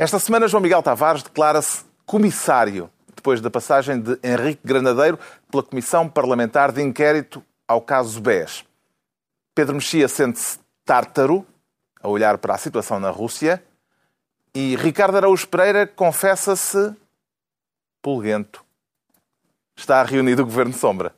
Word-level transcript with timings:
Esta 0.00 0.18
semana, 0.18 0.48
João 0.48 0.62
Miguel 0.62 0.82
Tavares 0.82 1.22
declara-se 1.22 1.84
comissário, 2.06 2.88
depois 3.14 3.38
da 3.42 3.50
passagem 3.50 4.00
de 4.00 4.18
Henrique 4.24 4.62
Granadeiro 4.64 5.18
pela 5.50 5.62
Comissão 5.62 6.08
Parlamentar 6.08 6.72
de 6.72 6.80
Inquérito 6.80 7.44
ao 7.68 7.82
caso 7.82 8.18
BES. 8.18 8.64
Pedro 9.54 9.74
Mexia 9.74 10.08
sente-se 10.08 10.58
tártaro, 10.86 11.46
a 12.02 12.08
olhar 12.08 12.38
para 12.38 12.54
a 12.54 12.56
situação 12.56 12.98
na 12.98 13.10
Rússia, 13.10 13.62
e 14.54 14.74
Ricardo 14.76 15.18
Araújo 15.18 15.46
Pereira 15.46 15.86
confessa-se 15.86 16.96
polguento. 18.00 18.64
Está 19.76 20.02
reunido 20.02 20.40
o 20.40 20.46
Governo 20.46 20.72
Sombra. 20.72 21.14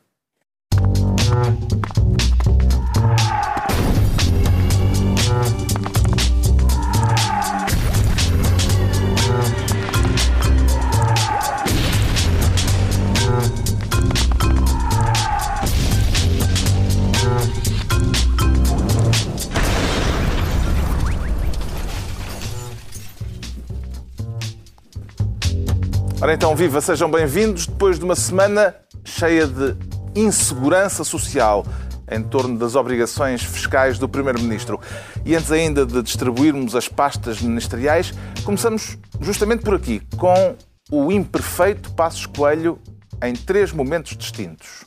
Ora 26.23 26.33
então, 26.33 26.55
viva, 26.55 26.79
sejam 26.79 27.11
bem-vindos 27.11 27.67
depois 27.67 27.99
de 27.99 28.05
uma 28.05 28.15
semana 28.15 28.73
cheia 29.03 29.45
de 29.45 29.75
insegurança 30.15 31.03
social 31.03 31.65
em 32.09 32.23
torno 32.23 32.57
das 32.57 32.75
obrigações 32.75 33.43
fiscais 33.43 33.99
do 33.99 34.07
Primeiro-Ministro. 34.07 34.79
E 35.25 35.35
antes 35.35 35.51
ainda 35.51 35.85
de 35.85 36.01
distribuirmos 36.01 36.77
as 36.77 36.87
pastas 36.87 37.41
ministeriais, 37.41 38.13
começamos 38.45 38.97
justamente 39.19 39.65
por 39.65 39.75
aqui, 39.75 40.01
com 40.17 40.55
o 40.89 41.11
imperfeito 41.11 41.91
Passos 41.91 42.25
Coelho 42.25 42.79
em 43.21 43.33
três 43.33 43.73
momentos 43.73 44.15
distintos. 44.15 44.85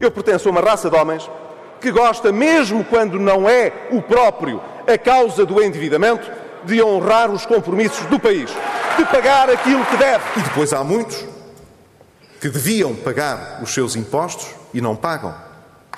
Eu 0.00 0.10
pertenço 0.10 0.48
a 0.48 0.52
uma 0.52 0.62
raça 0.62 0.88
de 0.88 0.96
homens 0.96 1.30
que 1.82 1.92
gosta, 1.92 2.32
mesmo 2.32 2.82
quando 2.82 3.20
não 3.20 3.46
é 3.46 3.88
o 3.90 4.00
próprio 4.00 4.58
a 4.90 4.96
causa 4.96 5.44
do 5.44 5.62
endividamento, 5.62 6.30
de 6.64 6.82
honrar 6.82 7.30
os 7.30 7.44
compromissos 7.44 8.06
do 8.06 8.18
país 8.18 8.50
de 8.96 9.04
pagar 9.06 9.50
aquilo 9.50 9.84
que 9.86 9.96
deve. 9.96 10.24
E 10.36 10.42
depois 10.42 10.72
há 10.72 10.82
muitos 10.84 11.24
que 12.40 12.48
deviam 12.48 12.94
pagar 12.94 13.60
os 13.62 13.72
seus 13.72 13.94
impostos 13.94 14.48
e 14.74 14.80
não 14.80 14.96
pagam. 14.96 15.34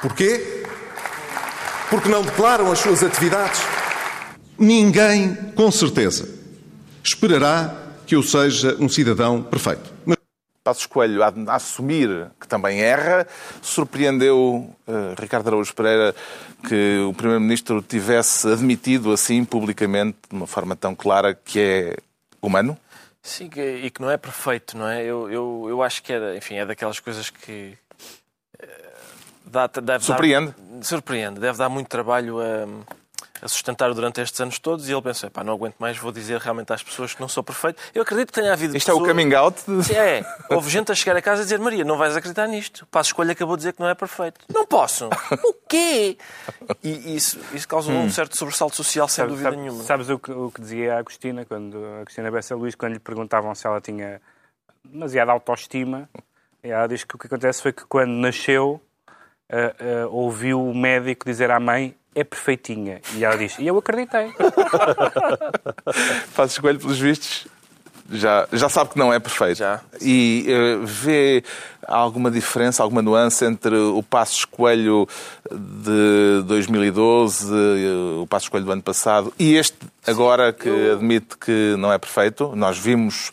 Porquê? 0.01 0.65
Porque 1.89 2.09
não 2.09 2.23
declaram 2.23 2.71
as 2.71 2.79
suas 2.79 3.03
atividades. 3.03 3.63
Ninguém, 4.59 5.35
com 5.55 5.71
certeza, 5.71 6.29
esperará 7.03 7.75
que 8.07 8.15
eu 8.15 8.23
seja 8.23 8.77
um 8.79 8.89
cidadão 8.89 9.43
perfeito. 9.43 9.93
Mas... 10.05 10.17
Passos 10.63 10.87
Coelho 10.87 11.23
a 11.23 11.33
assumir 11.55 12.31
que 12.41 12.49
também 12.49 12.81
erra. 12.81 13.27
Surpreendeu 13.61 14.75
uh, 14.89 15.21
Ricardo 15.21 15.49
Araújo 15.49 15.75
Pereira 15.75 16.15
que 16.67 17.05
o 17.07 17.13
Primeiro-Ministro 17.13 17.83
tivesse 17.83 18.51
admitido 18.51 19.13
assim 19.13 19.45
publicamente, 19.45 20.17
de 20.29 20.35
uma 20.35 20.47
forma 20.47 20.75
tão 20.75 20.95
clara, 20.95 21.35
que 21.35 21.61
é 21.61 21.97
humano? 22.41 22.79
Sim, 23.25 23.49
e 23.57 23.91
que 23.91 24.03
não 24.03 24.11
é 24.11 24.19
perfeito, 24.19 24.77
não 24.77 24.87
é? 24.87 25.03
Eu, 25.03 25.33
eu, 25.33 25.67
eu 25.67 25.83
acho 25.83 26.03
que 26.03 26.13
é, 26.13 26.37
enfim, 26.37 26.57
é 26.57 26.67
daquelas 26.67 27.01
coisas 27.01 27.31
que. 27.31 27.77
Eh, 28.59 28.93
dá, 29.47 29.67
deve 29.67 30.05
surpreende? 30.05 30.55
Dar, 30.59 30.85
surpreende. 30.85 31.41
Deve 31.41 31.57
dar 31.57 31.71
muito 31.71 31.89
trabalho 31.89 32.39
a 32.39 32.67
a 33.45 33.49
sustentar 33.49 33.93
durante 33.93 34.23
estes 34.23 34.41
anos 34.41 34.59
todos 34.59 34.89
e 34.89 34.93
ele 34.93 35.03
pensou, 35.03 35.31
pá, 35.31 35.45
não 35.45 35.53
aguento 35.53 35.75
mais, 35.79 35.99
vou 35.99 36.11
dizer 36.11 36.41
realmente 36.41 36.73
às 36.73 36.83
pessoas 36.83 37.13
que 37.13 37.21
não 37.21 37.29
sou 37.29 37.43
perfeito. 37.45 37.81
Eu 37.95 38.01
acredito 38.01 38.33
que 38.33 38.41
tenha 38.41 38.51
havido 38.51 38.75
Isto 38.75 38.87
pessoas... 38.87 39.07
é 39.07 39.13
o 39.13 39.15
coming 39.15 39.35
out? 39.35 39.63
De... 39.69 39.95
É. 39.95 40.25
Houve 40.49 40.71
gente 40.71 40.91
a 40.91 40.95
chegar 40.95 41.15
a 41.15 41.21
casa 41.21 41.43
e 41.43 41.45
dizer, 41.45 41.59
Maria, 41.59 41.85
não 41.85 41.99
vais 41.99 42.17
acreditar 42.17 42.47
nisto. 42.47 42.87
Passo 42.87 43.11
Escolha 43.11 43.33
acabou 43.33 43.55
de 43.55 43.61
dizer 43.61 43.75
que 43.75 43.81
não 43.81 43.89
é 43.89 43.95
perfeito. 43.95 44.41
Não 44.49 44.65
posso. 44.65 45.11
o 45.45 45.55
quê? 45.69 46.17
E 46.83 47.15
isso, 47.15 47.39
isso 47.53 47.69
causou 47.69 47.93
hum. 47.93 48.05
um 48.05 48.11
certo 48.11 48.35
sobressalto 48.35 48.75
social, 48.75 49.07
sem 49.09 49.27
dúvida 49.27 49.51
sabe, 49.51 49.57
nenhuma. 49.59 49.85
Sabes 49.85 50.09
o 50.09 50.19
que, 50.19 50.33
o 50.33 50.51
que 50.51 50.63
dizia 50.63 50.95
a 50.95 50.99
Agostina, 51.01 51.45
quando, 51.45 51.85
a 51.85 52.01
Agostina 52.01 52.31
Bessa 52.31 52.55
Luís, 52.55 52.75
quando 52.75 52.95
lhe 52.95 52.99
perguntavam 52.99 53.55
se 53.55 53.67
ela 53.67 53.79
tinha 53.79 54.23
demasiada 54.83 55.33
autoestima, 55.33 56.09
ela 56.63 56.87
diz 56.87 57.05
que 57.05 57.15
o 57.15 57.19
que 57.19 57.27
acontece 57.27 57.61
foi 57.61 57.75
que 57.75 57.85
quando 57.85 58.11
nasceu, 58.11 58.81
uh, 59.53 60.07
uh, 60.07 60.15
ouviu 60.15 60.67
o 60.67 60.75
médico 60.75 61.27
dizer 61.27 61.51
à 61.51 61.61
mãe 61.61 61.95
é 62.15 62.25
perfeitinha. 62.25 63.01
E 63.15 63.25
ela 63.25 63.37
diz, 63.37 63.59
e 63.59 63.67
eu 63.67 63.77
acreditei. 63.77 64.33
Faz 66.33 66.53
escolha 66.53 66.79
pelos 66.79 66.99
vistos. 66.99 67.47
Já, 68.11 68.47
já 68.53 68.69
sabe 68.69 68.91
que 68.91 68.99
não 68.99 69.13
é 69.13 69.19
perfeito. 69.19 69.59
Já. 69.59 69.81
E 70.01 70.47
uh, 70.49 70.85
vê 70.85 71.43
alguma 71.87 72.31
diferença, 72.31 72.83
alguma 72.83 73.01
nuance 73.01 73.45
entre 73.45 73.75
o 73.75 74.03
Passos 74.03 74.45
Coelho 74.45 75.09
de 75.51 76.43
2012, 76.47 77.51
uh, 77.51 78.23
o 78.23 78.27
Passos 78.27 78.49
Coelho 78.49 78.67
do 78.67 78.73
ano 78.73 78.83
passado 78.83 79.33
e 79.39 79.55
este 79.55 79.79
agora 80.07 80.53
que 80.53 80.69
eu... 80.69 80.95
admite 80.95 81.37
que 81.39 81.75
não 81.79 81.91
é 81.91 81.99
perfeito? 81.99 82.53
Nós 82.55 82.79
vimos, 82.79 83.33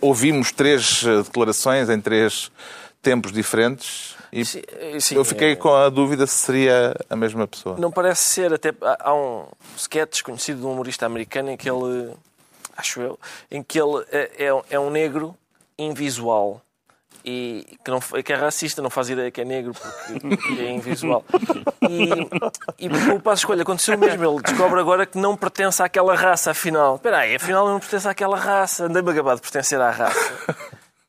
ouvimos 0.00 0.50
três 0.50 1.04
eh, 1.06 1.22
declarações 1.22 1.88
em 1.88 2.00
três 2.00 2.50
tempos 3.00 3.30
diferentes. 3.30 4.16
E 4.32 4.46
sim, 4.46 4.62
sim, 4.98 5.14
eu 5.14 5.24
fiquei 5.24 5.52
é... 5.52 5.56
com 5.56 5.74
a 5.74 5.90
dúvida 5.90 6.26
se 6.26 6.36
seria 6.36 6.96
a 7.10 7.14
mesma 7.14 7.46
pessoa. 7.46 7.76
Não 7.78 7.90
parece 7.90 8.22
ser, 8.22 8.54
até 8.54 8.72
há 8.80 9.14
um 9.14 9.46
sketch 9.76 10.22
conhecido 10.22 10.60
de 10.60 10.66
um 10.66 10.72
humorista 10.72 11.04
americano 11.04 11.50
em 11.50 11.56
que 11.56 11.68
ele, 11.68 12.14
acho 12.74 13.02
eu, 13.02 13.20
em 13.50 13.62
que 13.62 13.78
ele 13.78 14.02
é, 14.10 14.46
é, 14.46 14.62
é 14.70 14.80
um 14.80 14.88
negro 14.88 15.36
invisual 15.78 16.62
e 17.24 17.78
que, 17.84 17.90
não, 17.90 18.00
que 18.00 18.32
é 18.32 18.36
racista, 18.36 18.80
não 18.80 18.88
faz 18.88 19.10
ideia 19.10 19.30
que 19.30 19.42
é 19.42 19.44
negro 19.44 19.74
porque 19.74 20.60
é 20.60 20.70
invisual. 20.70 21.24
E, 21.88 22.86
e 22.86 22.88
o 23.12 23.20
passo 23.20 23.42
escolha 23.42 23.62
aconteceu 23.62 23.96
mesmo. 23.98 24.24
Ele 24.24 24.42
descobre 24.42 24.80
agora 24.80 25.06
que 25.06 25.18
não 25.18 25.36
pertence 25.36 25.82
àquela 25.82 26.14
raça, 26.14 26.50
afinal. 26.50 26.96
Espera 26.96 27.18
aí, 27.18 27.36
afinal 27.36 27.66
eu 27.66 27.72
não 27.74 27.80
pertenço 27.80 28.08
àquela 28.08 28.36
raça. 28.36 28.86
Andei-me 28.86 29.10
a 29.10 29.34
de 29.34 29.40
pertencer 29.40 29.80
à 29.80 29.90
raça 29.90 30.32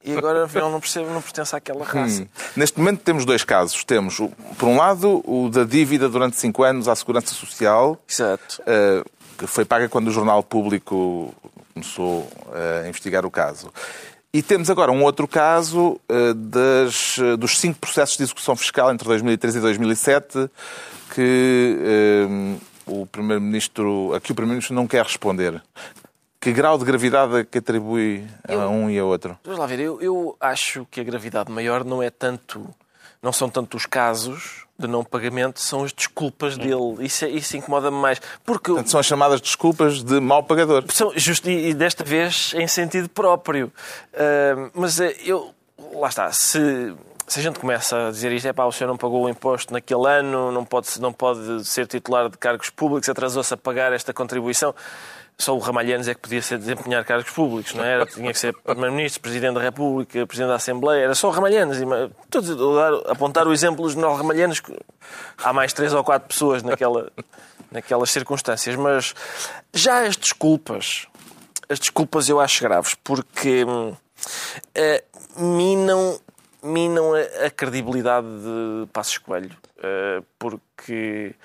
e 0.03 0.18
agora 0.18 0.46
afinal 0.46 0.69
não 0.69 0.80
percebo, 0.80 1.09
não 1.12 1.22
pertence 1.22 1.56
àquela 1.56 1.86
raça. 1.86 2.24
Hum. 2.24 2.28
Neste 2.56 2.78
momento 2.78 3.02
temos 3.02 3.25
dois 3.25 3.44
casos. 3.44 3.84
Temos, 3.84 4.18
por 4.58 4.68
um 4.68 4.78
lado, 4.78 5.24
o 5.25 5.50
da 5.50 5.64
dívida 5.64 6.09
durante 6.09 6.38
cinco 6.38 6.64
anos 6.64 6.88
à 6.88 6.96
Segurança 6.96 7.34
Social. 7.34 7.97
Exato. 8.09 8.62
Uh, 8.62 9.09
que 9.38 9.47
foi 9.47 9.64
paga 9.66 9.88
quando 9.88 10.09
o 10.09 10.12
Jornal 10.12 10.44
Público 10.44 11.34
começou 11.74 12.30
a 12.53 12.88
investigar 12.88 13.25
o 13.25 13.31
caso. 13.31 13.72
E 14.34 14.41
temos 14.41 14.69
agora 14.69 14.91
um 14.91 15.03
outro 15.03 15.28
caso 15.28 16.00
uh, 16.09 16.34
das, 16.34 17.18
uh, 17.18 17.38
dos 17.38 17.58
cinco 17.58 17.80
processos 17.80 18.18
de 18.18 18.24
execução 18.24 18.56
fiscal 18.56 18.91
entre 18.91 19.08
2003 19.08 19.56
e 19.56 19.59
2007 19.59 20.50
que 21.14 21.78
o 22.88 23.06
Primeiro-Ministro, 23.06 24.14
a 24.16 24.20
que 24.20 24.31
o 24.31 24.35
Primeiro-Ministro 24.35 24.75
não 24.75 24.88
quer 24.88 25.03
responder. 25.03 25.62
Que 26.43 26.51
grau 26.51 26.77
de 26.77 26.83
gravidade 26.83 27.37
é 27.37 27.43
que 27.45 27.59
atribui 27.59 28.27
a 28.45 28.51
eu, 28.51 28.69
um 28.69 28.89
e 28.89 28.99
a 28.99 29.05
outro? 29.05 29.39
Vamos 29.45 29.57
lá 29.57 29.65
ver, 29.65 29.79
eu, 29.79 30.01
eu 30.01 30.35
acho 30.41 30.85
que 30.91 30.99
a 30.99 31.03
gravidade 31.03 31.49
maior 31.49 31.85
não 31.85 32.03
é 32.03 32.09
tanto, 32.09 32.67
não 33.21 33.31
são 33.31 33.47
tanto 33.49 33.77
os 33.77 33.85
casos 33.85 34.65
de 34.77 34.85
não 34.85 35.05
pagamento, 35.05 35.61
são 35.61 35.85
as 35.85 35.93
desculpas 35.93 36.57
dele. 36.57 36.97
Isso, 36.99 37.23
é, 37.23 37.29
isso 37.29 37.55
incomoda-me 37.55 37.95
mais. 37.95 38.21
Porque 38.43 38.71
Portanto, 38.71 38.89
são 38.89 38.99
as 38.99 39.05
chamadas 39.05 39.39
desculpas 39.39 40.03
de 40.03 40.19
mau 40.19 40.43
pagador. 40.43 40.83
São, 40.89 41.13
just, 41.15 41.45
e, 41.45 41.73
desta 41.73 42.03
vez 42.03 42.53
em 42.57 42.67
sentido 42.67 43.07
próprio. 43.07 43.71
Uh, 44.13 44.69
mas 44.73 44.99
uh, 44.99 45.03
eu, 45.23 45.55
lá 45.93 46.09
está, 46.09 46.29
se, 46.33 46.93
se 47.25 47.39
a 47.39 47.41
gente 47.41 47.57
começa 47.57 48.07
a 48.07 48.11
dizer 48.11 48.33
isto, 48.33 48.49
é 48.49 48.51
pá, 48.51 48.65
o 48.65 48.71
senhor 48.73 48.89
não 48.89 48.97
pagou 48.97 49.23
o 49.23 49.29
imposto 49.29 49.71
naquele 49.71 50.09
ano, 50.09 50.51
não 50.51 50.65
pode, 50.65 50.99
não 50.99 51.13
pode 51.13 51.63
ser 51.63 51.87
titular 51.87 52.29
de 52.29 52.37
cargos 52.37 52.69
públicos, 52.69 53.07
atrasou-se 53.07 53.53
a 53.53 53.55
pagar 53.55 53.93
esta 53.93 54.13
contribuição 54.13 54.75
só 55.38 55.55
o 55.55 55.59
Ramalhanes 55.59 56.07
é 56.07 56.13
que 56.13 56.21
podia 56.21 56.41
ser 56.41 56.57
desempenhar 56.57 57.03
cargos 57.03 57.31
públicos, 57.31 57.73
não 57.73 57.84
é? 57.84 57.93
era? 57.93 58.05
Tinha 58.05 58.31
que 58.31 58.40
ser 58.40 58.53
Primeiro-Ministro, 58.63 59.22
Presidente 59.22 59.55
da 59.55 59.61
República, 59.61 60.25
Presidente 60.25 60.49
da 60.49 60.55
Assembleia, 60.55 61.03
era 61.03 61.16
só 61.16 61.28
o 61.28 61.31
Ramalhanes. 61.31 61.79
Estou 61.79 62.79
a 62.79 63.11
apontar 63.11 63.47
o 63.47 63.53
exemplo 63.53 63.84
dos 63.84 63.96
Manuel 63.96 64.16
Ramalhanes, 64.16 64.61
há 65.43 65.52
mais 65.52 65.73
três 65.73 65.93
ou 65.93 66.03
quatro 66.03 66.28
pessoas 66.28 66.63
naquela, 66.63 67.11
naquelas 67.72 68.11
circunstâncias, 68.11 68.75
mas 68.75 69.13
já 69.73 70.05
as 70.05 70.16
desculpas, 70.16 71.08
as 71.67 71.79
desculpas 71.79 72.29
eu 72.29 72.40
acho 72.40 72.63
graves, 72.63 72.96
porque 73.03 73.63
uh, 73.63 73.97
minam, 75.37 76.19
minam 76.61 77.13
a, 77.13 77.47
a 77.47 77.49
credibilidade 77.49 78.28
de 78.28 78.87
Passos 78.93 79.17
Coelho, 79.17 79.58
uh, 79.79 80.23
porque 80.37 81.35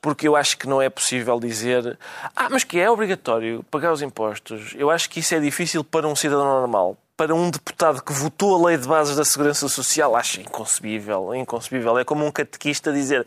porque 0.00 0.26
eu 0.26 0.34
acho 0.34 0.56
que 0.56 0.66
não 0.66 0.80
é 0.80 0.88
possível 0.88 1.38
dizer 1.38 1.98
ah, 2.34 2.48
mas 2.50 2.64
que 2.64 2.78
é 2.78 2.90
obrigatório 2.90 3.64
pagar 3.70 3.92
os 3.92 4.02
impostos. 4.02 4.74
Eu 4.76 4.90
acho 4.90 5.10
que 5.10 5.20
isso 5.20 5.34
é 5.34 5.40
difícil 5.40 5.84
para 5.84 6.08
um 6.08 6.16
cidadão 6.16 6.44
normal. 6.44 6.96
para 7.16 7.34
um 7.34 7.50
deputado 7.50 8.02
que 8.02 8.14
votou 8.14 8.54
a 8.56 8.68
lei 8.68 8.78
de 8.78 8.88
bases 8.88 9.14
da 9.14 9.26
Segurança 9.26 9.68
Social, 9.68 10.16
acho 10.16 10.40
inconcebível, 10.40 11.34
inconcebível. 11.34 11.98
É 11.98 12.04
como 12.04 12.24
um 12.24 12.30
catequista 12.30 12.90
dizer 12.90 13.26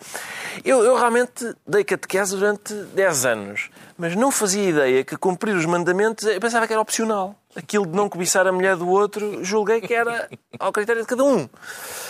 eu, 0.65 0.83
eu 0.83 0.95
realmente 0.95 1.55
dei 1.67 1.83
catequese 1.83 2.35
durante 2.35 2.73
10 2.73 3.25
anos, 3.25 3.69
mas 3.95 4.15
não 4.15 4.31
fazia 4.31 4.67
ideia 4.67 5.03
que 5.03 5.15
cumprir 5.15 5.55
os 5.55 5.65
mandamentos, 5.65 6.25
eu 6.25 6.41
pensava 6.41 6.65
que 6.65 6.73
era 6.73 6.81
opcional. 6.81 7.35
Aquilo 7.55 7.85
de 7.85 7.95
não 7.95 8.09
cobiçar 8.09 8.47
a 8.47 8.51
mulher 8.51 8.75
do 8.75 8.89
outro, 8.89 9.43
julguei 9.43 9.79
que 9.79 9.93
era 9.93 10.27
ao 10.59 10.71
critério 10.71 11.03
de 11.03 11.07
cada 11.07 11.23
um. 11.23 11.47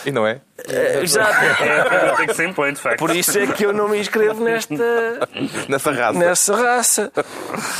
E 0.06 0.10
não 0.10 0.26
é? 0.26 0.40
É, 0.66 1.00
Exato. 1.04 1.34
Tem 2.16 2.26
que 2.28 2.34
ser 2.34 2.48
em 2.48 2.52
point, 2.54 2.76
de 2.76 2.80
facto. 2.80 2.98
Por 2.98 3.14
isso 3.14 3.38
é 3.38 3.46
que 3.48 3.66
eu 3.66 3.72
não 3.72 3.88
me 3.88 3.98
inscrevo 3.98 4.42
nesta, 4.42 4.74
Nessa 5.68 5.92
raça. 5.92 6.18
nessa 6.18 6.56
raça. 6.56 7.12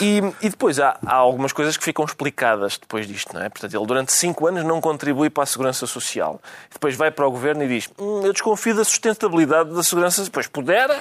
E, 0.01 0.21
e 0.43 0.51
depois 0.51 0.79
há, 0.79 0.99
há 1.07 1.15
algumas 1.15 1.53
coisas 1.53 1.77
que 1.77 1.85
ficam 1.85 2.05
explicadas 2.05 2.77
depois 2.77 3.07
disto, 3.07 3.33
não 3.35 3.43
é? 3.43 3.49
Portanto, 3.49 3.75
ele 3.75 3.87
durante 3.87 4.13
cinco 4.13 4.47
anos 4.47 4.63
não 4.65 4.81
contribui 4.81 5.31
para 5.31 5.45
a 5.45 5.47
segurança 5.47 5.87
social. 5.87 6.41
Depois 6.73 6.95
vai 6.97 7.11
para 7.11 7.27
o 7.27 7.31
governo 7.31 7.63
e 7.65 7.69
diz: 7.69 7.89
hum, 7.99 8.23
Eu 8.25 8.33
desconfio 8.33 8.75
da 8.75 8.85
sustentabilidade 8.85 9.75
da 9.75 9.83
segurança. 9.83 10.23
Pois 10.31 10.47
pudera, 10.47 11.01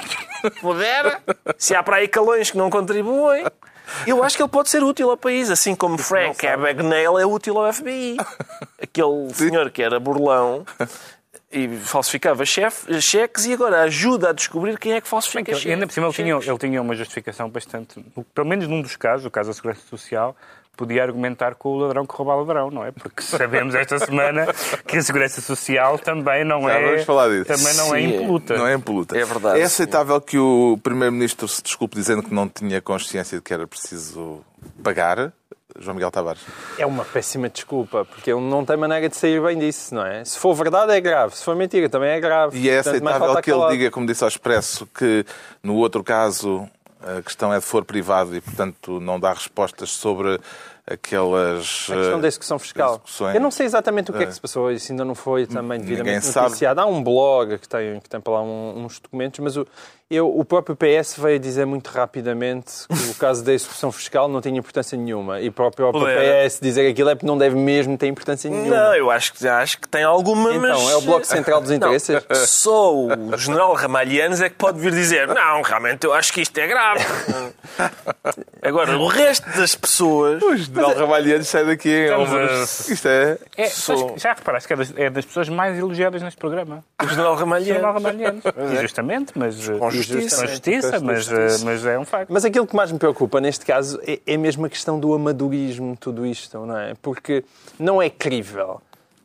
pudera. 0.62 1.22
Se 1.58 1.76
há 1.76 1.84
para 1.84 1.98
aí 1.98 2.08
calões 2.08 2.52
que 2.52 2.58
não 2.58 2.70
contribuem. 2.70 3.46
Eu 4.08 4.24
acho 4.24 4.36
que 4.36 4.44
ele 4.44 4.50
pode 4.50 4.70
ser 4.70 4.84
útil 4.84 5.10
ao 5.10 5.18
país, 5.18 5.50
assim 5.50 5.76
como 5.76 5.98
Frank 5.98 6.46
Abagnale 6.46 7.22
é 7.22 7.26
útil 7.26 7.58
ao 7.58 7.72
FBI. 7.72 8.18
Aquele 8.82 9.34
senhor 9.34 9.70
que 9.72 9.82
era 9.82 10.00
burlão 10.00 10.66
e 11.54 11.78
falsificava 11.78 12.44
chef, 12.46 12.86
cheques 13.02 13.46
e 13.46 13.54
agora 13.54 13.82
ajuda 13.84 14.30
a 14.30 14.34
descobrir 14.34 14.78
quem 14.80 14.94
é 14.94 15.02
que 15.02 15.08
falsifica 15.08 15.52
Ele- 15.52 15.60
cheques. 15.60 15.74
ainda 15.74 15.88
por 15.88 15.94
cima 15.94 16.08
ele 16.08 16.14
tinha, 16.16 16.36
ele 16.36 16.58
tinha 16.58 16.82
uma 16.82 16.96
justificação 16.96 17.50
bastante. 17.50 18.04
Pelo 18.34 18.48
menos 18.48 18.68
num 18.68 18.82
dos 18.82 18.96
casos, 18.96 19.26
o 19.26 19.32
caso 19.32 19.50
da 19.50 19.54
Segurança 19.54 19.82
Social, 19.90 20.36
podia 20.76 21.04
argumentar 21.04 21.54
com 21.54 21.70
o 21.70 21.78
ladrão 21.78 22.04
que 22.04 22.16
rouba 22.16 22.34
ladrão, 22.34 22.72
não 22.72 22.84
é? 22.84 22.92
Porque 22.92 23.22
sabemos 23.22 23.76
esta 23.76 24.00
semana 24.00 24.48
que 24.88 24.98
a 24.98 25.02
Segurança 25.04 25.40
Social 25.40 26.00
também 26.00 26.44
não 26.44 26.64
Já 26.64 26.72
é. 26.80 26.86
vamos 26.90 27.04
falar 27.04 27.30
disso. 27.30 27.46
Também 27.46 27.74
não 27.76 27.96
é 27.96 28.00
Sim, 28.02 28.16
impoluta. 28.16 28.58
Não 28.58 28.68
é 28.68 28.74
impoluta. 28.74 29.16
É 29.18 29.24
verdade, 29.24 29.60
É 29.60 29.64
aceitável 29.64 30.20
que 30.20 30.38
o 30.40 30.80
Primeiro-Ministro 30.82 31.48
se 31.48 31.62
desculpe 31.62 31.96
dizendo 31.96 32.24
que 32.24 32.34
não 32.34 32.50
tinha 32.50 32.82
consciência 32.82 33.38
de 33.38 33.44
que 33.44 33.54
era 33.54 33.68
preciso 33.68 34.42
pagar? 34.84 35.32
João 35.80 35.96
Miguel 35.96 36.12
Tavares. 36.12 36.42
É 36.78 36.86
uma 36.86 37.04
péssima 37.04 37.50
desculpa, 37.50 38.06
porque 38.06 38.32
ele 38.32 38.42
não 38.42 38.64
tem 38.64 38.78
maneira 38.78 39.10
de 39.10 39.16
sair 39.16 39.42
bem 39.42 39.58
disso, 39.58 39.94
não 39.96 40.06
é? 40.06 40.24
Se 40.24 40.38
for 40.38 40.54
verdade 40.54 40.92
é 40.92 41.02
grave, 41.02 41.36
se 41.36 41.44
for 41.44 41.56
mentira 41.56 41.90
também 41.90 42.10
é 42.10 42.20
grave. 42.20 42.58
E 42.58 42.70
é 42.70 42.80
aceitável 42.80 43.42
que 43.42 43.52
ele 43.52 43.70
diga, 43.70 43.92
como 43.92 44.06
disse 44.06 44.24
ao 44.24 44.28
Expresso, 44.28 44.88
que 44.88 45.26
no 45.62 45.76
outro 45.76 46.04
caso 46.04 46.70
a 47.02 47.22
questão 47.22 47.54
é 47.54 47.60
de 47.60 47.66
for 47.66 47.84
privado 47.84 48.36
e, 48.36 48.42
portanto, 48.42 49.00
não 49.00 49.20
dá 49.20 49.34
respostas 49.34 49.90
sobre 49.92 50.40
aquelas. 50.86 51.88
A 51.90 51.96
questão 51.96 52.18
eh, 52.20 52.22
da 52.22 52.28
execução 52.28 52.60
fiscal. 52.60 52.90
execuções. 52.96 53.36
Eu 53.36 53.42
não 53.42 53.52
sei 53.52 53.66
exatamente 53.66 54.12
o 54.12 54.14
que 54.14 54.24
é 54.24 54.26
que 54.26 54.34
se 54.34 54.42
passou, 54.42 54.72
isso 54.72 54.92
ainda 54.92 55.06
não 55.06 55.16
foi 55.16 55.46
também 55.46 55.80
devidamente 55.80 56.26
noticiado. 56.36 56.82
Há 56.82 56.86
um 56.86 57.04
blog 57.04 57.58
que 57.58 57.68
tem, 57.68 58.00
que 58.00 58.10
tem 58.10 58.20
para 58.20 58.34
lá 58.34 58.42
um- 58.42 58.84
uns 58.86 59.00
documentos, 59.00 59.40
mas 59.40 59.56
o, 59.58 59.66
eu, 60.10 60.28
o 60.38 60.44
próprio 60.46 60.76
PS 60.76 61.16
veio 61.18 61.40
dizer 61.40 61.66
muito 61.66 61.88
rapidamente 61.88 62.86
que 62.88 63.10
o 63.12 63.16
caso 63.16 63.44
da 63.44 63.54
execução 63.54 63.92
fiscal 63.92 64.28
não 64.28 64.42
tinha 64.42 64.60
importância 64.60 64.98
nenhuma. 64.98 65.40
E 65.42 65.50
para 65.50 65.68
o 65.68 65.72
próprio. 65.72 66.06
PS 66.06 66.60
dizer 66.62 66.90
aquilo 66.90 67.10
é 67.10 67.16
porque 67.16 67.26
não 67.26 67.38
deve 67.38 67.56
mesmo 67.56 67.98
ter 67.98 68.08
importância 68.08 68.50
nenhuma. 68.50 68.76
Não, 68.76 68.96
eu 68.96 69.10
acho 69.10 69.34
que, 69.34 69.48
acho 69.48 69.80
que 69.80 69.88
tem 69.88 70.04
alguma, 70.04 70.54
mas... 70.54 70.78
Então, 70.78 70.90
é 70.92 70.96
o 70.98 71.02
Bloco 71.02 71.26
Central 71.26 71.62
dos 71.62 71.72
Interesses? 71.72 72.10
Não, 72.30 72.36
só 72.46 72.94
o 72.94 73.38
general 73.38 73.74
Ramalhianos 73.74 74.42
é 74.42 74.50
que 74.50 74.56
pode 74.56 74.80
vir 74.80 74.92
dizer 74.92 75.28
não, 75.28 75.62
realmente 75.62 76.06
eu 76.06 76.14
acho 76.14 76.32
que 76.34 76.42
isto 76.42 76.58
é 76.58 76.68
grave. 76.68 77.04
Agora, 78.62 78.98
o 78.98 79.08
resto 79.08 79.50
das 79.58 79.76
pessoas... 79.76 80.42
O 80.74 80.82
general 80.86 80.96
Ramalhianos 81.08 81.48
sai 81.48 81.66
daqui 81.66 81.90
em 81.90 82.04
Estamos 82.04 82.30
ombros. 82.30 82.90
a- 82.90 82.94
Isto 82.94 83.08
é. 83.08 83.38
É, 83.58 83.68
Sou- 83.70 84.18
já 84.18 84.34
reparaste 84.34 84.68
que 84.68 84.74
é 84.74 84.78
das, 84.78 84.94
é 84.98 85.10
das 85.10 85.26
pessoas 85.26 85.50
mais 85.50 85.78
elogiadas 85.78 86.22
neste 86.22 86.38
programa. 86.40 86.84
O 87.02 87.08
general. 87.08 87.38
General 87.62 87.94
Ramalhianos. 87.94 88.44
Injustamente, 88.78 89.34
mas. 89.36 89.68
Com 89.70 89.92
justiça. 89.92 90.42
Com 90.42 90.48
justiça, 90.48 91.00
mas, 91.00 91.32
eh, 91.32 91.58
mas 91.64 91.86
é 91.86 91.98
um 92.00 92.06
facto. 92.06 92.30
Mas 92.32 92.44
aquilo 92.46 92.66
que 92.68 92.76
mais 92.76 92.92
me 92.92 93.00
preocupa 93.00 93.40
neste 93.40 93.66
caso 93.66 94.00
é, 94.06 94.20
é 94.26 94.38
mesmo 94.38 94.66
a 94.66 94.70
questão 94.70 95.00
do 95.00 95.14
amadorismo, 95.14 95.96
tudo 96.00 96.26
isto, 96.26 96.58
não 96.66 96.78
é? 96.78 96.94
Porque 97.02 97.44
não 97.80 98.02
é 98.02 98.10
crível 98.10 98.82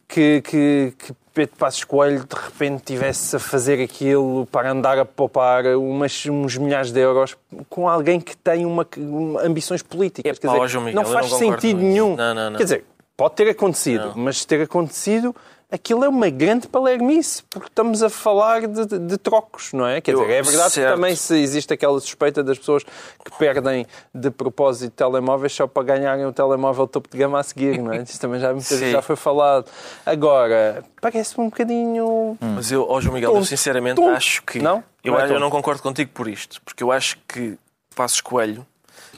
que, 0.08 0.40
que, 0.42 0.92
que 0.98 1.12
Pedro 1.38 1.54
Passos 1.56 1.84
Coelho 1.84 2.24
de 2.24 2.34
repente 2.34 2.82
tivesse 2.82 3.36
a 3.36 3.38
fazer 3.38 3.80
aquilo 3.80 4.44
para 4.50 4.72
andar 4.72 4.98
a 4.98 5.04
poupar 5.04 5.64
umas, 5.76 6.26
uns 6.26 6.56
milhares 6.56 6.90
de 6.90 6.98
euros 6.98 7.36
com 7.70 7.88
alguém 7.88 8.18
que 8.20 8.36
tem 8.36 8.66
uma, 8.66 8.84
uma- 8.96 9.42
ambições 9.42 9.80
políticas. 9.80 10.36
Epá, 10.36 10.40
Quer 10.40 10.46
dizer, 10.48 10.60
ó, 10.60 10.66
João 10.66 10.84
Miguel, 10.84 11.00
não 11.04 11.08
faz 11.12 11.30
não 11.30 11.38
sentido 11.38 11.80
nenhum. 11.80 12.16
Não, 12.16 12.34
não, 12.34 12.50
não. 12.50 12.56
Quer 12.56 12.64
dizer, 12.64 12.84
pode 13.16 13.36
ter 13.36 13.48
acontecido, 13.50 14.12
mas 14.16 14.44
ter 14.44 14.62
acontecido, 14.62 15.32
aquilo 15.70 16.02
é 16.04 16.08
uma 16.08 16.30
grande 16.30 16.66
palermice, 16.66 17.42
porque 17.50 17.68
estamos 17.68 18.02
a 18.02 18.08
falar 18.08 18.66
de, 18.66 18.86
de- 18.86 18.98
de 18.98 19.18
trocos, 19.18 19.72
não 19.72 19.86
é? 19.86 20.00
Quer 20.00 20.12
Eu- 20.14 20.20
dizer, 20.20 20.32
é 20.32 20.42
verdade 20.42 20.72
certo. 20.72 20.88
que 20.88 20.94
também 20.96 21.14
se 21.14 21.36
existe 21.38 21.72
aquela 21.74 22.00
suspeita 22.00 22.42
das 22.42 22.58
pessoas 22.58 22.82
que 22.84 23.30
perdem 23.38 23.86
de 24.14 24.30
propósito 24.30 24.92
telemóveis 24.94 25.52
só 25.52 25.66
para 25.66 25.82
ganharem 25.82 26.24
o 26.24 26.32
telemóvel 26.32 26.86
topo 26.86 27.08
de 27.10 27.18
gama 27.18 27.38
a 27.38 27.42
seguir, 27.42 27.78
não 27.82 27.92
é? 27.92 27.98
Isso 28.02 28.18
também 28.20 28.40
já, 28.40 28.48
muitas 28.52 28.70
vezes 28.70 28.86
Sim. 28.86 28.92
já 28.92 29.02
foi 29.02 29.16
falado. 29.16 29.66
Agora, 30.06 30.82
parece-me 31.00 31.44
um 31.44 31.50
bocadinho... 31.50 32.36
Mas 32.40 32.72
eu, 32.72 32.86
ó 32.88 33.00
João 33.00 33.14
Miguel, 33.14 33.30
eu 33.30 33.34
Tonto. 33.34 33.46
sinceramente 33.46 33.96
Tonto. 33.96 34.10
acho 34.16 34.42
que. 34.44 34.58
Não? 34.60 34.82
Eu, 35.04 35.12
Não 35.12 35.20
é 35.20 35.24
acho- 35.24 35.32
eu 35.34 35.40
não 35.40 35.50
concordo 35.50 35.82
contigo 35.82 36.10
por 36.14 36.28
isto. 36.28 36.60
Porque 36.62 36.82
eu 36.82 36.90
acho 36.90 37.18
que 37.28 37.58
Passos 37.94 38.20
Coelho, 38.20 38.66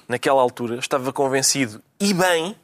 naquela 0.08 0.40
altura, 0.42 0.76
estava 0.76 1.12
convencido 1.12 1.80
e 2.00 2.12
bem 2.12 2.56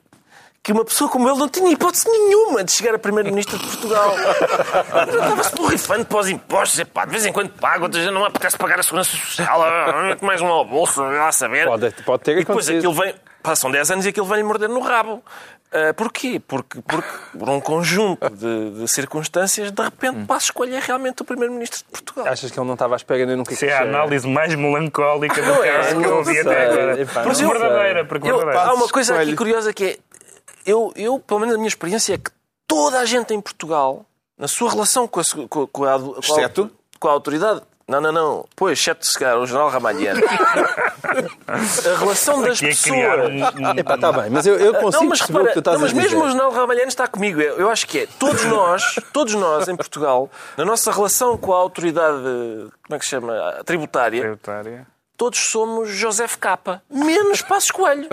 que 0.66 0.72
uma 0.72 0.84
pessoa 0.84 1.08
como 1.08 1.28
ele 1.30 1.38
não 1.38 1.48
tinha 1.48 1.70
hipótese 1.70 2.10
nenhuma 2.10 2.64
de 2.64 2.72
chegar 2.72 2.92
a 2.92 2.98
Primeiro-Ministro 2.98 3.56
de 3.56 3.64
Portugal. 3.68 4.16
Ele 5.06 5.10
Estava-se 5.16 5.54
borrifando 5.54 6.04
para 6.06 6.18
os 6.18 6.28
impostos. 6.28 6.78
Epá, 6.80 7.04
de 7.04 7.12
vez 7.12 7.24
em 7.24 7.32
quando 7.32 7.50
pago, 7.50 7.84
outras 7.84 8.02
vezes 8.02 8.12
não 8.12 8.22
me 8.22 8.26
apetece 8.26 8.58
pagar 8.58 8.80
a 8.80 8.82
Segurança 8.82 9.10
Social. 9.16 9.62
ah, 9.62 10.02
mete 10.08 10.24
mais 10.24 10.40
um 10.40 10.48
ao 10.48 10.64
bolso, 10.64 11.00
lá 11.04 11.30
saber. 11.30 11.66
Pode, 11.68 11.90
pode 12.04 12.22
ter 12.24 12.32
E 12.32 12.34
depois 12.40 12.68
acontecido. 12.68 12.78
aquilo 12.78 12.94
vem, 12.94 13.14
passam 13.44 13.70
10 13.70 13.90
anos 13.92 14.06
e 14.06 14.08
aquilo 14.08 14.26
vem-lhe 14.26 14.42
morder 14.42 14.68
no 14.68 14.80
rabo. 14.80 15.22
Ah, 15.72 15.92
porquê? 15.94 16.40
Porque, 16.46 16.80
porque 16.80 17.08
por 17.38 17.48
um 17.50 17.60
conjunto 17.60 18.28
de, 18.30 18.70
de 18.80 18.88
circunstâncias, 18.88 19.70
de 19.70 19.82
repente, 19.82 20.24
Passos 20.24 20.50
Coelho 20.50 20.74
é 20.76 20.80
realmente 20.80 21.22
o 21.22 21.24
Primeiro-Ministro 21.24 21.78
de 21.80 21.84
Portugal. 21.90 22.26
Achas 22.32 22.50
que 22.50 22.58
ele 22.58 22.66
não 22.66 22.74
estava 22.74 22.94
à 22.94 22.96
espera 22.96 23.26
nem 23.26 23.36
nunca 23.36 23.52
Isso 23.52 23.64
é 23.66 23.72
a 23.72 23.82
análise 23.82 24.26
mais 24.28 24.54
melancólica 24.54 25.42
do 25.42 25.64
é, 25.64 25.72
caso 25.72 26.00
que 26.00 26.04
eu 26.06 26.16
ouvi 26.16 26.38
até 26.40 26.66
agora. 26.66 26.94
Verdadeira, 26.96 28.04
porque 28.04 28.30
Eu- 28.30 28.36
verdadeira. 28.38 28.68
há 28.70 28.74
uma 28.74 28.88
coisa 28.88 29.20
aqui 29.20 29.34
curiosa 29.36 29.72
que 29.72 29.84
é, 29.84 29.98
eu, 30.66 30.92
eu, 30.96 31.18
pelo 31.20 31.40
menos 31.40 31.54
a 31.54 31.58
minha 31.58 31.68
experiência 31.68 32.14
é 32.14 32.18
que 32.18 32.30
toda 32.66 32.98
a 32.98 33.04
gente 33.06 33.32
em 33.32 33.40
Portugal, 33.40 34.04
na 34.36 34.48
sua 34.48 34.70
relação 34.70 35.06
com 35.08 35.20
a, 35.20 35.22
com, 35.48 35.66
com 35.66 35.84
a, 35.84 35.98
com 35.98 36.14
a- 36.14 36.18
Exceto? 36.18 36.70
com 37.00 37.08
a 37.08 37.12
autoridade, 37.12 37.62
não, 37.88 38.00
não, 38.00 38.10
não, 38.12 38.44
pois, 38.56 38.78
exceto 38.78 39.06
se 39.06 39.16
calhar 39.18 39.38
o 39.38 39.46
general 39.46 39.68
Ramalhiano, 39.70 40.20
a 41.46 41.98
relação 41.98 42.42
das 42.42 42.56
Aqui 42.58 42.66
é 42.66 42.68
pessoas... 42.70 43.32
um- 43.32 43.78
Epá, 43.78 43.94
está 43.94 44.12
bem, 44.12 44.30
mas 44.30 44.46
eu, 44.46 44.56
eu 44.58 44.74
consigo 44.74 45.02
Não, 45.04 45.10
mas 45.10 45.18
perceber 45.20 45.38
o 45.38 45.42
repara, 45.42 45.48
que 45.48 45.54
tu 45.54 45.58
estás 45.60 45.76
não, 45.76 45.82
mas 45.82 45.90
a 45.90 45.94
dizer. 45.94 46.04
mesmo 46.08 46.24
o 46.24 46.28
general 46.30 46.50
Ramalhano 46.52 46.88
está 46.88 47.06
comigo. 47.06 47.40
Eu 47.40 47.56
eu 47.58 47.70
acho 47.70 47.86
que 47.86 48.00
é. 48.00 48.06
Todos 48.18 48.44
nós, 48.44 48.96
todos 49.12 49.34
nós 49.34 49.68
em 49.68 49.76
Portugal, 49.76 50.28
na 50.56 50.64
nossa 50.64 50.90
relação 50.90 51.36
com 51.38 51.52
a 51.52 51.56
autoridade, 51.58 52.18
como 52.22 52.94
é 52.94 52.98
que 52.98 53.04
se 53.04 53.10
chama? 53.12 53.32
A 53.60 53.64
Tributária, 53.64 54.20
Tributária. 54.20 54.86
Todos 55.16 55.38
somos 55.38 55.88
José 55.90 56.26
Capa. 56.38 56.82
Menos 56.90 57.40
Passos 57.42 57.70
Coelho. 57.70 58.08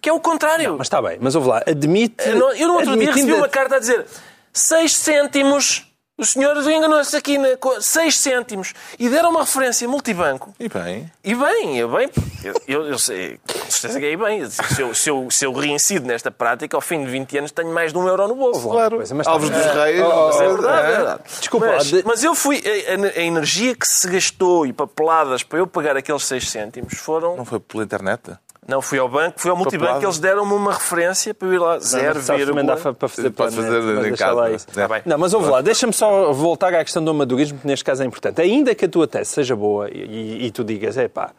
Que 0.00 0.08
é 0.08 0.12
o 0.12 0.20
contrário. 0.20 0.76
Mas 0.78 0.86
está 0.86 1.00
bem, 1.00 1.18
mas 1.20 1.34
ouve 1.34 1.48
lá, 1.48 1.62
admite... 1.66 2.28
Eu 2.28 2.36
no- 2.38 2.46
outro 2.46 2.58
dia 2.84 2.92
admitindo 2.92 3.14
recebi 3.14 3.32
a- 3.32 3.36
uma 3.36 3.48
carta 3.48 3.76
a 3.76 3.78
dizer 3.78 4.06
6 4.52 4.96
cêntimos. 4.96 5.91
O 6.22 6.24
senhor 6.24 6.56
enganou-se 6.70 7.16
aqui 7.16 7.36
na 7.36 7.48
6 7.80 8.16
cêntimos. 8.16 8.72
E 8.96 9.08
deram 9.08 9.30
uma 9.30 9.40
referência 9.40 9.88
multibanco. 9.88 10.54
E 10.60 10.68
bem. 10.68 11.10
E 11.24 11.34
bem, 11.34 11.76
eu 11.78 11.88
bem, 11.88 12.08
eu, 12.44 12.54
eu, 12.68 12.86
eu 12.90 12.98
sei, 12.98 13.40
com 13.44 13.70
certeza 13.70 13.98
que 13.98 14.06
é 14.06 14.16
bem. 14.16 14.48
Se 14.48 14.80
eu, 14.80 14.94
se, 14.94 15.10
eu, 15.10 15.28
se 15.32 15.44
eu 15.44 15.52
reincido 15.52 16.06
nesta 16.06 16.30
prática, 16.30 16.76
ao 16.76 16.80
fim 16.80 17.04
de 17.04 17.10
20 17.10 17.38
anos 17.38 17.50
tenho 17.50 17.74
mais 17.74 17.92
de 17.92 17.98
um 17.98 18.06
euro 18.06 18.28
no 18.28 18.36
bolso. 18.36 18.68
Claro. 18.68 18.98
Coisa, 18.98 19.14
mas 19.16 19.26
Alves 19.26 19.50
dos 19.50 19.64
Reis. 19.66 20.00
Mas 20.00 20.40
é 20.40 20.44
é, 20.44 20.48
verdade, 20.48 20.86
é 20.86 20.90
verdade. 20.96 21.20
Desculpa, 21.40 21.66
mas, 21.66 21.86
de- 21.86 22.02
mas 22.06 22.22
eu 22.22 22.34
fui. 22.36 22.62
A, 22.64 22.92
a- 22.92 23.20
a 23.20 23.24
energia 23.24 23.74
que 23.74 23.86
se 23.88 24.08
gastou 24.08 24.64
e 24.64 24.72
papeladas 24.72 25.42
para 25.42 25.58
eu 25.58 25.66
pagar 25.66 25.96
aqueles 25.96 26.24
6 26.24 26.48
cêntimos 26.50 26.94
foram. 26.98 27.36
Não 27.36 27.44
foi 27.44 27.58
pela 27.58 27.82
internet? 27.82 28.20
Não, 28.66 28.80
fui 28.80 28.96
ao 28.98 29.08
banco, 29.08 29.40
fui 29.40 29.50
ao 29.50 29.56
multibanco, 29.56 30.04
eles 30.04 30.20
deram-me 30.20 30.52
uma 30.52 30.72
referência 30.72 31.34
para 31.34 31.48
eu 31.48 31.54
ir 31.54 31.58
lá. 31.58 31.78
Zero, 31.80 32.20
Não, 32.20 32.24
dá 32.24 32.34
vírgula. 32.36 32.94
para 32.94 33.08
fazer 33.08 33.30
Pode 33.30 33.56
fazer 33.56 33.80
mas 33.82 34.06
em 34.06 34.14
casa. 34.14 34.50
isso. 34.52 34.66
Tá. 34.68 34.88
Não, 35.04 35.18
mas 35.18 35.34
ouve 35.34 35.50
lá, 35.50 35.60
deixa-me 35.60 35.92
só 35.92 36.32
voltar 36.32 36.72
à 36.72 36.84
questão 36.84 37.04
do 37.04 37.10
amadorismo, 37.10 37.58
que 37.58 37.66
neste 37.66 37.84
caso 37.84 38.04
é 38.04 38.06
importante. 38.06 38.40
Ainda 38.40 38.72
que 38.72 38.84
a 38.84 38.88
tua 38.88 39.08
tese 39.08 39.30
seja 39.30 39.56
boa 39.56 39.90
e, 39.90 40.46
e 40.46 40.50
tu 40.52 40.62
digas, 40.62 40.96
é 40.96 41.08
pá, 41.08 41.32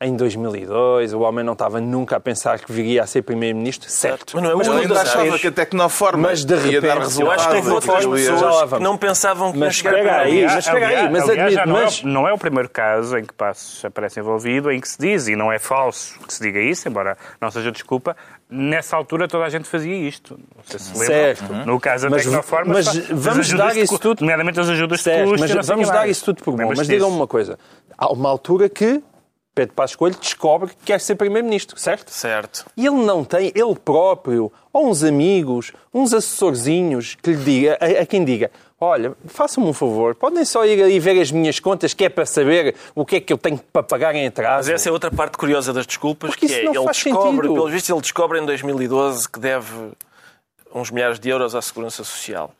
em 0.00 0.14
2002, 0.14 1.14
o 1.14 1.20
homem 1.20 1.42
não 1.44 1.54
estava 1.54 1.80
nunca 1.80 2.16
a 2.16 2.20
pensar 2.20 2.58
que 2.58 2.70
viria 2.70 3.02
a 3.02 3.06
ser 3.06 3.22
primeiro-ministro, 3.22 3.88
certo. 3.90 4.32
Mas 4.34 4.42
não 4.44 4.50
é 4.50 4.54
Mas 4.54 4.66
ele 4.68 4.80
ainda 4.80 5.00
achava 5.00 5.38
que 5.38 5.46
a 5.46 5.52
Tecnoforma 5.52 6.28
Mas 6.28 6.44
de 6.44 6.54
ia 6.54 6.80
dar 6.82 6.94
repente- 6.98 7.20
Eu 7.20 7.30
acho 7.30 7.48
que 7.48 7.56
houve 7.56 7.70
outras 7.70 8.04
pessoas 8.06 8.72
que 8.74 8.78
não 8.80 8.96
pensavam 8.98 9.52
que 9.52 9.58
Mas 9.58 9.68
ia 9.68 9.72
chegar 9.82 9.98
espera 9.98 10.20
aí, 10.20 10.44
mas 10.44 10.58
espera 10.66 10.86
aí, 10.86 11.10
mas 11.10 11.28
aliás, 11.30 11.52
já 11.54 11.62
admito- 11.62 11.66
não, 11.78 11.84
mas- 11.84 12.02
é, 12.02 12.06
não 12.06 12.28
é 12.28 12.32
o 12.32 12.38
primeiro 12.38 12.68
caso 12.68 13.16
em 13.16 13.24
que 13.24 13.32
Passos 13.32 13.82
aparece 13.84 14.20
envolvido, 14.20 14.70
em 14.70 14.80
que 14.80 14.88
se 14.88 14.98
diz, 14.98 15.28
e 15.28 15.34
não 15.36 15.50
é 15.50 15.58
falso 15.58 16.18
que 16.26 16.34
se 16.34 16.42
diga 16.42 16.60
isso, 16.60 16.86
embora 16.88 17.16
não 17.40 17.50
seja 17.50 17.72
desculpa, 17.72 18.14
nessa 18.50 18.96
altura 18.96 19.26
toda 19.26 19.44
a 19.44 19.48
gente 19.48 19.66
fazia 19.66 19.94
isto. 19.96 20.38
Não 20.56 20.62
sei 20.64 20.78
se 20.78 20.92
lembra. 20.92 21.06
Certo. 21.06 21.52
No 21.66 21.80
caso 21.80 22.04
da 22.04 22.10
Mas- 22.10 22.22
Tecnoforma, 22.24 22.74
mas 22.74 23.08
vamos 23.08 23.48
dar 23.52 23.72
de 23.72 23.80
isso 23.80 23.92
cu- 23.94 23.98
tudo- 23.98 24.20
Nomeadamente 24.20 24.60
as 24.60 24.68
ajudas 24.68 24.98
de 24.98 25.04
Certo, 25.04 25.30
custo. 25.30 25.40
mas 25.40 25.50
o 25.54 25.62
vamos 25.72 25.88
dar 25.88 25.94
mais. 26.00 26.10
isso 26.10 26.24
tudo 26.26 26.42
por 26.44 26.54
bom. 26.54 26.72
Mas 26.76 26.86
digam-me 26.86 27.16
uma 27.16 27.26
coisa. 27.26 27.58
Há 27.96 28.12
uma 28.12 28.28
altura 28.28 28.68
que 28.68 29.02
Pedro 29.56 29.74
Passos 29.74 29.96
Coelho 29.96 30.16
descobre 30.20 30.68
que 30.68 30.76
quer 30.84 31.00
ser 31.00 31.14
primeiro-ministro, 31.14 31.80
certo? 31.80 32.10
Certo. 32.10 32.66
E 32.76 32.84
ele 32.86 32.96
não 32.96 33.24
tem, 33.24 33.50
ele 33.54 33.74
próprio, 33.82 34.52
ou 34.70 34.86
uns 34.90 35.02
amigos, 35.02 35.72
uns 35.94 36.12
assessorzinhos 36.12 37.16
que 37.22 37.30
lhe 37.30 37.42
diga, 37.42 37.78
a, 37.80 38.02
a 38.02 38.06
quem 38.06 38.22
diga, 38.22 38.50
olha, 38.78 39.16
façam-me 39.24 39.70
um 39.70 39.72
favor, 39.72 40.14
podem 40.14 40.44
só 40.44 40.66
ir 40.66 40.82
ali 40.82 41.00
ver 41.00 41.18
as 41.18 41.30
minhas 41.32 41.58
contas, 41.58 41.94
que 41.94 42.04
é 42.04 42.10
para 42.10 42.26
saber 42.26 42.74
o 42.94 43.06
que 43.06 43.16
é 43.16 43.20
que 43.20 43.32
eu 43.32 43.38
tenho 43.38 43.58
para 43.72 43.82
pagar 43.82 44.14
em 44.14 44.24
Mas 44.24 44.28
atraso. 44.28 44.72
essa 44.72 44.90
é 44.90 44.92
outra 44.92 45.10
parte 45.10 45.38
curiosa 45.38 45.72
das 45.72 45.86
desculpas, 45.86 46.28
Porque 46.32 46.46
que 46.48 46.52
é, 46.52 46.58
ele 46.66 46.72
descobre, 46.84 46.94
sentido. 46.94 47.54
pelo 47.54 47.68
visto, 47.70 47.90
ele 47.90 48.00
descobre 48.02 48.38
em 48.38 48.44
2012 48.44 49.26
que 49.26 49.40
deve 49.40 49.72
uns 50.74 50.90
milhares 50.90 51.18
de 51.18 51.30
euros 51.30 51.54
à 51.54 51.62
Segurança 51.62 52.04
Social. 52.04 52.52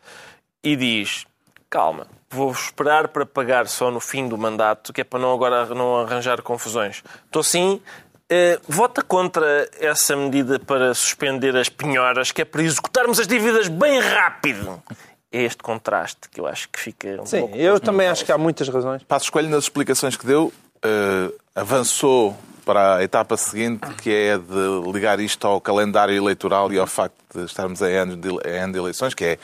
E 0.64 0.74
diz, 0.74 1.26
calma, 1.68 2.06
vou 2.30 2.50
esperar 2.50 3.08
para 3.08 3.24
pagar 3.24 3.66
só 3.68 3.90
no 3.90 4.00
fim 4.00 4.28
do 4.28 4.36
mandato, 4.36 4.92
que 4.92 5.00
é 5.00 5.04
para 5.04 5.18
não 5.18 5.32
agora 5.32 5.66
não 5.66 5.98
arranjar 5.98 6.42
confusões. 6.42 7.02
Estou 7.24 7.42
sim... 7.42 7.80
eh, 8.28 8.58
vota 8.68 9.02
contra 9.02 9.68
essa 9.78 10.16
medida 10.16 10.58
para 10.58 10.92
suspender 10.94 11.56
as 11.56 11.68
penhoras, 11.68 12.32
que 12.32 12.42
é 12.42 12.44
para 12.44 12.62
executarmos 12.62 13.20
as 13.20 13.26
dívidas 13.28 13.68
bem 13.68 14.00
rápido. 14.00 14.82
É 15.30 15.42
este 15.42 15.62
contraste 15.62 16.28
que 16.30 16.40
eu 16.40 16.46
acho 16.46 16.68
que 16.68 16.78
fica 16.80 17.20
um 17.20 17.26
Sim, 17.26 17.40
pouco 17.40 17.56
eu 17.56 17.78
também 17.78 18.08
acho 18.08 18.24
que 18.24 18.32
há 18.32 18.38
muitas 18.38 18.68
razões. 18.68 19.02
Passos 19.04 19.30
Coelho, 19.30 19.48
nas 19.48 19.64
explicações 19.64 20.16
que 20.16 20.26
deu, 20.26 20.52
eh, 20.82 21.30
avançou 21.54 22.36
para 22.64 22.96
a 22.96 23.02
etapa 23.04 23.36
seguinte, 23.36 23.86
que 24.02 24.10
é 24.10 24.36
de 24.36 24.90
ligar 24.92 25.20
isto 25.20 25.46
ao 25.46 25.60
calendário 25.60 26.16
eleitoral 26.16 26.72
e 26.72 26.78
ao 26.78 26.86
facto 26.86 27.14
de 27.32 27.44
estarmos 27.44 27.80
em 27.80 27.94
ano 27.94 28.16
de, 28.16 28.28
em 28.28 28.58
ano 28.58 28.72
de 28.72 28.78
eleições, 28.78 29.14
que 29.14 29.24
é 29.24 29.32
eh, 29.32 29.38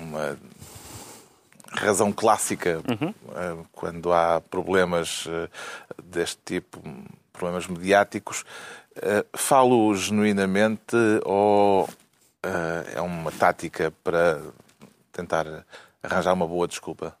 uma 0.00 0.38
razão 1.70 2.12
clássica 2.12 2.82
eh, 2.88 3.56
quando 3.72 4.12
há 4.12 4.40
problemas 4.40 5.26
eh, 5.28 5.48
deste 6.02 6.38
tipo, 6.44 6.82
problemas 7.32 7.66
mediáticos. 7.66 8.44
Eh, 8.96 9.24
Falo 9.34 9.94
genuinamente 9.94 10.96
ou 11.24 11.88
é 12.94 13.00
uma 13.02 13.30
tática 13.30 13.92
para 14.02 14.40
tentar 15.12 15.46
arranjar 16.02 16.32
uma 16.32 16.46
boa 16.46 16.66
desculpa? 16.66 17.14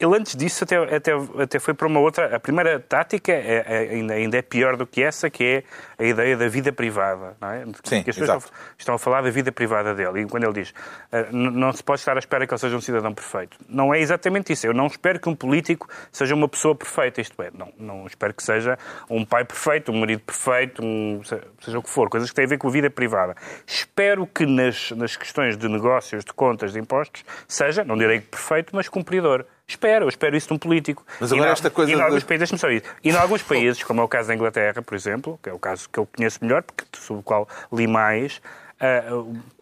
Ele 0.00 0.16
antes 0.16 0.36
disso 0.36 0.62
até, 0.62 0.76
até, 0.76 1.10
até 1.42 1.58
foi 1.58 1.74
para 1.74 1.88
uma 1.88 1.98
outra. 1.98 2.36
A 2.36 2.38
primeira 2.38 2.78
tática 2.78 3.32
é, 3.32 3.64
é- 3.66 3.78
ainda, 3.94 4.14
ainda 4.14 4.36
é 4.38 4.42
pior 4.42 4.76
do 4.76 4.86
que 4.86 5.02
essa, 5.02 5.28
que 5.28 5.42
é 5.44 5.64
a 5.98 6.06
ideia 6.06 6.36
da 6.36 6.46
vida 6.46 6.72
privada. 6.72 7.36
Não 7.40 7.50
é? 7.50 7.64
Sim, 7.82 8.04
que 8.04 8.10
as 8.10 8.16
pessoas 8.16 8.44
estão, 8.44 8.58
estão 8.78 8.94
a 8.94 8.98
falar 8.98 9.22
da 9.22 9.30
vida 9.30 9.50
privada 9.50 9.92
dele. 9.96 10.20
E 10.20 10.26
quando 10.26 10.44
ele 10.44 10.52
diz 10.52 10.72
"Ah, 11.10 11.26
não 11.32 11.72
se 11.72 11.82
pode 11.82 11.98
estar 11.98 12.14
à 12.14 12.20
espera 12.20 12.46
que 12.46 12.54
ele 12.54 12.60
seja 12.60 12.76
um 12.76 12.80
cidadão 12.80 13.12
perfeito. 13.12 13.58
Não 13.68 13.92
é 13.92 13.98
exatamente 13.98 14.52
isso. 14.52 14.68
Eu 14.68 14.72
não 14.72 14.86
espero 14.86 15.18
que 15.18 15.28
um 15.28 15.34
político 15.34 15.88
seja 16.12 16.32
uma 16.32 16.48
pessoa 16.48 16.76
perfeita. 16.76 17.20
Isto 17.20 17.42
é, 17.42 17.50
não, 17.52 17.72
não 17.76 18.06
espero 18.06 18.32
que 18.32 18.42
seja 18.44 18.78
um 19.10 19.24
pai 19.24 19.44
perfeito, 19.44 19.90
um 19.90 19.98
marido 19.98 20.20
perfeito, 20.20 20.80
um, 20.80 21.20
se- 21.24 21.40
seja 21.60 21.76
o 21.76 21.82
que 21.82 21.90
for. 21.90 22.08
Coisas 22.08 22.30
que 22.30 22.36
têm 22.36 22.44
a 22.44 22.48
ver 22.48 22.58
com 22.58 22.68
a 22.68 22.70
vida 22.70 22.88
privada. 22.88 23.34
Espero 23.66 24.28
que 24.28 24.46
nas, 24.46 24.92
nas 24.92 25.16
questões 25.16 25.56
de 25.56 25.68
negócios, 25.68 26.24
de 26.24 26.32
contas, 26.32 26.72
de 26.72 26.78
impostos, 26.78 27.24
seja, 27.48 27.82
não 27.82 27.96
direi 27.98 28.20
perfeito, 28.20 28.76
mas 28.76 28.88
cumpridor. 28.88 29.44
Espero, 29.68 30.06
eu 30.06 30.08
espero 30.08 30.34
isso 30.34 30.48
de 30.48 30.54
um 30.54 30.58
político. 30.58 31.04
Mas 31.20 31.30
E 31.30 31.34
agora 31.34 31.48
na- 31.50 31.52
esta 31.52 31.68
coisa 31.70 31.90
E 31.90 31.94
em 31.94 31.96
de- 31.98 32.02
alguns 32.02 32.24
países, 32.24 32.38
deixa-me 32.50 32.58
só 32.58 32.70
ir. 32.70 32.82
E 33.04 33.10
em 33.10 33.14
alguns 33.16 33.42
países, 33.42 33.82
como 33.84 34.00
é 34.00 34.04
o 34.04 34.08
caso 34.08 34.28
da 34.28 34.34
Inglaterra, 34.34 34.80
por 34.80 34.94
exemplo, 34.94 35.38
que 35.42 35.50
é 35.50 35.52
o 35.52 35.58
caso 35.58 35.88
que 35.90 35.98
eu 35.98 36.06
conheço 36.06 36.38
melhor, 36.42 36.62
porque, 36.62 36.84
sobre 36.98 37.20
o 37.20 37.22
qual 37.22 37.46
li 37.70 37.86
mais, 37.86 38.40
ah, 38.80 39.02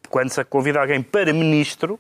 quando 0.09 0.31
se 0.31 0.45
convida 0.45 0.81
alguém 0.81 1.03
para 1.03 1.33
ministro, 1.33 1.99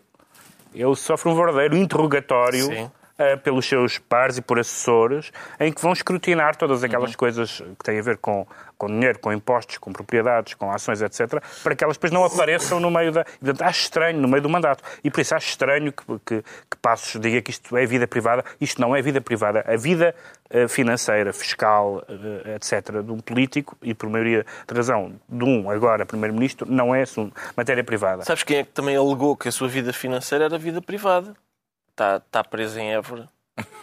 ele 0.72 0.94
sofre 0.94 1.28
um 1.28 1.34
verdadeiro 1.34 1.76
interrogatório 1.76 2.66
Sim. 2.66 2.90
Ah, 3.18 3.36
pelos 3.36 3.66
seus 3.66 3.98
pares 3.98 4.36
e 4.36 4.42
por 4.42 4.58
assessores, 4.58 5.32
em 5.58 5.72
que 5.72 5.80
vão 5.80 5.92
escrutinar 5.92 6.56
todas 6.56 6.84
aquelas 6.84 7.10
Uhum. 7.10 7.16
coisas 7.16 7.62
que 7.78 7.84
têm 7.84 7.98
a 7.98 8.02
ver 8.02 8.18
com, 8.18 8.46
com 8.76 8.86
dinheiro, 8.88 9.18
com 9.18 9.32
impostos, 9.32 9.78
com 9.78 9.92
propriedades, 9.92 10.54
com 10.54 10.70
ações, 10.70 11.00
etc., 11.00 11.42
para 11.62 11.74
que 11.74 11.82
elas 11.82 11.96
depois 11.96 12.12
não 12.12 12.24
apareçam 12.24 12.78
no 12.78 12.90
meio 12.90 13.12
da. 13.12 13.24
Portanto, 13.24 13.62
acho 13.62 13.80
estranho, 13.82 14.18
no 14.20 14.28
meio 14.28 14.42
do 14.42 14.48
mandato. 14.48 14.82
E 15.02 15.10
por 15.10 15.20
isso 15.20 15.34
acho 15.34 15.48
estranho 15.48 15.92
que, 15.92 16.04
que, 16.24 16.42
que 16.42 16.76
Passos 16.82 17.20
diga 17.20 17.40
que 17.40 17.50
isto 17.50 17.76
é 17.76 17.86
vida 17.86 18.06
privada. 18.06 18.44
Isto 18.60 18.80
não 18.80 18.94
é 18.94 19.00
vida 19.00 19.20
privada. 19.20 19.64
A 19.66 19.76
vida 19.76 20.14
eh, 20.50 20.68
financeira, 20.68 21.32
fiscal, 21.32 22.04
eh, 22.08 22.54
etc., 22.56 23.02
de 23.02 23.10
um 23.10 23.18
político, 23.18 23.76
e 23.82 23.94
por 23.94 24.08
maioria 24.08 24.44
de 24.68 24.74
razão 24.74 25.14
de 25.28 25.44
um 25.44 25.70
agora 25.70 26.04
primeiro-ministro, 26.06 26.70
não 26.70 26.94
é 26.94 27.04
matéria 27.56 27.82
privada. 27.82 28.24
Sabes 28.24 28.42
quem 28.42 28.58
é 28.58 28.64
que 28.64 28.70
também 28.70 28.96
alegou 28.96 29.36
que 29.36 29.48
a 29.48 29.52
sua 29.52 29.68
vida 29.68 29.92
financeira 29.92 30.44
era 30.44 30.58
vida 30.58 30.80
privada? 30.80 31.34
Está, 31.96 32.16
está 32.18 32.44
preso 32.44 32.78
em 32.78 32.92
Évora. 32.92 33.26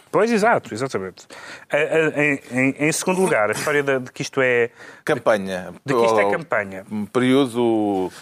Pois, 0.08 0.30
exato, 0.30 0.72
exatamente. 0.72 1.26
Em, 1.72 2.40
em- 2.52 2.74
em 2.86 2.92
segundo 2.92 3.20
lugar, 3.20 3.48
a 3.50 3.52
história 3.52 3.82
de, 3.82 3.98
de 3.98 4.12
que 4.12 4.22
isto 4.22 4.40
é. 4.40 4.70
Campanha. 5.04 5.74
De 5.84 5.92
que 5.92 6.04
isto 6.04 6.20
é 6.20 6.30
campanha. 6.30 6.86
Um 6.88 7.04
período 7.06 8.12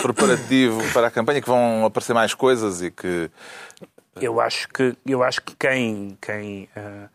preparativo 0.00 0.80
para 0.94 1.08
a 1.08 1.10
campanha 1.10 1.42
que 1.42 1.48
vão 1.48 1.84
aparecer 1.84 2.14
mais 2.14 2.32
coisas 2.32 2.80
e 2.80 2.90
que 2.90 3.30
Eu 4.18 4.40
acho 4.40 4.66
que, 4.70 4.96
eu 5.06 5.22
acho 5.22 5.42
que 5.42 5.54
quem, 5.56 6.16
quem 6.18 6.70
ah, 6.74 7.08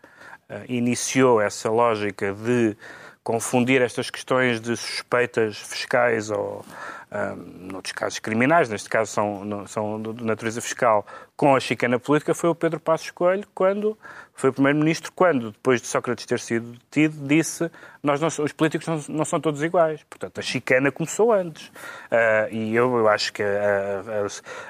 ah, 0.48 0.62
iniciou 0.70 1.42
essa 1.42 1.72
lógica 1.72 2.32
de 2.36 2.78
confundir 3.24 3.82
estas 3.82 4.10
questões 4.10 4.60
de 4.60 4.76
suspeitas 4.76 5.58
fiscais 5.58 6.32
ou, 6.32 6.66
ah, 7.12 7.36
noutros 7.36 7.94
casos, 7.94 8.20
criminais, 8.20 8.68
neste 8.70 8.90
caso 8.90 9.12
são, 9.12 9.68
são 9.68 10.02
de 10.02 10.24
natureza 10.24 10.60
fiscal, 10.62 11.06
com 11.36 11.56
a 11.56 11.60
chicana 11.60 12.00
política 12.00 12.34
foi 12.34 12.50
o 12.50 12.56
Pedro 12.56 12.80
Passos 12.80 13.12
Coelho, 13.12 13.46
quando 13.54 13.98
foi 14.34 14.52
primeiro-ministro, 14.52 15.12
quando, 15.16 15.52
depois 15.52 15.82
de 15.82 15.88
Sócrates 15.88 16.26
ter 16.26 16.40
sido 16.40 16.72
detido, 16.72 17.28
disse 17.28 17.70
nós 18.02 18.20
não, 18.20 18.28
os 18.28 18.52
políticos 18.52 18.88
não, 18.88 19.18
não 19.18 19.26
são 19.26 19.40
todos 19.40 19.62
iguais. 19.62 20.02
Portanto, 20.10 20.40
a 20.40 20.42
chicana 20.42 20.92
começou 20.92 21.32
antes. 21.32 21.72
Ah, 22.10 22.48
e 22.50 22.74
eu, 22.76 22.96
eu 22.98 23.08
acho 23.08 23.32
que 23.34 23.44
a, 23.44 24.02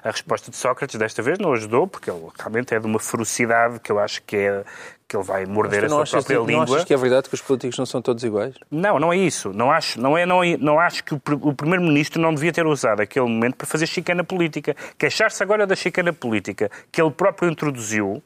a- 0.03 0.09
a 0.09 0.11
resposta 0.11 0.51
de 0.51 0.57
Sócrates 0.57 0.97
desta 0.99 1.21
vez 1.21 1.39
não 1.39 1.53
ajudou, 1.53 1.87
porque 1.87 2.09
ele 2.11 2.19
realmente 2.37 2.73
é 2.75 2.79
de 2.79 2.85
uma 2.85 2.99
ferocidade 2.99 3.79
que 3.79 3.91
eu 3.91 3.99
acho 3.99 4.21
que 4.23 4.35
é 4.35 4.63
que 5.11 5.17
ele 5.17 5.23
vai 5.25 5.45
morder 5.45 5.79
a 5.79 5.87
não 5.89 5.97
sua 5.97 6.03
achas, 6.03 6.23
própria 6.23 6.37
não 6.39 6.45
língua. 6.45 6.63
achas 6.77 6.85
que 6.85 6.93
é 6.93 6.97
verdade 6.97 7.27
que 7.27 7.35
os 7.35 7.41
políticos 7.41 7.77
não 7.77 7.85
são 7.85 8.01
todos 8.01 8.23
iguais? 8.23 8.55
Não, 8.71 8.97
não 8.97 9.11
é 9.11 9.17
isso. 9.17 9.51
Não 9.53 9.69
acho, 9.69 9.99
não 9.99 10.17
é, 10.17 10.25
não, 10.25 10.41
é- 10.41 10.55
não 10.55 10.79
acho 10.79 11.03
que 11.03 11.13
o, 11.13 11.21
o 11.41 11.53
Primeiro-Ministro 11.53 12.21
não 12.21 12.33
devia 12.33 12.53
ter 12.53 12.65
usado 12.65 13.01
aquele 13.01 13.25
momento 13.27 13.55
para 13.57 13.67
fazer 13.67 13.85
chicana 13.87 14.23
política. 14.23 14.73
Queixar-se 14.97 15.43
agora 15.43 15.67
da 15.67 15.75
chicana 15.75 16.13
política 16.13 16.71
que 16.89 17.01
ele 17.01 17.11
próprio 17.11 17.49
introduziu, 17.51 18.23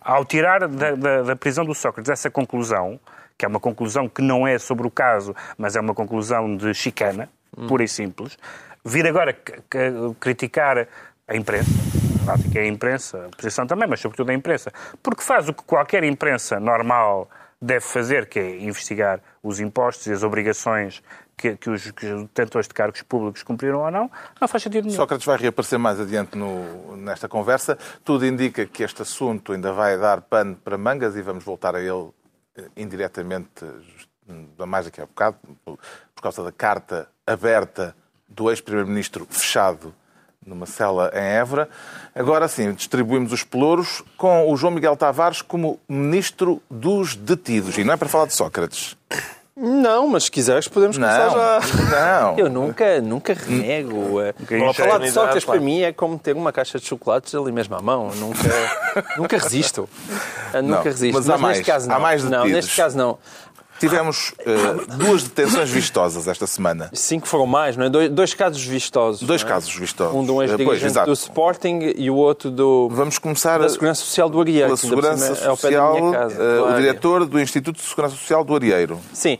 ao 0.00 0.24
tirar 0.24 0.66
da, 0.66 0.92
da- 0.92 1.22
da 1.22 1.36
prisão 1.36 1.62
do 1.64 1.74
Sócrates 1.74 2.10
essa 2.10 2.30
conclusão, 2.30 2.98
que 3.36 3.44
é 3.44 3.48
uma 3.48 3.60
conclusão 3.60 4.08
que 4.08 4.22
não 4.22 4.46
é 4.48 4.58
sobre 4.58 4.86
o 4.86 4.90
caso, 4.90 5.34
mas 5.58 5.76
é 5.76 5.80
uma 5.80 5.92
conclusão 5.94 6.56
de 6.56 6.72
chicana, 6.72 7.28
pura 7.68 7.84
e 7.84 7.88
simples, 7.88 8.38
vir 8.82 9.06
agora 9.06 9.36
criticar 10.20 10.86
a 11.28 11.36
imprensa, 11.36 11.70
prática 12.24 12.58
é 12.58 12.62
a 12.62 12.66
imprensa, 12.66 13.24
a 13.24 13.26
oposição 13.28 13.66
também, 13.66 13.88
mas 13.88 14.00
sobretudo 14.00 14.30
a 14.30 14.34
imprensa, 14.34 14.72
porque 15.02 15.22
faz 15.22 15.48
o 15.48 15.52
que 15.54 15.62
qualquer 15.64 16.04
imprensa 16.04 16.58
normal 16.58 17.28
deve 17.60 17.80
fazer, 17.80 18.26
que 18.26 18.38
é 18.38 18.58
investigar 18.60 19.20
os 19.42 19.60
impostos 19.60 20.06
e 20.06 20.12
as 20.12 20.22
obrigações 20.22 21.02
que, 21.36 21.56
que 21.56 21.70
os, 21.70 21.90
que 21.92 22.06
detentores 22.06 22.68
de 22.68 22.74
cargos 22.74 23.02
públicos 23.02 23.42
cumpriram 23.42 23.80
ou 23.80 23.90
não, 23.90 24.10
não 24.40 24.46
faz 24.46 24.62
sentido 24.62 24.84
nenhum. 24.84 24.96
Sócrates 24.96 25.24
vai 25.26 25.36
reaparecer 25.38 25.78
mais 25.78 25.98
adiante 25.98 26.36
no- 26.36 26.96
nesta 26.96 27.28
conversa. 27.28 27.78
Tudo 28.04 28.26
indica 28.26 28.66
que 28.66 28.82
este 28.82 29.02
assunto 29.02 29.52
ainda 29.52 29.72
vai 29.72 29.98
dar 29.98 30.20
pano 30.20 30.56
para 30.56 30.76
mangas 30.78 31.16
e 31.16 31.22
vamos 31.22 31.42
voltar 31.42 31.74
a 31.74 31.80
ele 31.80 32.10
eh, 32.56 32.64
indiretamente, 32.76 33.64
mais 34.66 34.84
daqui 34.84 35.00
a 35.00 35.06
bocado, 35.06 35.36
por 35.64 36.22
causa 36.22 36.42
da 36.44 36.52
carta 36.52 37.08
aberta 37.26 37.96
do 38.28 38.50
ex-primeiro-ministro 38.50 39.26
fechado 39.30 39.94
numa 40.46 40.66
cela 40.66 41.10
em 41.14 41.18
Évora. 41.38 41.68
Agora 42.14 42.46
sim, 42.48 42.72
distribuímos 42.72 43.32
os 43.32 43.42
pelouros 43.42 44.02
com 44.16 44.50
o 44.52 44.56
João 44.56 44.72
Miguel 44.72 44.96
Tavares 44.96 45.42
como 45.42 45.78
ministro 45.88 46.62
dos 46.70 47.16
detidos. 47.16 47.76
E 47.78 47.84
não 47.84 47.94
é 47.94 47.96
para 47.96 48.08
falar 48.08 48.26
de 48.26 48.34
Sócrates. 48.34 48.96
Não, 49.56 50.08
mas 50.08 50.24
se 50.24 50.32
quiseres 50.32 50.66
podemos 50.66 50.96
começar 50.96 51.26
Não, 51.26 51.32
já. 51.32 52.20
não. 52.22 52.36
Eu 52.38 52.50
nunca, 52.50 53.00
nunca 53.00 53.34
renego. 53.34 54.20
eh, 54.20 54.34
bocadinho 54.36 54.74
Falar 54.74 54.98
de 54.98 55.10
Sócrates 55.12 55.44
para 55.44 55.60
mim 55.60 55.82
é 55.82 55.92
como 55.92 56.18
ter 56.18 56.34
uma 56.34 56.52
caixa 56.52 56.76
de 56.76 56.84
chocolates 56.84 57.32
ali 57.36 57.52
mesmo 57.52 57.72
à 57.76 57.80
mão. 57.80 58.08
Eu 58.10 58.16
Nunca, 58.16 58.48
nunca 59.16 59.38
resisto. 59.38 59.88
Eu 60.52 60.60
Não, 60.60 60.70
Nunca 60.78 60.90
resisto. 60.90 61.14
mas 61.14 61.30
há 61.30 61.38
mais. 61.38 61.60
caso 61.60 61.88
não. 61.88 61.94
Há 61.94 62.00
mais 62.00 62.24
não, 62.24 62.30
detidos. 62.30 62.52
neste 62.52 62.76
caso 62.76 62.98
não. 62.98 63.16
Tivemos 63.78 64.32
uh, 64.40 64.96
duas 64.96 65.24
detenções 65.24 65.68
vistosas 65.68 66.28
esta 66.28 66.46
semana. 66.46 66.90
Cinco 66.92 67.26
foram 67.26 67.46
mais, 67.46 67.76
não 67.76 67.86
é? 67.86 67.90
Dois, 67.90 68.10
dois 68.10 68.34
casos 68.34 68.64
vistosos. 68.64 69.22
Dois 69.22 69.42
é? 69.42 69.44
casos 69.44 69.74
vistosos. 69.74 70.14
Um 70.14 70.24
de 70.24 70.30
um 70.30 70.42
ex-dirigente 70.42 71.04
do 71.04 71.12
Sporting 71.12 71.92
e 71.96 72.08
o 72.08 72.14
outro 72.14 72.50
do... 72.50 72.88
Vamos 72.90 73.18
começar 73.18 73.58
da 73.58 73.68
Segurança 73.68 74.02
Social 74.02 74.30
do 74.30 74.40
Arieiro. 74.40 74.66
Pela 74.66 74.76
Segurança 74.76 75.34
Social, 75.34 75.96
uh, 75.96 76.72
o 76.72 76.76
diretor 76.76 77.26
do 77.26 77.40
Instituto 77.40 77.76
de 77.76 77.82
Segurança 77.82 78.16
Social 78.16 78.44
do 78.44 78.54
Arieiro. 78.54 79.00
Sim. 79.12 79.38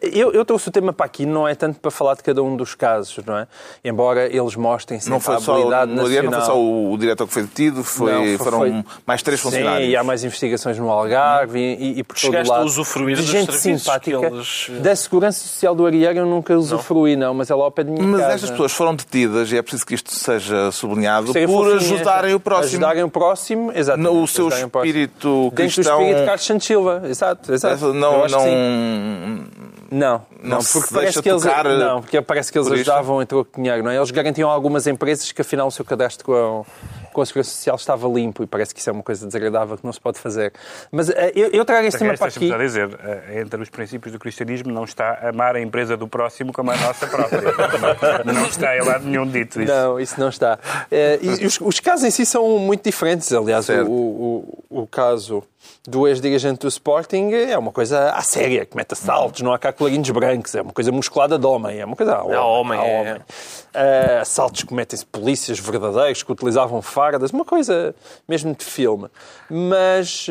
Eu, 0.00 0.32
eu 0.32 0.44
trouxe 0.44 0.68
o 0.68 0.72
tema 0.72 0.92
para 0.92 1.06
aqui, 1.06 1.24
não 1.24 1.46
é 1.46 1.54
tanto 1.54 1.78
para 1.78 1.90
falar 1.90 2.14
de 2.14 2.22
cada 2.22 2.42
um 2.42 2.56
dos 2.56 2.74
casos, 2.74 3.24
não 3.24 3.36
é? 3.36 3.46
Embora 3.84 4.26
eles 4.26 4.56
mostrem 4.56 4.98
sempre 4.98 5.12
não 5.12 5.20
foi 5.20 5.34
a 5.34 5.38
habilidade 5.38 5.90
só, 5.90 5.96
nacional. 5.96 6.22
não 6.24 6.32
foi 6.32 6.46
só 6.46 6.58
o, 6.58 6.92
o 6.92 6.98
diretor 6.98 7.26
que 7.26 7.32
foi 7.32 7.42
detido, 7.42 7.84
foi, 7.84 8.12
não, 8.12 8.22
foi, 8.22 8.38
foram 8.38 8.58
foi... 8.58 8.84
mais 9.06 9.22
três 9.22 9.40
funcionários. 9.40 9.86
Sim, 9.86 9.92
e 9.92 9.96
há 9.96 10.02
mais 10.02 10.24
investigações 10.24 10.78
no 10.78 10.90
Algarve 10.90 11.58
e, 11.58 12.00
e 12.00 12.02
por 12.02 12.14
todo 12.14 12.20
Chegaste 12.20 12.50
lado. 12.50 12.62
a 12.62 12.64
usufruir 12.64 13.16
simpática. 13.62 14.26
Eles... 14.26 14.70
Da 14.80 14.94
Segurança 14.94 15.46
Social 15.46 15.74
do 15.74 15.86
Arieiro 15.86 16.18
eu 16.18 16.26
nunca 16.26 16.56
usufruí, 16.56 17.16
não, 17.16 17.32
mas 17.34 17.50
é 17.50 17.54
lá 17.54 17.64
ao 17.64 17.70
pé 17.70 17.84
de 17.84 17.90
minha 17.90 18.04
Mas 18.04 18.20
casa. 18.20 18.34
estas 18.34 18.50
pessoas 18.50 18.72
foram 18.72 18.94
detidas, 18.94 19.50
e 19.52 19.56
é 19.56 19.62
preciso 19.62 19.86
que 19.86 19.94
isto 19.94 20.12
seja 20.14 20.70
sublinhado, 20.72 21.32
por 21.46 21.74
ajudarem 21.74 22.34
o 22.34 22.40
próximo. 22.40 22.68
Ajudarem 22.68 23.02
o 23.02 23.10
próximo, 23.10 23.72
exato. 23.74 23.98
No, 23.98 24.22
o 24.22 24.26
seu 24.26 24.48
espírito 24.48 25.52
cristão... 25.54 25.54
Dentro 25.54 25.82
do 25.82 25.90
espírito 25.90 26.20
de 26.20 26.26
Carlos 26.26 26.46
Santos 26.46 26.66
Silva, 26.66 27.02
exato. 27.06 27.52
exato. 27.52 27.92
Não, 27.92 28.26
não... 28.28 29.62
Não, 29.92 30.22
não, 30.42 30.58
porque 30.58 30.88
parece 30.94 31.20
que 31.20 31.30
eles 31.30 31.44
não, 31.44 32.00
porque 32.00 32.22
parece 32.22 32.50
que 32.50 32.58
eles 32.58 32.72
ajudavam 32.72 33.20
em 33.20 33.26
troco 33.26 33.50
de 33.54 33.62
dinheiro, 33.62 33.84
não 33.84 33.90
é? 33.90 33.96
Eles 33.96 34.10
garantiam 34.10 34.50
a 34.50 34.54
algumas 34.54 34.86
empresas 34.86 35.30
que 35.32 35.42
afinal 35.42 35.66
o 35.66 35.70
seu 35.70 35.84
cadastro 35.84 36.64
com, 37.12 37.20
a 37.20 37.26
Segurança 37.26 37.50
Social 37.50 37.76
estava 37.76 38.08
limpo 38.08 38.42
e 38.42 38.46
parece 38.46 38.74
que 38.74 38.80
isso 38.80 38.90
é 38.90 38.92
uma 38.92 39.02
coisa 39.02 39.26
desagradável 39.26 39.76
que 39.76 39.84
não 39.84 39.92
se 39.92 40.00
pode 40.00 40.18
fazer. 40.18 40.52
Mas 40.90 41.08
uh, 41.08 41.12
eu, 41.34 41.48
eu 41.48 41.64
trago 41.64 41.86
este 41.86 41.98
tema 41.98 42.14
para 42.16 42.28
aqui. 42.28 42.52
a 42.52 42.58
dizer, 42.58 42.88
uh, 42.88 43.38
entre 43.38 43.60
os 43.60 43.68
princípios 43.68 44.12
do 44.12 44.18
cristianismo 44.18 44.72
não 44.72 44.84
está 44.84 45.28
amar 45.28 45.56
a 45.56 45.60
empresa 45.60 45.96
do 45.96 46.08
próximo 46.08 46.52
como 46.52 46.70
a 46.70 46.76
nossa 46.76 47.06
própria. 47.06 47.42
não 48.24 48.46
está 48.46 48.76
em 48.76 48.82
lado 48.82 49.04
nenhum 49.04 49.26
dito 49.26 49.60
isso. 49.60 49.72
Não, 49.72 50.00
isso 50.00 50.18
não 50.18 50.28
está. 50.28 50.58
Uh, 50.90 51.40
e 51.42 51.46
os, 51.46 51.60
os, 51.60 51.80
casos 51.80 52.04
em 52.04 52.10
si 52.10 52.24
são 52.24 52.58
muito 52.58 52.84
diferentes. 52.84 53.32
Aliás, 53.32 53.68
o, 53.68 53.90
o, 53.90 54.64
o, 54.82 54.86
caso 54.86 55.42
do 55.86 56.06
ex-dirigente 56.06 56.60
do 56.60 56.68
Sporting 56.68 57.30
é 57.32 57.58
uma 57.58 57.72
coisa 57.72 58.10
à 58.10 58.22
séria, 58.22 58.64
que 58.64 58.76
mete 58.76 58.92
assaltos, 58.92 59.42
não 59.42 59.52
há 59.52 59.58
cá 59.58 59.72
colarinhos 59.72 60.10
brancos, 60.10 60.54
é 60.54 60.62
uma 60.62 60.72
coisa 60.72 60.92
musculada 60.92 61.38
de 61.38 61.46
homem, 61.46 61.80
é 61.80 61.84
uma 61.84 61.96
coisa 61.96 62.14
a 62.14 62.22
homem. 62.22 62.36
A 62.36 62.44
homem, 62.44 62.78
a 62.78 62.84
é. 62.84 63.00
homem. 63.00 63.14
Uh, 63.14 64.20
assaltos 64.20 64.62
que 64.62 64.68
cometem-se 64.68 65.04
polícias 65.06 65.58
verdadeiros, 65.58 66.22
que 66.22 66.32
utilizavam 66.32 66.80
fardas, 66.80 67.30
uma 67.30 67.44
coisa 67.44 67.94
mesmo 68.28 68.54
de 68.54 68.64
filme. 68.64 69.08
Mas 69.50 70.28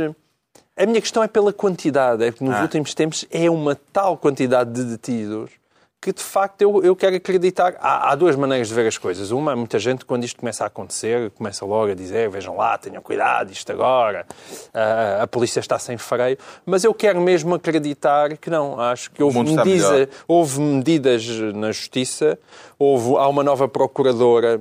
a 0.77 0.85
minha 0.85 1.01
questão 1.01 1.21
é 1.21 1.27
pela 1.27 1.51
quantidade, 1.51 2.23
é 2.23 2.31
que 2.31 2.43
nos 2.43 2.55
ah. 2.55 2.61
últimos 2.61 2.93
tempos 2.93 3.25
é 3.29 3.50
uma 3.50 3.75
tal 3.91 4.17
quantidade 4.17 4.71
de 4.71 4.83
detidos 4.83 5.60
que 6.01 6.12
de 6.12 6.22
facto 6.24 6.63
eu, 6.63 6.84
eu 6.84 6.96
quero 6.96 7.15
acreditar. 7.15 7.75
Há, 7.79 8.10
há, 8.10 8.15
duas 8.15 8.36
maneiras 8.36 8.70
de 8.70 8.74
ver 8.74 8.88
as 8.88 8.98
coisas. 8.98 9.29
Uma, 9.29 9.55
muita 9.55 9.77
gente, 9.77 10.03
quando 10.03 10.24
isto 10.24 10.39
começa 10.39 10.63
a 10.63 10.67
acontecer, 10.67 11.29
começa 11.31 11.63
logo 11.63 11.91
a 11.91 11.93
dizer: 11.93 12.27
vejam 12.27 12.58
lá, 12.58 12.75
tenham 12.75 13.01
cuidado, 13.03 13.51
isto 13.51 13.72
agora, 13.72 14.25
uh, 14.74 15.22
a 15.22 15.27
polícia 15.27 15.60
está 15.60 15.77
sem 15.77 16.00
freio. 16.00 16.39
Mas 16.65 16.84
eu 16.84 16.93
quero 16.93 17.22
mesmo 17.22 17.53
acreditar 17.53 18.36
que 18.38 18.50
não. 18.50 18.79
Acho 18.79 19.12
que 19.12 19.22
houve, 19.22 19.43
medida, 19.43 20.10
houve 20.27 20.60
medidas 20.60 21.27
na 21.53 21.72
justiça, 21.72 22.39
houve, 22.79 23.15
há 23.17 23.27
uma 23.27 23.43
nova 23.43 23.67
procuradora, 23.67 24.60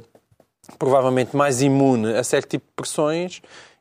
provavelmente 0.78 1.34
mais 1.34 1.62
imune 1.62 2.14
a 2.14 2.22
certo 2.22 2.50
tipo 2.50 2.66
de 2.66 2.72
pressões 2.76 3.40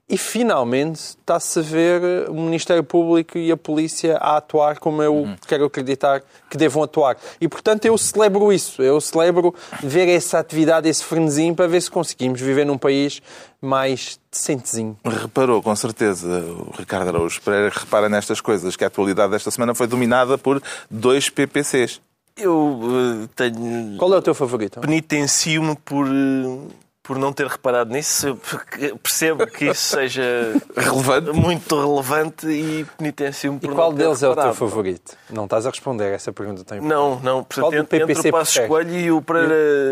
e 0.09 0.17
finalmente 0.17 0.97
está-se 0.97 1.59
a 1.59 1.61
ver 1.61 2.29
o 2.29 2.33
Ministério 2.33 2.83
Público 2.83 3.37
e 3.37 3.51
a 3.51 3.57
Polícia 3.57 4.17
a 4.17 4.37
atuar 4.37 4.79
como 4.79 5.03
eu 5.03 5.13
uhum. 5.13 5.35
quero 5.47 5.65
acreditar 5.65 6.23
que 6.49 6.57
devam 6.57 6.81
atuar. 6.81 7.15
E 7.39 7.47
portanto 7.47 7.85
eu 7.85 7.95
celebro 7.97 8.51
isso, 8.51 8.81
eu 8.81 8.99
celebro 8.99 9.53
ver 9.83 10.09
essa 10.09 10.39
atividade, 10.39 10.89
esse 10.89 11.03
frenesim, 11.03 11.53
para 11.53 11.67
ver 11.67 11.81
se 11.81 11.91
conseguimos 11.91 12.41
viver 12.41 12.65
num 12.65 12.77
país 12.77 13.21
mais 13.61 14.19
decentezinho. 14.31 14.97
Reparou, 15.05 15.61
com 15.61 15.75
certeza, 15.75 16.27
o 16.27 16.73
Ricardo 16.75 17.09
Araújo 17.09 17.39
Pereira 17.41 17.71
repara 17.75 18.09
nestas 18.09 18.41
coisas, 18.41 18.75
que 18.75 18.83
a 18.83 18.87
atualidade 18.87 19.31
desta 19.31 19.51
semana 19.51 19.75
foi 19.75 19.85
dominada 19.85 20.37
por 20.37 20.61
dois 20.89 21.29
PPCs. 21.29 22.01
Eu 22.35 22.55
uh, 22.55 23.27
tenho. 23.35 23.97
Qual 23.97 24.13
é 24.13 24.17
o 24.17 24.21
teu 24.21 24.33
favorito? 24.33 24.79
Penitencio-me 24.79 25.75
por. 25.75 26.07
Uh 26.07 26.67
por 27.09 27.17
não 27.17 27.33
ter 27.33 27.47
reparado 27.47 27.91
nisso, 27.91 28.39
porque 28.47 28.93
percebo 29.01 29.47
que 29.47 29.65
isso 29.65 29.97
seja 29.97 30.21
relevante. 30.77 31.31
muito 31.31 31.75
relevante 31.75 32.45
e 32.45 32.85
penitencio-me 32.99 33.59
por 33.59 33.71
E 33.71 33.73
qual 33.73 33.89
não 33.89 33.97
ter 33.97 34.03
deles 34.03 34.21
reparado. 34.21 34.49
é 34.49 34.51
o 34.51 34.53
teu 34.53 34.67
favorito? 34.69 35.17
Não 35.31 35.45
estás 35.45 35.65
a 35.65 35.71
responder 35.71 36.13
essa 36.13 36.31
pergunta 36.31 36.63
tão 36.63 36.79
Não, 36.79 37.19
não. 37.21 37.43
Portanto, 37.43 37.73
entre, 37.73 38.03
entre 38.03 38.29
o 38.29 38.31
Passo 38.31 38.61
Escolho 38.61 38.93
e 38.93 39.11
o 39.11 39.23
para 39.23 39.41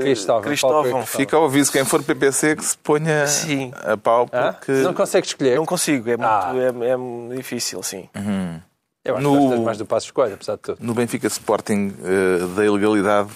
Cristóvão. 0.03 0.41
Cristóvão. 0.43 1.05
Fica 1.07 1.35
ao 1.35 1.45
aviso, 1.45 1.71
quem 1.71 1.83
for 1.83 2.03
PPC 2.03 2.55
que 2.55 2.63
se 2.63 2.77
ponha 2.77 3.25
sim. 3.25 3.71
a 3.73 3.97
pau 3.97 4.27
porque... 4.27 4.71
Ah? 4.73 4.83
Não 4.83 4.93
consegue 4.93 5.25
escolher? 5.25 5.55
Não 5.55 5.65
consigo, 5.65 6.07
é, 6.11 6.17
muito, 6.17 6.29
ah. 6.29 6.53
é, 6.55 7.33
é 7.33 7.35
difícil, 7.35 7.81
sim. 7.81 8.07
Uhum. 8.15 8.61
Eu 9.03 9.17
acho 9.17 9.23
no... 9.23 9.49
que 9.53 9.59
mais 9.61 9.79
do 9.79 9.87
Passo 9.87 10.05
Escolho, 10.05 10.35
apesar 10.35 10.53
de 10.53 10.61
tudo. 10.61 10.77
No 10.81 10.93
Benfica 10.93 11.25
Sporting 11.25 11.95
uh, 11.97 12.47
da 12.49 12.63
ilegalidade... 12.63 13.29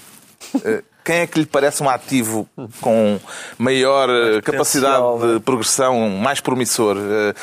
Uh, 0.54 0.90
quem 1.04 1.18
é 1.18 1.28
que 1.28 1.40
lhe 1.40 1.46
parece 1.46 1.82
um 1.84 1.90
ativo 1.90 2.48
com 2.80 3.20
maior 3.58 4.08
mais 4.08 4.42
capacidade 4.42 5.20
de 5.20 5.26
né? 5.26 5.40
progressão, 5.44 6.10
mais 6.10 6.40
promissor? 6.40 6.98
Eh, 6.98 7.34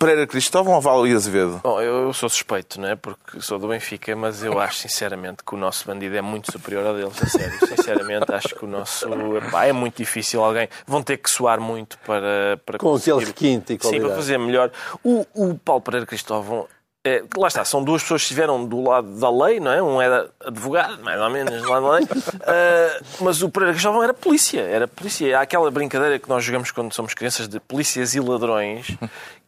Pereira 0.00 0.26
Cristóvão 0.26 0.72
ou 0.72 0.80
Valo 0.80 1.04
Azevedo? 1.04 1.60
Bom, 1.62 1.78
eu 1.78 2.10
sou 2.14 2.26
suspeito, 2.30 2.80
não 2.80 2.88
é? 2.88 2.96
Porque 2.96 3.38
sou 3.42 3.58
do 3.58 3.68
Benfica, 3.68 4.16
mas 4.16 4.42
eu 4.42 4.58
acho 4.58 4.78
sinceramente 4.78 5.44
que 5.44 5.54
o 5.54 5.58
nosso 5.58 5.86
bandido 5.86 6.16
é 6.16 6.22
muito 6.22 6.50
superior 6.50 6.86
ao 6.86 6.94
deles, 6.94 7.22
a 7.22 7.26
sério. 7.26 7.58
Sinceramente, 7.68 8.32
acho 8.32 8.54
que 8.54 8.64
o 8.64 8.66
nosso. 8.66 9.06
Epá, 9.36 9.66
é 9.66 9.74
muito 9.74 9.98
difícil 9.98 10.42
alguém. 10.42 10.70
Vão 10.86 11.02
ter 11.02 11.18
que 11.18 11.28
suar 11.28 11.60
muito 11.60 11.98
para. 11.98 12.58
para 12.64 12.78
Com 12.78 12.92
conseguir... 12.92 13.10
aquele 13.10 13.26
requinte 13.26 13.72
e 13.74 13.78
qualidade. 13.78 14.02
Sim, 14.02 14.08
para 14.08 14.16
fazer 14.16 14.38
melhor. 14.38 14.70
O, 15.04 15.26
o 15.34 15.54
Paulo 15.58 15.82
Pereira 15.82 16.06
Cristóvão 16.06 16.66
é, 17.02 17.22
lá 17.34 17.48
está, 17.48 17.64
são 17.64 17.82
duas 17.82 18.02
pessoas 18.02 18.20
que 18.20 18.24
estiveram 18.26 18.62
do 18.62 18.82
lado 18.82 19.08
da 19.18 19.30
lei, 19.30 19.58
não 19.58 19.72
é? 19.72 19.82
Um 19.82 20.02
era 20.02 20.28
advogado, 20.44 21.02
mais 21.02 21.18
ou 21.18 21.30
menos, 21.30 21.62
do 21.62 21.68
lado 21.70 21.86
da 21.86 21.92
lei, 21.92 22.04
uh, 22.04 23.04
mas 23.24 23.42
o 23.42 23.48
Pereira 23.48 23.72
Cristóvão 23.72 24.02
era 24.02 24.12
polícia, 24.12 24.60
era 24.60 24.86
polícia. 24.86 25.38
Há 25.38 25.40
aquela 25.40 25.70
brincadeira 25.70 26.18
que 26.18 26.28
nós 26.28 26.44
jogamos 26.44 26.70
quando 26.70 26.92
somos 26.92 27.14
crianças 27.14 27.48
de 27.48 27.58
polícias 27.58 28.14
e 28.14 28.20
ladrões, 28.20 28.88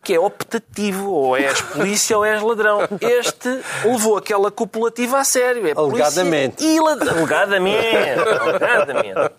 que 0.03 0.15
é 0.15 0.19
optativo, 0.19 1.11
ou 1.11 1.37
és 1.37 1.61
polícia 1.61 2.17
ou 2.17 2.25
és 2.25 2.41
ladrão. 2.41 2.81
Este 2.99 3.61
levou 3.85 4.17
aquela 4.17 4.51
copulativa 4.51 5.19
a 5.19 5.25
sério, 5.25 5.69
é 5.69 5.73
Alegadamente. 5.77 6.65
e 6.65 6.81
ladrão. 6.81 7.19
Alegadamente. 7.19 8.19
Alegadamente. 8.41 9.31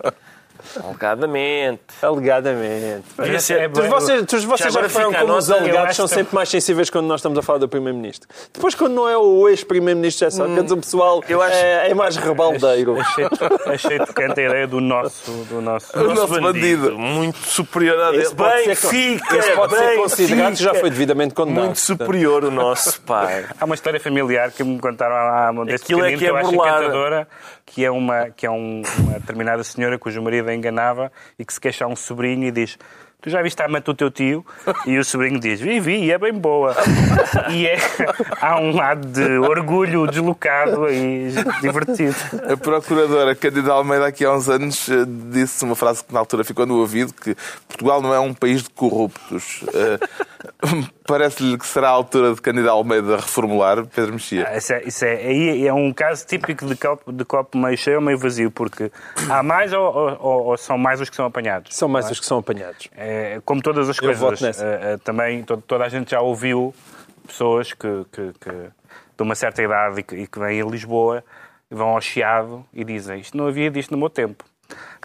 Alegadamente. 0.84 1.82
Alegadamente. 2.02 3.04
Devia 3.19 3.39
ser- 3.39 3.60
É, 3.62 3.69
todos 3.69 3.89
vocês, 3.89 4.26
todos 4.26 4.45
vocês 4.45 4.73
já 4.73 4.89
fica 4.89 5.08
a 5.10 5.19
como 5.21 5.38
os 5.38 5.52
alegados 5.52 5.95
são 5.95 6.08
sempre 6.08 6.34
mais 6.36 6.49
sensíveis 6.49 6.89
quando 6.89 7.06
nós 7.08 7.19
estamos 7.19 7.38
a 7.38 7.41
falar 7.41 7.60
do 7.60 7.67
Primeiro-Ministro. 7.69 8.28
Depois, 8.54 8.73
quando 8.76 8.93
não 8.93 9.08
é 9.10 9.17
o 9.17 9.47
ex-Primeiro-Ministro, 9.47 10.28
é 10.28 10.32
só 10.32 10.45
que 10.45 10.60
o 10.73 10.78
pessoal 10.78 11.23
Eu 11.28 11.41
acho- 11.41 11.56
é, 11.56 11.89
é 11.89 11.93
mais 11.93 12.15
rebaldeiro. 12.17 12.97
Achei, 13.04 13.26
achei 13.67 13.97
tocante 13.99 14.39
a 14.39 14.43
ideia 14.45 14.67
do 14.67 14.80
nosso, 14.80 15.32
do 15.49 15.62
nosso, 15.62 15.97
O 15.99 16.13
nosso 16.13 16.41
bandido. 16.41 16.97
Muito 16.97 17.38
superior 17.39 17.99
a 17.99 18.12
dele. 18.12 18.28
Bem, 18.34 18.76
ser- 18.76 18.76
fica, 18.76 19.38
esse 19.38 19.52
pode 19.52 19.76
ser 19.76 19.86
bem, 19.88 19.97
considerado 19.97 20.56
que 20.56 20.63
já 20.63 20.69
fica. 20.69 20.82
foi 20.82 20.89
devidamente 20.89 21.34
condenado. 21.34 21.65
Muito 21.65 21.80
superior 21.80 22.43
o 22.45 22.52
nosso 22.52 23.02
pai. 23.02 23.45
Há 23.60 23.65
uma 23.65 23.76
história 23.76 23.99
familiar 23.99 24.52
que 24.52 24.63
me 24.63 24.80
contaram 24.80 25.15
há 25.15 25.52
desse 25.65 25.84
Aquilo 25.84 26.06
é 26.06 26.15
que 26.15 26.26
é 26.26 26.30
eu 26.30 26.36
acho 26.38 26.52
burlada. 26.52 26.80
encantadora, 26.84 27.28
que 27.65 27.84
é, 27.86 27.91
uma, 27.91 28.30
que 28.30 28.45
é 28.45 28.49
um- 28.52 28.82
uma 28.99 29.13
determinada 29.19 29.63
senhora 29.63 29.97
cujo 29.99 30.21
marido 30.21 30.49
a 30.49 30.53
enganava 30.56 31.12
e 31.38 31.46
que 31.46 31.54
se 31.54 31.60
queixa 31.60 31.86
a 31.86 31.88
um 31.88 31.96
sobrinho 31.96 32.48
e 32.48 32.52
diz 32.52 32.78
tu 33.24 33.30
já 33.30 33.42
viste 33.42 33.60
a 33.62 33.66
amante 33.66 33.86
do 33.86 33.94
teu 33.94 34.12
tio? 34.12 34.46
E 34.86 34.98
o 35.00 35.04
sobrinho 35.04 35.40
diz, 35.40 35.60
vi, 35.60 35.80
vi, 35.80 36.04
e 36.04 36.12
é 36.12 36.18
bem 36.18 36.34
boa. 36.34 36.76
E 37.50 37.66
é, 37.66 37.78
há 38.42 38.60
um 38.60 38.76
lado 38.76 39.08
de 39.08 39.38
orgulho 39.40 40.06
deslocado 40.06 40.90
e 40.92 41.30
divertido. 41.62 42.16
A 42.52 42.58
procuradora 42.58 43.34
Cândida 43.34 43.72
Almeida, 43.72 44.06
aqui 44.08 44.26
há 44.26 44.34
uns 44.34 44.50
anos, 44.50 44.90
eh, 44.90 45.06
disse 45.32 45.64
uma 45.64 45.76
frase 45.76 46.04
que 46.04 46.14
na 46.14 46.20
altura 46.20 46.44
ficou 46.44 46.66
no 46.66 46.78
ouvido, 46.80 47.14
que 47.14 47.34
Portugal 47.68 48.02
não 48.02 48.14
é 48.14 48.20
um 48.20 48.34
país 48.34 48.62
de 48.64 48.70
corruptos. 48.70 49.64
Eh, 49.74 50.00
Parece-lhe 51.06 51.58
que 51.58 51.66
será 51.68 51.90
a 51.90 51.92
altura 51.92 52.34
de 52.34 52.42
Cândida 52.42 52.72
Almeida 52.72 53.18
reformular, 53.18 53.86
Pedro 53.86 54.14
Mexia. 54.14 54.56
Isso 54.58 54.74
é, 54.74 54.84
isso 54.86 55.06
é, 55.06 55.14
aí 55.16 55.68
é 55.68 55.74
um 55.74 55.92
caso 55.94 56.26
típico 56.26 56.66
de 56.66 56.76
copo, 56.78 57.12
de 57.12 57.26
copo 57.26 57.58
meio 57.58 57.78
cheio 57.78 57.98
ou 57.98 58.02
meio 58.02 58.18
vazio, 58.18 58.50
porque 58.50 58.90
há 59.30 59.44
mais 59.44 59.74
ou, 59.74 59.84
ou- 60.20 60.44
ou 60.48 60.58
são 60.58 60.78
mais 60.78 61.02
os 61.02 61.10
que 61.10 61.16
são 61.16 61.26
apanhados? 61.26 61.76
São 61.76 61.90
mais 61.90 62.10
os 62.10 62.20
que 62.22 62.26
são 62.26 62.38
apanhados. 62.38 62.88
É, 62.96 63.12
como 63.45 63.62
todas 63.62 63.89
as 63.89 63.97
Eu 63.97 64.04
coisas, 64.04 64.41
eh, 64.62 64.80
eh, 64.93 64.97
também 65.04 65.43
to- 65.43 65.58
toda 65.65 65.86
a 65.86 65.89
gente 65.89 66.12
já 66.12 66.21
ouviu 66.21 66.73
pessoas 67.28 67.73
que, 67.73 68.06
que- 68.12 68.34
que 68.39 68.49
de 68.52 69.21
uma 69.23 69.36
certa 69.36 69.62
idade 69.62 69.99
e 69.99 70.04
que, 70.04 70.15
e 70.15 70.28
que 70.28 70.39
vêm 70.39 70.62
a 70.62 70.65
Lisboa, 70.65 71.23
vão 71.69 71.89
ao 71.89 72.02
Chiado 72.02 72.65
e 72.73 72.84
dizem 72.84 73.19
isto 73.19 73.36
não 73.38 73.47
havia 73.47 73.69
disto 73.71 73.91
no 73.91 73.97
meu 73.97 74.10
tempo. 74.10 74.43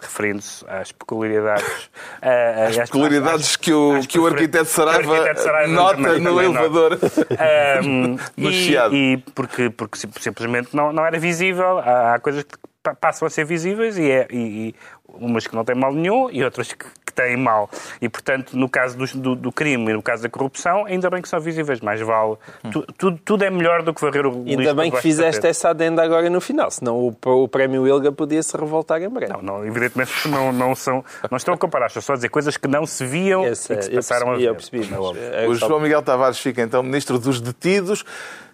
referindo-se 0.01 0.65
às 0.67 0.91
peculiaridades. 0.91 1.89
As 2.21 2.69
estas- 2.71 2.89
peculiaridades 2.89 3.45
às- 3.51 3.55
que 3.57 3.71
o, 3.73 3.95
às 3.97 4.05
que 4.07 4.17
o 4.17 4.25
arquiteto 4.25 4.65
Saraiva, 4.65 5.13
arquiteto 5.13 5.41
Saraiva 5.41 5.71
nota 5.73 6.19
no 6.19 6.41
elevador. 6.41 6.97
Um, 7.85 8.17
No 8.37 8.49
e, 8.49 8.53
Chiado. 8.53 8.95
e 8.95 9.17
porque, 9.35 9.69
porque 9.69 9.97
sim- 9.99 10.09
simplesmente 10.19 10.75
não, 10.75 10.91
não 10.93 11.05
era 11.05 11.19
visível. 11.19 11.77
Há, 11.79 12.15
há 12.15 12.19
coisas 12.19 12.43
que 12.43 12.57
pa- 12.81 12.95
passam 12.95 13.27
a 13.27 13.29
ser 13.29 13.45
visíveis 13.45 13.97
e, 13.97 14.09
é, 14.09 14.27
e, 14.31 14.69
e 14.69 14.75
umas 15.15 15.45
que 15.47 15.55
não 15.55 15.63
têm 15.63 15.75
mal 15.75 15.93
nenhum 15.93 16.29
e 16.31 16.43
outras 16.43 16.71
que, 16.73 16.85
que 17.05 17.13
têm 17.13 17.35
mal. 17.37 17.69
E, 18.01 18.07
portanto, 18.09 18.55
no 18.57 18.69
caso 18.69 18.97
do, 18.97 19.05
do, 19.17 19.35
do 19.35 19.51
crime 19.51 19.89
e 19.91 19.93
no 19.93 20.01
caso 20.01 20.23
da 20.23 20.29
corrupção, 20.29 20.85
ainda 20.85 21.09
bem 21.09 21.21
que 21.21 21.29
são 21.29 21.39
visíveis. 21.39 21.79
Mais 21.81 21.99
vale. 22.01 22.35
Tu- 22.71 22.85
tudo, 22.97 23.19
tudo 23.23 23.43
é 23.43 23.49
melhor 23.49 23.83
do 23.83 23.93
que 23.93 24.01
varrer 24.01 24.25
o 24.25 24.43
lixo 24.43 24.59
Ainda 24.59 24.73
bem 24.73 24.91
que 24.91 25.01
fizeste 25.01 25.45
essa 25.47 25.69
adenda 25.69 26.03
agora 26.03 26.29
no 26.29 26.39
final, 26.41 26.69
senão 26.71 26.97
o, 26.97 27.15
o 27.43 27.47
prémio 27.47 27.87
Ilga 27.87 28.11
podia 28.11 28.41
se 28.43 28.55
revoltar 28.57 29.01
em 29.01 29.09
breve. 29.09 29.33
Não, 29.33 29.41
não, 29.41 29.65
evidentemente 29.65 30.27
não, 30.27 30.51
não, 30.51 30.75
são, 30.75 31.03
não 31.29 31.37
estão 31.37 31.53
a 31.53 31.57
comparar, 31.57 31.87
estou 31.87 32.01
só 32.01 32.13
a 32.13 32.15
dizer 32.15 32.29
coisas 32.29 32.57
que 32.57 32.67
não 32.67 32.85
se 32.85 33.05
viam 33.05 33.45
Esse, 33.45 33.73
e 33.73 33.75
que 33.77 33.83
se 33.83 33.91
passaram 33.91 34.27
percebi, 34.27 34.35
a 34.35 34.37
ver. 34.37 34.49
eu 34.49 34.55
percebi, 34.55 34.79
mas, 34.89 34.91
É 34.91 34.99
óbvio. 34.99 35.23
é 35.33 35.47
O 35.47 35.55
João 35.55 35.79
Miguel 35.79 36.01
Tavares 36.01 36.39
fica 36.39 36.61
então 36.61 36.81
ministro 36.83 37.17
dos 37.19 37.39
detidos 37.41 38.03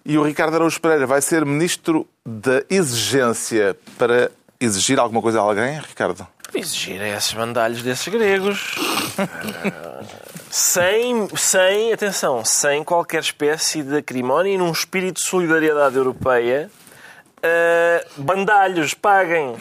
e 0.04 0.16
o 0.18 0.22
Ricardo 0.22 0.54
Araújo 0.54 0.80
Pereira 0.80 1.06
vai 1.06 1.20
ser 1.20 1.44
ministro 1.44 2.06
da 2.24 2.62
exigência 2.70 3.76
para 3.98 4.30
exigir 4.60 4.98
alguma 4.98 5.20
coisa 5.20 5.38
a 5.38 5.42
alguém, 5.42 5.78
Ricardo? 5.80 6.26
Exigir 6.54 7.00
a 7.02 7.08
esses 7.08 7.32
bandalhos 7.32 7.82
desses 7.82 8.08
gregos. 8.08 8.74
Sem, 10.50 11.28
sem, 11.36 11.92
atenção, 11.92 12.44
sem 12.44 12.82
qualquer 12.82 13.20
espécie 13.20 13.82
de 13.82 13.96
acrimónia 13.96 14.54
e 14.54 14.58
num 14.58 14.72
espírito 14.72 15.20
de 15.20 15.26
solidariedade 15.26 15.96
europeia. 15.96 16.70
Ah, 17.46 18.04
bandalhos, 18.16 18.94
paguem. 18.94 19.54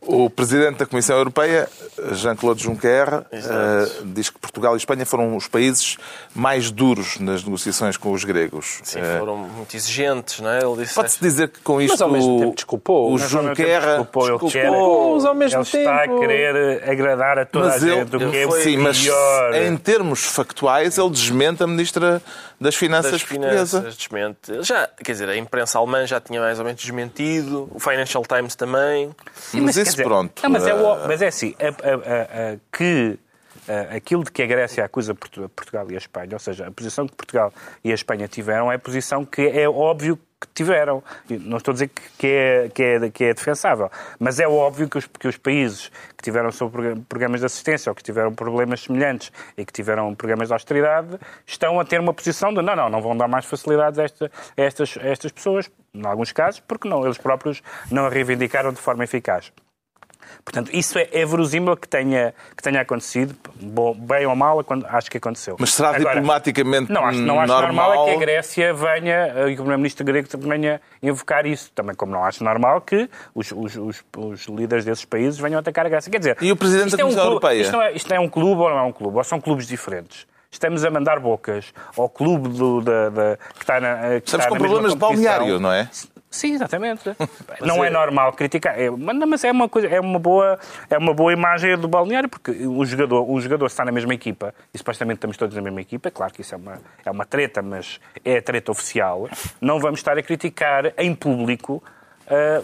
O 0.00 0.30
presidente 0.30 0.78
da 0.78 0.86
Comissão 0.86 1.16
Europeia, 1.16 1.68
Jean-Claude 2.12 2.62
Juncker, 2.62 3.24
eh, 3.30 3.88
diz 4.06 4.30
que 4.30 4.38
Portugal 4.38 4.74
e 4.74 4.78
Espanha 4.78 5.04
foram 5.04 5.36
os 5.36 5.46
países 5.48 5.96
mais 6.34 6.70
duros 6.70 7.18
nas 7.18 7.44
negociações 7.44 7.96
com 7.96 8.12
os 8.12 8.24
gregos. 8.24 8.80
Sim, 8.84 9.00
Eh, 9.00 9.18
foram 9.18 9.36
muito 9.36 9.76
exigentes, 9.76 10.40
não 10.40 10.50
é? 10.50 10.60
Ele 10.64 10.76
disse. 10.82 10.94
Pode-se 10.94 11.20
dizer 11.20 11.48
que 11.48 11.60
com 11.60 11.80
isto 11.80 11.92
Mas 11.92 12.00
ao 12.00 12.10
mesmo 12.10 12.38
tempo 12.40 12.54
desculpou. 12.54 13.08
o 13.08 13.12
Mas 13.12 13.22
Mas, 13.22 13.34
ao 13.34 13.42
mesmo 13.42 13.56
tempo, 13.56 13.68
Juncker 13.68 13.86
desculpou, 13.88 14.28
ele 14.28 14.38
quer- 14.38 14.62
Desculpou-os 14.70 15.24
ao 15.26 15.34
mesmo 15.34 15.58
ele 15.58 15.62
está 15.62 15.94
a 15.96 16.00
tempo. 16.02 16.20
querer 16.20 16.90
agradar 16.90 17.38
a 17.38 17.44
toda 17.46 17.66
Mas 17.68 17.82
a 17.82 17.86
ele, 17.86 17.96
gente, 17.96 18.16
o 18.16 18.30
que 18.30 18.36
é 18.36 18.42
ele- 18.42 18.62
sim, 18.62 18.76
mas 18.78 18.98
pior. 19.02 19.54
em 19.54 19.76
termos 19.76 20.24
factuais, 20.24 20.96
ele 20.96 21.10
desmente 21.10 21.62
a 21.62 21.66
Ministra 21.66 22.22
das 22.60 22.74
Finanças 22.74 23.12
das 23.12 23.22
portuguesa. 23.22 23.78
finanças, 23.80 23.96
desmente. 23.96 24.62
Já, 24.64 24.88
quer 25.04 25.12
dizer, 25.12 25.28
a 25.28 25.36
imprensa 25.36 25.78
alemã 25.78 26.04
já 26.06 26.18
tinha 26.20 26.40
mais 26.40 26.58
ou 26.58 26.64
menos 26.64 26.80
desmentido, 26.80 26.97
o 27.72 27.78
Financial 27.78 28.22
Times 28.24 28.54
também. 28.54 29.10
Mas, 29.54 29.74
quer 29.76 29.82
isso 29.82 29.90
dizer, 29.92 30.02
pronto. 30.04 30.42
Não, 30.42 30.50
mas, 30.50 30.66
é, 30.66 30.70
eh, 30.70 30.74
o- 30.74 31.06
mas 31.06 31.22
é 31.22 31.26
assim, 31.28 31.54
a- 31.60 31.66
a- 31.66 31.94
a- 31.94 32.52
a- 32.54 32.56
que 32.76 33.18
aquilo 33.94 34.24
de 34.24 34.30
que 34.32 34.42
a 34.42 34.46
Grécia 34.46 34.84
acusa 34.84 35.14
Portu- 35.14 35.48
Portugal 35.50 35.86
e 35.90 35.94
a 35.94 35.98
Espanha, 35.98 36.30
ou 36.32 36.38
seja, 36.38 36.66
a 36.66 36.70
posição 36.70 37.06
que 37.06 37.14
Portugal 37.14 37.52
e 37.84 37.90
a 37.90 37.94
Espanha 37.94 38.26
tiveram 38.28 38.70
é 38.72 38.76
a 38.76 38.78
posição 38.78 39.24
que 39.24 39.42
é 39.48 39.68
óbvio 39.68 40.18
que 40.40 40.46
tiveram. 40.54 41.02
Não 41.28 41.56
estou 41.56 41.72
a 41.72 41.74
dizer 41.74 41.88
que- 42.16 42.26
é, 42.28 42.68
que 42.72 42.82
é, 42.82 43.10
que 43.10 43.24
é 43.24 43.34
defensável, 43.34 43.90
mas 44.20 44.38
é 44.38 44.46
óbvio 44.46 44.88
que 44.88 44.96
os, 44.98 45.06
que 45.06 45.26
os 45.26 45.36
países 45.36 45.88
que 46.16 46.22
tiveram 46.22 46.50
programas 47.08 47.40
de 47.40 47.46
assistência 47.46 47.90
ou 47.90 47.94
que 47.94 48.02
tiveram 48.04 48.32
problemas 48.32 48.82
semelhantes 48.82 49.32
e 49.56 49.64
que 49.64 49.72
tiveram 49.72 50.14
programas 50.14 50.46
de 50.48 50.54
austeridade 50.54 51.18
estão 51.44 51.80
a 51.80 51.84
ter 51.84 51.98
uma 52.00 52.14
posição 52.14 52.54
de 52.54 52.62
não, 52.62 52.76
não, 52.76 52.88
não 52.88 53.00
vão 53.02 53.16
dar 53.16 53.26
mais 53.26 53.44
facilidades 53.46 53.98
a, 53.98 54.04
esta- 54.04 54.30
a 54.56 54.62
estas, 54.62 54.96
a 54.98 55.08
estas 55.08 55.32
pessoas, 55.32 55.68
em 55.92 56.06
alguns 56.06 56.30
casos, 56.30 56.60
porque 56.60 56.88
não, 56.88 57.04
eles 57.04 57.18
próprios 57.18 57.60
não 57.90 58.06
a 58.06 58.08
reivindicaram 58.08 58.72
de 58.72 58.78
forma 58.80 59.02
eficaz. 59.04 59.52
Portanto, 60.44 60.70
isso 60.72 60.98
é, 60.98 61.08
é 61.12 61.24
verosímil 61.26 61.76
que 61.76 61.88
tenha, 61.88 62.34
que 62.56 62.62
tenha 62.62 62.80
acontecido, 62.80 63.34
bom, 63.60 63.94
bem 63.94 64.26
ou 64.26 64.34
mal, 64.34 64.64
acho 64.88 65.10
que 65.10 65.16
aconteceu. 65.18 65.56
Mas 65.58 65.74
será 65.74 65.90
Agora, 65.90 66.14
diplomaticamente 66.14 66.90
não 66.92 67.04
acho, 67.04 67.18
não 67.20 67.40
acho 67.40 67.52
normal, 67.52 67.90
normal 67.90 68.08
é 68.08 68.10
que 68.10 68.16
a 68.16 68.18
Grécia 68.18 68.74
venha, 68.74 69.14
eh, 69.14 69.48
e 69.50 69.52
o 69.52 69.56
Primeiro-Ministro 69.56 70.04
grego 70.04 70.28
venha 70.38 70.80
invocar 71.02 71.46
isso. 71.46 71.70
Também 71.74 71.94
como 71.94 72.12
não 72.12 72.24
acho 72.24 72.42
normal 72.42 72.80
que 72.80 73.08
os, 73.34 73.52
os, 73.52 73.76
os, 73.76 74.04
os 74.16 74.46
líderes 74.46 74.84
desses 74.84 75.04
países 75.04 75.38
venham 75.38 75.58
atacar 75.58 75.86
a 75.86 75.88
Grécia. 75.88 76.10
Quer 76.10 76.18
dizer, 76.18 76.36
E 76.40 76.50
o 76.52 76.56
Presidente 76.56 76.96
da 76.96 77.02
é 77.02 77.04
um 77.04 77.08
Comissão 77.08 77.24
Europeia? 77.26 77.60
Isto, 77.60 77.72
não 77.72 77.82
é, 77.82 77.92
isto 77.92 78.12
é 78.14 78.20
um 78.20 78.28
clube 78.28 78.60
ou 78.62 78.70
não 78.70 78.78
é 78.78 78.82
um 78.82 78.92
clube? 78.92 79.16
Ou 79.16 79.24
são 79.24 79.40
clubes 79.40 79.66
diferentes? 79.66 80.26
Estamos 80.50 80.82
a 80.82 80.90
mandar 80.90 81.20
bocas 81.20 81.74
ao 81.96 82.08
clube 82.08 82.48
do, 82.48 82.80
da, 82.80 83.10
da- 83.10 83.36
que 83.54 83.62
está 83.62 83.78
na. 83.80 83.88
eh, 84.14 84.20
que 84.20 84.26
Estamos 84.28 84.46
está 84.46 84.48
com 84.48 84.56
problemas 84.56 84.92
de 84.92 84.98
balneário, 84.98 85.60
não 85.60 85.70
é? 85.70 85.88
Sim, 86.30 86.54
exatamente. 86.54 87.10
não 87.60 87.84
é... 87.84 87.90
normal 87.90 88.32
criticar. 88.32 88.78
É, 88.78 88.90
mas- 88.90 89.44
é 89.44 89.50
uma 89.50 89.68
coisa, 89.68 89.88
é 89.88 90.00
uma 90.00 90.18
boa, 90.18 90.58
é 90.90 90.98
uma 90.98 91.14
boa 91.14 91.32
imagem 91.32 91.76
do 91.76 91.88
balneário, 91.88 92.28
porque 92.28 92.50
o 92.50 92.84
jogador, 92.84 93.30
o 93.30 93.40
jogador 93.40 93.66
está 93.66 93.84
na 93.84 93.92
mesma 93.92 94.14
equipa, 94.14 94.54
e 94.72 94.78
supostamente 94.78 95.18
estamos 95.18 95.36
todos 95.36 95.54
na 95.54 95.62
mesma 95.62 95.80
equipa, 95.80 96.10
claro 96.10 96.32
que 96.32 96.42
isso 96.42 96.54
é 96.54 96.58
uma, 96.58 96.80
é 97.04 97.10
uma 97.10 97.24
treta, 97.24 97.62
mas 97.62 98.00
é 98.24 98.38
a 98.38 98.42
treta 98.42 98.70
oficial. 98.70 99.28
Não 99.60 99.80
vamos 99.80 100.00
estar 100.00 100.18
a 100.18 100.22
criticar 100.22 100.92
em 100.98 101.14
público 101.14 101.82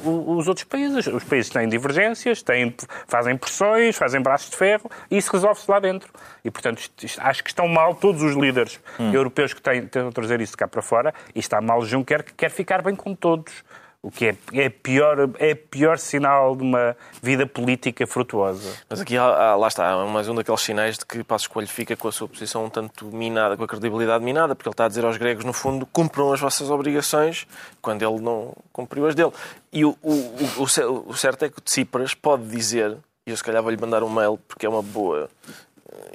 o- 0.05 0.37
os 0.37 0.47
outros 0.49 0.65
países. 0.65 1.07
Os 1.07 1.25
países 1.25 1.51
têm 1.51 1.69
divergências, 1.69 2.43
têm, 2.43 2.75
fazem 3.07 3.37
pressões, 3.37 3.97
fazem 3.97 4.21
braços 4.21 4.51
de 4.51 4.57
ferro 4.57 4.91
e 5.11 5.17
isso 5.17 5.33
resolve-se 5.33 5.71
lá 5.71 5.81
dentro. 5.81 6.13
E, 6.45 6.51
portanto, 6.51 6.83
acho 7.19 7.43
que 7.43 7.51
estão 7.51 7.67
mal 7.69 7.95
todos 7.95 8.23
os 8.23 8.35
líderes 8.37 8.79
europeus 9.13 9.53
que 9.55 9.63
têm, 9.63 9.83
tentam 9.83 10.13
trazer 10.13 10.41
isso 10.41 10.57
cá 10.57 10.69
para 10.69 10.83
fora 10.83 11.15
e 11.35 11.39
está 11.41 11.61
mal 11.61 11.83
Juncker 11.85 12.23
que 12.25 12.33
quer 12.35 12.51
ficar 12.51 12.83
bem 12.83 12.95
com 12.95 13.15
todos. 13.15 13.65
O 14.07 14.11
que 14.11 14.27
é, 14.27 14.37
é, 14.53 14.69
pior, 14.69 15.31
é 15.39 15.55
pior 15.55 15.97
sinal 15.97 16.55
de 16.55 16.63
uma 16.63 16.95
vida 17.23 17.47
política 17.47 18.07
frutuosa. 18.07 18.71
Mas 18.87 19.01
aqui, 19.01 19.17
há- 19.17 19.57
lá 19.57 19.67
está, 19.67 19.97
mais 20.05 20.29
um 20.29 20.35
daqueles 20.35 20.61
sinais 20.61 20.99
de 20.99 21.07
que 21.07 21.25
Passos 21.25 21.47
Coelho 21.47 21.67
fica 21.71 21.97
com 21.97 22.07
a 22.09 22.13
sua 22.13 22.29
posição 22.29 22.67
um 22.67 22.69
tanto 22.69 23.07
minada, 23.07 23.57
com 23.57 23.65
a 23.65 23.67
credibilidade 23.67 24.23
minada, 24.23 24.55
porque 24.55 24.69
ele 24.69 24.75
está 24.75 24.85
a 24.85 24.89
dizer 24.89 25.07
aos 25.07 25.17
gregos, 25.17 25.43
no 25.43 25.55
fundo, 25.55 25.87
cumpram 25.87 26.31
as 26.35 26.39
vossas 26.39 26.69
obrigações, 26.69 27.47
quando 27.81 28.03
ele 28.03 28.21
não 28.21 28.53
cumpriu 28.75 29.07
as 29.07 29.15
dele. 29.15 29.33
E 29.73 29.87
o, 29.87 29.97
o, 30.03 30.13
o, 30.13 30.63
o 30.65 30.69
cer- 30.69 30.87
o 30.87 31.15
certo 31.17 31.47
é 31.47 31.49
que 31.49 31.59
o 31.59 31.63
Tsipras 31.63 32.13
pode 32.13 32.45
dizer, 32.47 32.99
e 33.27 33.31
eu 33.31 33.37
se 33.39 33.43
calhar 33.43 33.63
vou-lhe 33.63 33.81
mandar 33.81 34.03
um 34.03 34.11
mail, 34.11 34.39
porque 34.47 34.67
é 34.67 34.69
uma 34.69 34.83
boa 34.83 35.31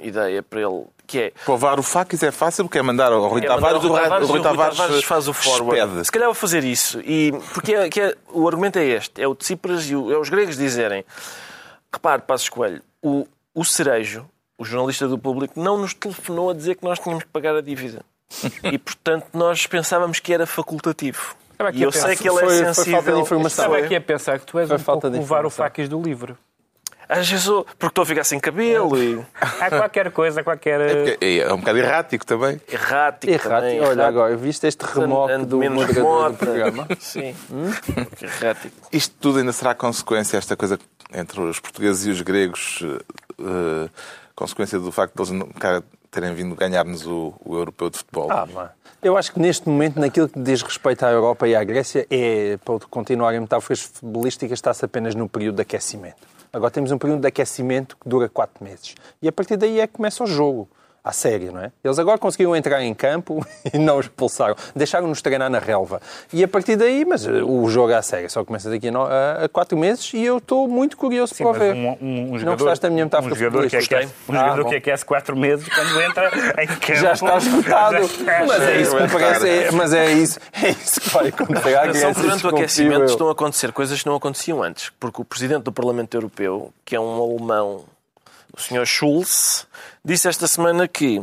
ideia 0.00 0.42
para 0.42 0.60
ele, 0.60 0.84
que 1.06 1.18
é... 1.18 1.32
Para 1.44 1.54
o 1.54 1.56
Varoufakis 1.58 2.22
é 2.22 2.30
fácil, 2.30 2.64
porque 2.64 2.78
é 2.78 2.82
mandar 2.82 3.12
ao 3.12 3.26
Rui 3.28 3.40
É 3.44 3.48
mandar 3.48 3.54
Tavares, 3.56 3.84
ao 3.84 3.90
o 3.90 3.92
Rui- 3.92 4.00
Tavares 4.02 4.28
o 4.28 4.32
Rui 4.32 4.42
Tavares 4.42 4.76
Tavares 4.78 5.04
faz 5.04 5.28
o 5.28 5.32
forward. 5.32 5.78
expede. 5.80 6.04
Se 6.04 6.12
calhar 6.12 6.26
vou 6.28 6.34
fazer 6.34 6.64
isso. 6.64 7.00
E, 7.00 7.32
porque 7.54 7.74
é, 7.74 7.88
que 7.88 8.00
é- 8.00 8.14
o 8.32 8.46
argumento 8.48 8.78
é 8.78 8.84
este: 8.84 9.20
é 9.20 9.26
o 9.28 9.34
Tsipras 9.34 9.84
e 9.90 9.96
o- 9.96 10.12
é 10.12 10.18
os 10.18 10.28
gregos 10.28 10.56
dizerem. 10.56 11.04
Repare, 11.92 12.22
Passos 12.22 12.48
Coelho, 12.48 12.82
o, 13.02 13.26
o 13.54 13.64
Cerejo, 13.64 14.26
o 14.56 14.64
jornalista 14.64 15.08
do 15.08 15.18
público, 15.18 15.58
não 15.60 15.76
nos 15.78 15.92
telefonou 15.94 16.50
a 16.50 16.54
dizer 16.54 16.76
que 16.76 16.84
nós 16.84 16.98
tínhamos 16.98 17.24
que 17.24 17.30
pagar 17.30 17.56
a 17.56 17.60
dívida. 17.60 18.02
E, 18.62 18.78
portanto, 18.78 19.26
nós 19.32 19.66
pensávamos 19.66 20.20
que 20.20 20.32
era 20.32 20.46
facultativo. 20.46 21.34
Estava 21.52 21.70
aqui 21.70 21.80
E 21.80 21.82
eu 21.82 21.88
a 21.88 21.92
sei 21.92 22.16
que 22.16 22.28
ele 22.28 22.38
foi- 22.38 22.44
é 22.44 22.64
foi 22.64 22.74
sensível. 22.74 22.92
falta 23.02 23.12
de 23.12 23.20
informação. 23.20 23.64
Estava 23.64 23.74
Foi. 23.74 23.84
aqui 23.84 23.96
a 23.96 24.00
pensar 24.00 24.38
que 24.38 24.46
tu 24.46 24.58
és 24.58 24.68
Foi 24.68 24.76
um 24.76 24.80
falta 24.80 25.00
pouco 25.02 25.16
de 25.18 25.22
o. 25.22 25.26
Varoufakis 25.26 25.88
do 25.88 26.00
livro. 26.00 26.38
Ah, 27.12 27.22
Jesus, 27.22 27.64
porque 27.78 27.86
estou 27.88 28.02
a 28.02 28.06
ficar 28.06 28.22
sem 28.22 28.38
cabelo 28.38 28.96
e 28.96 29.20
Há 29.40 29.68
qualquer 29.68 30.12
coisa, 30.12 30.44
qualquer... 30.44 30.80
É, 31.20 31.38
é 31.38 31.52
um 31.52 31.58
bocado 31.58 31.78
errático 31.78 32.24
também. 32.24 32.60
errático. 32.70 33.32
Errado. 33.32 33.62
também, 33.62 33.80
Olha 33.80 33.86
errático. 33.90 34.02
agora, 34.02 34.36
viste 34.36 34.66
este 34.68 34.82
remoque 34.84 35.32
Ando 35.32 35.46
do 35.46 35.58
menos 35.58 35.76
moderador 35.86 36.30
do 36.30 36.36
programa? 36.38 36.88
Sim. 37.00 37.34
Errático. 38.22 38.88
Isto 38.92 39.14
tudo 39.20 39.38
ainda 39.40 39.52
será 39.52 39.74
consequência, 39.74 40.36
esta 40.36 40.56
coisa 40.56 40.78
entre 41.12 41.40
os 41.40 41.58
portugueses 41.58 42.06
e 42.06 42.10
os 42.10 42.20
gregos, 42.22 42.80
eh, 43.40 43.88
consequência 44.34 44.78
do 44.78 44.92
facto 44.92 45.14
de 45.16 45.20
eles 45.20 45.30
não- 45.32 45.48
cara, 45.48 45.82
terem 46.10 46.32
vindo 46.34 46.54
ganhar-nos 46.54 47.06
o, 47.06 47.34
o 47.44 47.56
europeu 47.56 47.90
de 47.90 47.98
futebol. 47.98 48.30
Ah, 48.30 48.46
mano. 48.46 48.70
Eu 49.02 49.16
acho 49.16 49.32
que 49.32 49.40
neste 49.40 49.68
momento, 49.68 49.98
naquilo 49.98 50.28
que 50.28 50.38
diz 50.38 50.60
respeito 50.62 51.04
à 51.04 51.10
Europa 51.10 51.48
e 51.48 51.56
à 51.56 51.64
Grécia, 51.64 52.06
é, 52.10 52.58
para 52.64 52.78
continuar 52.90 53.34
em 53.34 53.40
metáforas 53.40 53.80
futebolísticas, 53.80 54.58
está-se 54.58 54.84
apenas 54.84 55.14
no 55.14 55.28
período 55.28 55.56
de 55.56 55.62
aquecimento. 55.62 56.16
Agora 56.52 56.70
temos 56.70 56.90
um 56.90 56.98
período 56.98 57.20
de 57.20 57.28
aquecimento 57.28 57.96
que 57.96 58.08
dura 58.08 58.28
quatro 58.28 58.64
meses. 58.64 58.94
E 59.22 59.28
a 59.28 59.32
partir 59.32 59.56
daí 59.56 59.78
é 59.78 59.86
que 59.86 59.94
começa 59.94 60.24
o 60.24 60.26
jogo. 60.26 60.68
À 61.02 61.12
sério, 61.12 61.50
não 61.52 61.62
é? 61.62 61.72
Eles 61.82 61.98
agora 61.98 62.18
conseguiram 62.18 62.54
entrar 62.54 62.82
em 62.82 62.92
campo 62.92 63.44
e 63.72 63.78
não 63.78 63.98
os 63.98 64.04
expulsaram. 64.06 64.54
Deixaram-nos 64.76 65.22
treinar 65.22 65.48
na 65.48 65.58
relva. 65.58 66.00
E 66.32 66.44
a 66.44 66.48
partir 66.48 66.76
daí, 66.76 67.04
mas 67.06 67.26
eh, 67.26 67.42
o 67.42 67.68
jogo 67.70 67.90
é 67.90 67.94
à 67.96 68.02
sério 68.02 68.28
só 68.28 68.44
começa 68.44 68.68
daqui 68.68 68.88
a, 68.88 68.92
no- 68.92 69.04
a- 69.06 69.44
a 69.44 69.48
quatro 69.48 69.78
meses 69.78 70.12
e 70.12 70.22
eu 70.22 70.36
estou 70.38 70.68
muito 70.68 70.96
curioso 70.98 71.34
Sim, 71.34 71.44
para 71.44 71.52
ver. 71.58 71.74
um, 71.74 71.88
um, 71.88 72.22
um 72.34 72.38
jogador, 72.38 72.44
não 72.44 72.52
gostaste 72.52 72.82
da 72.82 72.90
minha 72.90 73.04
metáfora 73.06 73.32
um 73.32 73.36
jogador 73.36 73.58
que 73.62 73.80
futebolística? 73.80 73.96
aquece, 73.96 74.12
um 74.28 74.32
Ah, 74.34 74.38
jogador 74.40 74.62
bom. 74.64 74.68
que 74.70 74.76
aquece 74.76 75.04
quatro 75.06 75.36
meses 75.36 75.66
quando 75.68 76.00
entra 76.02 76.30
em 76.62 76.66
campo. 76.78 76.94
Já 76.94 77.12
está 77.12 77.36
esgotado. 77.38 77.94
Já 77.96 78.00
está. 78.04 78.44
Mas 78.46 78.62
é 78.62 78.80
isso 78.80 78.96
que 78.96 79.02
me 79.02 79.08
parece. 79.08 79.48
é- 79.48 79.70
mas 79.72 79.92
é 79.94 80.12
isso, 80.12 80.38
é 80.62 80.68
isso 80.70 81.00
que 81.00 81.08
vai 81.08 81.28
acontecer. 81.28 81.80
Grécia, 81.82 82.14
que 82.14 82.20
durante 82.20 82.46
o 82.46 82.50
aquecimento 82.50 83.00
eu. 83.00 83.04
estão 83.06 83.28
a 83.28 83.32
acontecer 83.32 83.72
coisas 83.72 83.98
que 84.02 84.06
não 84.06 84.16
aconteciam 84.16 84.62
antes. 84.62 84.90
Porque 85.00 85.22
o 85.22 85.24
Presidente 85.24 85.62
do 85.62 85.72
Parlamento 85.72 86.14
Europeu, 86.14 86.72
que 86.84 86.94
é 86.94 87.00
um 87.00 87.22
alemão, 87.22 87.84
o 88.52 88.60
Sr. 88.60 88.86
Schulz, 88.86 89.66
disse 90.04 90.28
esta 90.28 90.46
semana 90.46 90.86
que 90.88 91.22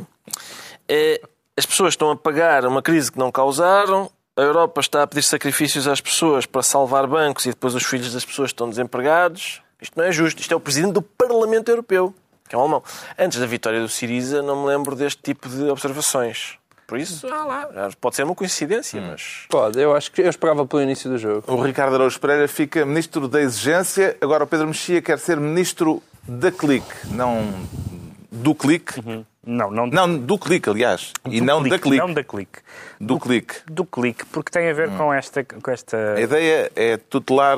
eh, 0.88 1.22
as 1.58 1.66
pessoas 1.66 1.94
estão 1.94 2.12
a 2.12 2.16
pagar 2.16 2.66
uma 2.66 2.82
crise 2.82 3.12
que 3.12 3.18
não 3.18 3.32
causaram, 3.32 4.12
a 4.38 4.42
Europa 4.42 4.82
está 4.82 5.02
a 5.02 5.08
pedir 5.08 5.24
sacrifícios 5.24 5.88
às 5.88 6.00
pessoas 6.00 6.46
para 6.46 6.62
salvar 6.62 7.08
bancos 7.08 7.46
e 7.48 7.50
depois 7.50 7.74
os 7.74 7.84
filhos 7.84 8.14
das 8.14 8.24
pessoas 8.24 8.50
estão 8.50 8.70
desempregados. 8.70 9.64
Isto 9.82 9.98
não 9.98 10.06
é 10.06 10.12
justo. 10.12 10.40
Isto 10.40 10.54
é 10.54 10.58
o 10.58 10.60
Presidente 10.60 10.94
do 10.94 11.02
Parlamento 11.02 11.70
Europeu, 11.70 12.14
que 12.48 12.54
é 12.54 12.58
um 12.58 12.62
alemão. 12.62 12.84
Antes 13.18 13.40
da 13.40 13.48
vitória 13.48 13.82
do 13.82 13.90
Siriza, 13.90 14.44
não 14.44 14.62
me 14.62 14.68
lembro 14.68 14.96
deste 14.96 15.22
tipo 15.24 15.50
de 15.50 15.64
observações. 15.70 16.57
Por 16.88 16.98
isso, 16.98 17.28
ah 17.28 17.44
lá, 17.44 17.90
pode 18.00 18.16
ser 18.16 18.24
uma 18.24 18.34
coincidência, 18.34 19.02
mas... 19.02 19.46
Pode, 19.50 19.78
eu 19.78 19.94
acho 19.94 20.10
que 20.10 20.22
eu 20.22 20.30
esperava 20.30 20.66
pelo 20.66 20.82
início 20.82 21.10
do 21.10 21.18
jogo. 21.18 21.44
O 21.46 21.62
Ricardo 21.62 21.96
Araújo 21.96 22.18
Pereira 22.18 22.48
fica 22.48 22.86
Ministro 22.86 23.28
da 23.28 23.42
Exigência, 23.42 24.16
agora 24.22 24.46
o 24.46 24.48
Pedro 24.48 24.68
Mexia 24.68 25.02
quer 25.02 25.20
ser 25.20 25.38
Ministro 25.38 26.02
da 26.24 26.50
Clique, 26.50 26.88
não 27.12 27.54
do 28.32 28.56
clique. 28.56 28.94
Não, 29.46 29.72
não, 29.72 29.88
Não, 29.88 30.18
do 30.18 30.38
clique, 30.38 30.70
aliás. 30.70 31.14
e 31.26 31.40
do 31.40 31.46
não 31.46 31.64
da 31.64 31.80
clique. 31.80 31.98
Não 31.98 32.14
da 32.14 32.24
clique. 32.24 32.60
Do 33.00 33.20
clique. 33.20 33.56
Do 33.70 33.86
clique, 33.86 34.26
porque 34.26 34.52
tem 34.52 34.70
a 34.70 34.74
ver 34.74 34.90
com 34.92 35.14
esta. 35.14 35.44
Com 35.44 35.72
esta 35.72 36.16
A 36.16 36.22
ideia 36.22 36.72
é 36.76 36.98
tutelar 36.98 37.58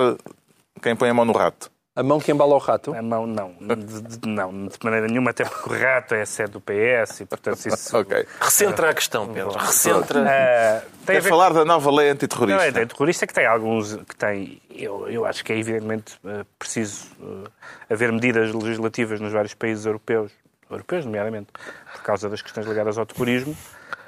quem 0.82 0.96
põe 0.96 1.10
a 1.10 1.14
mão 1.14 1.26
no 1.26 1.34
rato. 1.34 1.72
A 2.00 2.04
mão 2.04 2.18
que 2.18 2.32
embala 2.32 2.56
o 2.56 2.58
rato. 2.58 2.94
A 2.96 3.02
mão, 3.02 3.28
não. 3.28 3.54
De, 3.60 3.76
de- 4.02 4.28
não, 4.30 4.68
de 4.68 4.78
maneira 4.84 5.06
nenhuma, 5.08 5.32
até 5.32 5.44
porque 5.44 5.70
o 5.70 5.78
rato 5.78 6.16
é 6.16 6.24
sede 6.26 6.52
do 6.52 6.62
PS 6.62 7.20
e, 7.20 7.26
portanto, 7.26 7.66
isso. 7.66 7.90
Ok. 7.98 8.26
Recentra 8.40 8.90
a 8.90 8.94
questão, 8.94 9.28
Pedro. 9.28 9.52
Recentra. 9.58 10.24
Tem 10.24 10.28
a 10.28 10.82
Quer 11.06 11.22
ver 11.22 11.30
falar 11.30 11.52
da 11.52 11.66
nova 11.66 11.90
lei 11.92 12.06
Não, 12.06 12.62
é 12.62 12.70
antiterrorista? 12.70 13.28
que 13.28 13.34
tem 13.34 13.46
alguns 13.46 13.96
que 14.08 14.16
tem. 14.16 14.62
Eu, 14.74 15.10
eu 15.10 15.26
acho 15.26 15.44
que 15.44 15.52
é 15.52 15.58
evidentemente 15.58 16.18
eh, 16.26 16.46
preciso 16.58 17.06
eh, 17.22 17.50
haver 17.90 18.14
medidas 18.14 18.54
legislativas 18.54 19.20
nos 19.20 19.34
vários 19.34 19.54
países 19.54 19.86
europeus, 19.86 20.32
europeus 20.72 21.04
nomeadamente, 21.04 21.48
por 21.94 22.02
causa 22.04 22.30
das 22.30 22.42
questões 22.42 22.66
ligadas 22.66 22.98
ao 22.98 23.06
terrorismo, 23.06 23.58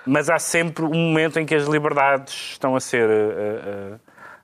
mas 0.05 0.29
há 0.29 0.39
sempre 0.39 0.85
um 0.85 0.93
momento 0.95 1.39
em 1.39 1.45
que 1.45 1.55
as 1.55 1.65
liberdades 1.65 2.33
estão 2.51 2.73
a 2.75 2.79
ser 2.79 3.09
eh, 3.09 3.33
eh, 3.65 3.93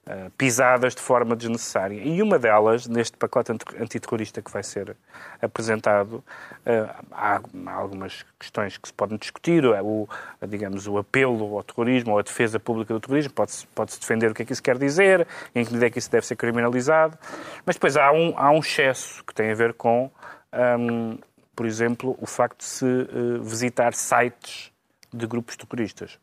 eh, 0.09 0.31
pisadas 0.37 0.95
de 0.95 1.01
forma 1.01 1.35
desnecessária. 1.35 2.01
E 2.01 2.21
uma 2.21 2.39
delas, 2.39 2.87
neste 2.87 3.17
pacote 3.17 3.51
anti- 3.51 3.65
antiterrorista 3.77 4.41
que 4.41 4.49
vai 4.49 4.63
ser 4.63 4.95
apresentado, 5.41 6.23
eh, 6.65 6.89
há, 7.11 7.41
algumas 7.73 8.25
questões 8.39 8.77
que 8.77 8.87
se 8.87 8.93
podem 8.93 9.17
discutir, 9.17 9.65
o, 9.65 10.07
digamos, 10.47 10.87
o 10.87 10.97
apelo 10.97 11.57
ao 11.57 11.63
terrorismo 11.63 12.13
ou 12.13 12.19
a 12.19 12.21
defesa 12.21 12.57
pública 12.57 12.93
do 12.93 12.99
terrorismo, 13.01 13.33
pode-se 13.33 13.67
pode 13.67 13.99
defender 13.99 14.31
o 14.31 14.33
que 14.33 14.43
é 14.43 14.45
que 14.45 14.53
isso 14.53 14.63
quer 14.63 14.77
dizer, 14.77 15.27
em 15.53 15.65
que 15.65 15.71
medida 15.71 15.87
é 15.87 15.89
que 15.89 15.99
isso 15.99 16.09
deve 16.09 16.25
ser 16.25 16.37
criminalizado, 16.37 17.17
mas 17.65 17.75
depois 17.75 17.97
há 17.97 18.11
um, 18.11 18.33
há 18.37 18.49
um 18.49 18.59
excesso 18.59 19.23
que 19.25 19.33
tem 19.33 19.51
a 19.51 19.55
ver 19.55 19.73
com, 19.73 20.09
hum, 20.79 21.17
por 21.55 21.65
exemplo, 21.65 22.17
o 22.21 22.25
facto 22.25 22.59
de 22.59 22.65
se 22.65 22.85
eh, 22.85 23.39
visitar 23.41 23.93
sites 23.93 24.71
de 25.13 25.27
grupos 25.27 25.57
terroristas. 25.57 26.17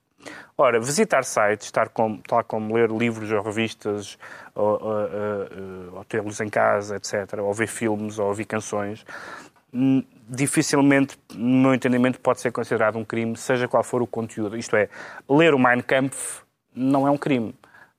Ora, 0.57 0.79
visitar 0.81 1.25
sites, 1.25 1.67
estar 1.67 1.89
como, 1.89 2.19
tal 2.27 2.43
como 2.45 2.75
ler 2.75 2.91
livros 2.91 3.31
ou 3.33 3.43
revistas, 3.43 4.19
ou, 4.55 4.65
ou, 4.73 4.79
ou, 4.83 5.97
ou 5.99 6.05
tê-los 6.05 6.41
em 6.41 6.49
casa, 6.49 6.97
etc., 6.97 7.39
ou 7.41 7.53
ver 7.53 7.67
filmes, 7.67 8.19
ou 8.19 8.29
ouvir 8.29 8.45
canções, 8.45 9.05
hum, 9.73 10.03
dificilmente, 10.29 11.19
no 11.35 11.63
meu 11.63 11.75
entendimento, 11.75 12.21
pode 12.21 12.41
ser 12.41 12.53
considerado 12.53 12.97
um 12.97 13.05
crime, 13.05 13.37
seja 13.37 13.67
qual 13.67 13.83
for 13.83 14.01
o 14.03 14.07
conteúdo. 14.07 14.57
Isto 14.57 14.77
é, 14.77 14.89
ler 15.29 15.55
o 15.55 15.59
Mein 15.59 15.81
Kampf 15.81 16.43
não 16.75 17.07
é 17.07 17.11
um 17.11 17.17
crime. 17.19 17.55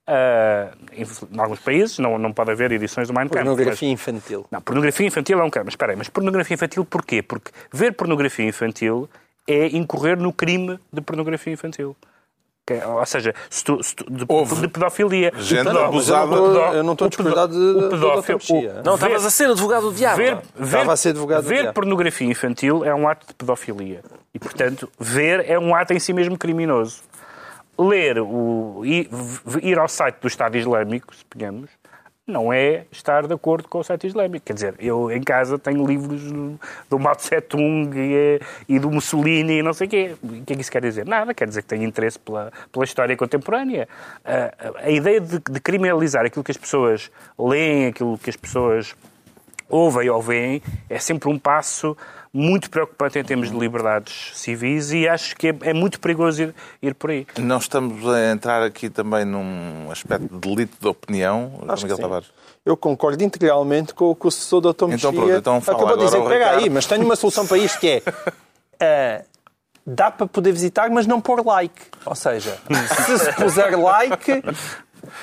Ah, 0.08 0.70
em, 0.92 1.02
em 1.02 1.40
alguns 1.40 1.58
países 1.58 1.98
não, 1.98 2.16
não 2.16 2.32
pode 2.32 2.50
haver 2.52 2.70
edições 2.72 3.08
do 3.08 3.12
Mein 3.14 3.24
Kampf. 3.28 3.34
mas- 3.44 3.44
Pornografia 3.56 3.90
infantil. 3.90 4.46
não, 4.50 4.60
pornografia 4.62 5.06
infantil 5.06 5.40
é 5.40 5.44
um 5.44 5.50
crime. 5.50 5.64
Mas 5.64 5.72
espera 5.72 5.92
aí, 5.92 5.96
mas 5.98 6.08
pornografia 6.08 6.54
infantil 6.54 6.84
porquê? 6.84 7.22
Porque 7.22 7.50
ver 7.72 7.92
pornografia 7.92 8.46
infantil 8.46 9.10
é 9.48 9.66
incorrer 9.76 10.16
no 10.16 10.32
crime 10.32 10.78
de 10.92 11.00
pornografia 11.00 11.52
infantil. 11.52 11.96
É- 12.68 12.84
ou 12.86 13.06
seja, 13.06 13.32
se 13.48 13.62
tu- 13.64 13.80
se 13.82 13.94
tu- 13.94 14.04
de, 14.10 14.24
de 14.60 14.68
pedofilia. 14.68 15.32
gente 15.36 15.60
O 15.60 15.64
pedó- 15.70 15.84
abusada. 15.84 16.36
Eu 16.76 16.82
não 16.82 16.92
estou 16.94 17.06
a 17.06 17.08
de- 17.46 17.88
pedófilo- 17.88 18.38
o- 18.50 18.82
Não, 18.84 18.94
estavas 18.96 19.24
a 19.24 19.30
ser 19.30 19.50
advogado 19.50 19.90
do 19.90 19.94
diabo. 19.94 20.16
Ver, 20.16 20.36
ver, 20.56 20.64
Estava 20.66 20.92
a 20.92 20.96
ser 20.96 21.10
advogado 21.10 21.42
do 21.44 21.48
ver 21.48 21.60
diabo. 21.60 21.74
pornografia 21.74 22.26
infantil 22.28 22.84
é 22.84 22.92
um 22.94 23.08
ato 23.08 23.26
de 23.28 23.34
pedofilia. 23.34 24.00
E, 24.34 24.38
portanto, 24.38 24.90
ver 24.98 25.48
é 25.48 25.56
um 25.58 25.74
ato 25.76 25.92
em 25.92 25.98
si 26.00 26.12
mesmo 26.12 26.36
criminoso. 26.36 27.02
Ler, 27.78 28.18
o, 28.18 28.80
ir, 28.84 29.08
ir 29.62 29.78
ao 29.78 29.86
site 29.86 30.16
do 30.20 30.26
Estado 30.26 30.56
Islâmico, 30.56 31.14
suponhamos, 31.14 31.70
não 32.26 32.52
é 32.52 32.86
estar 32.90 33.24
de 33.26 33.32
acordo 33.32 33.68
com 33.68 33.78
o 33.78 33.84
site 33.84 34.08
islâmico. 34.08 34.44
Quer 34.44 34.54
dizer, 34.54 34.74
eu 34.80 35.12
em 35.12 35.22
casa 35.22 35.56
tenho 35.58 35.86
livros 35.86 36.20
do, 36.90 36.98
Mao 36.98 37.14
Tse 37.14 37.40
Tung 37.40 37.90
e, 37.96 38.40
e 38.68 38.78
do 38.80 38.90
Mussolini 38.90 39.58
e 39.58 39.62
não 39.62 39.72
sei 39.72 39.86
o 39.86 39.90
quê. 39.90 40.16
O 40.22 40.28
que 40.44 40.52
é 40.52 40.56
que 40.56 40.62
isso 40.62 40.72
quer 40.72 40.82
dizer? 40.82 41.06
Nada, 41.06 41.32
quer 41.32 41.46
dizer 41.46 41.62
que 41.62 41.68
tenho 41.68 41.84
interesse 41.84 42.18
pela, 42.18 42.52
pela 42.72 42.84
história 42.84 43.16
contemporânea. 43.16 43.88
A, 44.24 44.34
a- 44.80 44.86
a 44.86 44.90
ideia 44.90 45.20
de, 45.20 45.38
de 45.38 45.60
criminalizar 45.60 46.26
aquilo 46.26 46.42
que 46.42 46.50
as 46.50 46.56
pessoas 46.56 47.10
leem, 47.38 47.86
aquilo 47.86 48.18
que 48.18 48.28
as 48.30 48.36
pessoas 48.36 48.96
ouvem 49.68 50.10
ou 50.10 50.20
veem, 50.20 50.60
é 50.90 50.98
sempre 50.98 51.28
um 51.28 51.38
passo 51.38 51.96
muito 52.36 52.68
preocupante 52.68 53.18
em 53.18 53.24
termos 53.24 53.50
de 53.50 53.56
liberdades 53.56 54.32
civis 54.34 54.92
e 54.92 55.08
acho 55.08 55.34
que 55.34 55.48
é, 55.48 55.56
é 55.62 55.72
muito 55.72 55.98
perigoso 55.98 56.42
ir, 56.42 56.54
ir 56.82 56.94
por 56.94 57.10
aí. 57.10 57.26
Não 57.38 57.56
estamos 57.56 58.06
a 58.06 58.30
entrar 58.30 58.62
aqui 58.62 58.90
também 58.90 59.24
num 59.24 59.90
aspecto 59.90 60.28
de 60.28 60.38
delito 60.38 60.76
de 60.78 60.86
opinião, 60.86 61.64
Acho 61.66 61.84
Miguel. 61.84 61.98
Tavares? 61.98 62.30
Eu 62.64 62.76
concordo 62.76 63.24
integralmente 63.24 63.94
com 63.94 64.10
o 64.10 64.14
que 64.14 64.26
o 64.26 64.28
assessor 64.28 64.60
Dr. 64.60 64.90
Então 64.90 65.14
pronto, 65.14 65.30
então 65.32 65.60
fala 65.62 65.78
acabou 65.78 65.96
de 65.96 66.04
dizer. 66.04 66.22
Pega 66.28 66.50
aí, 66.50 66.68
mas 66.68 66.84
tenho 66.86 67.04
uma 67.04 67.16
solução 67.16 67.46
para 67.46 67.56
isto 67.56 67.78
que 67.78 67.88
é... 67.88 68.02
ah, 68.80 69.24
dá 69.86 70.10
para 70.10 70.26
poder 70.26 70.52
visitar, 70.52 70.90
mas 70.90 71.06
não 71.06 71.20
pôr 71.20 71.46
like. 71.46 71.80
Ou 72.04 72.14
seja, 72.14 72.58
se 73.06 73.18
se 73.18 73.32
puser 73.34 73.78
like, 73.78 74.42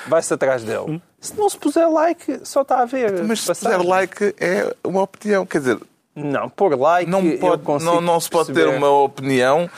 vai-se 0.08 0.34
atrás 0.34 0.64
dele. 0.64 1.00
Se 1.20 1.38
não 1.38 1.48
se 1.48 1.58
puser 1.58 1.88
like, 1.88 2.40
só 2.44 2.62
está 2.62 2.80
a 2.80 2.86
ver. 2.86 3.22
Mas 3.22 3.42
se 3.42 3.46
passagem. 3.46 3.78
puser 3.78 3.90
like 3.90 4.34
é 4.40 4.74
uma 4.82 5.02
opinião. 5.02 5.46
Quer 5.46 5.58
dizer, 5.58 5.78
Não, 6.16 6.48
pôr 6.48 6.78
like. 6.78 7.10
não, 7.10 7.20
eu 7.24 7.38
pode, 7.38 7.62
consigo 7.62 7.92
não, 7.92 8.00
não 8.00 8.20
se 8.20 8.30
pode 8.30 8.46
ter 8.48 8.54
perceber. 8.54 8.76
uma 8.76 8.88
opinião. 8.88 9.68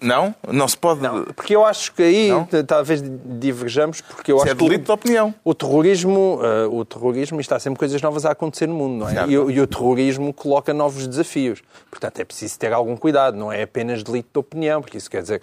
Não? 0.00 0.34
Não 0.50 0.68
se 0.68 0.76
pode. 0.76 1.00
Não, 1.00 1.24
porque 1.24 1.56
eu 1.56 1.64
acho 1.64 1.92
que 1.94 2.02
aí 2.02 2.28
Não? 2.28 2.46
talvez 2.66 3.02
diverjamos, 3.02 4.00
porque 4.02 4.30
eu 4.32 4.36
Isso 4.36 4.44
acho 4.44 4.52
é 4.52 4.56
que 4.56 4.62
o- 4.64 4.68
delito 4.68 4.84
de 4.84 4.92
opinião. 4.92 5.34
O 5.42 5.54
terrorismo, 5.54 6.40
eh, 6.42 6.66
o 6.70 6.84
terrorismo 6.84 7.40
está 7.40 7.58
sempre 7.58 7.78
coisas 7.78 8.00
novas 8.02 8.26
a 8.26 8.32
acontecer 8.32 8.66
no 8.66 8.74
mundo, 8.74 9.00
não 9.04 9.08
é? 9.08 9.26
E, 9.26 9.38
o- 9.38 9.50
e 9.50 9.60
o 9.60 9.66
terrorismo 9.66 10.32
coloca 10.32 10.74
novos 10.74 11.06
desafios. 11.06 11.62
Portanto, 11.90 12.20
é 12.20 12.24
preciso 12.24 12.58
ter 12.58 12.72
algum 12.72 12.96
cuidado, 12.96 13.36
não 13.36 13.50
é 13.50 13.62
apenas 13.62 14.02
delito 14.02 14.28
de 14.32 14.38
opinião, 14.38 14.80
porque 14.82 14.98
isso 14.98 15.10
quer 15.10 15.22
dizer, 15.22 15.40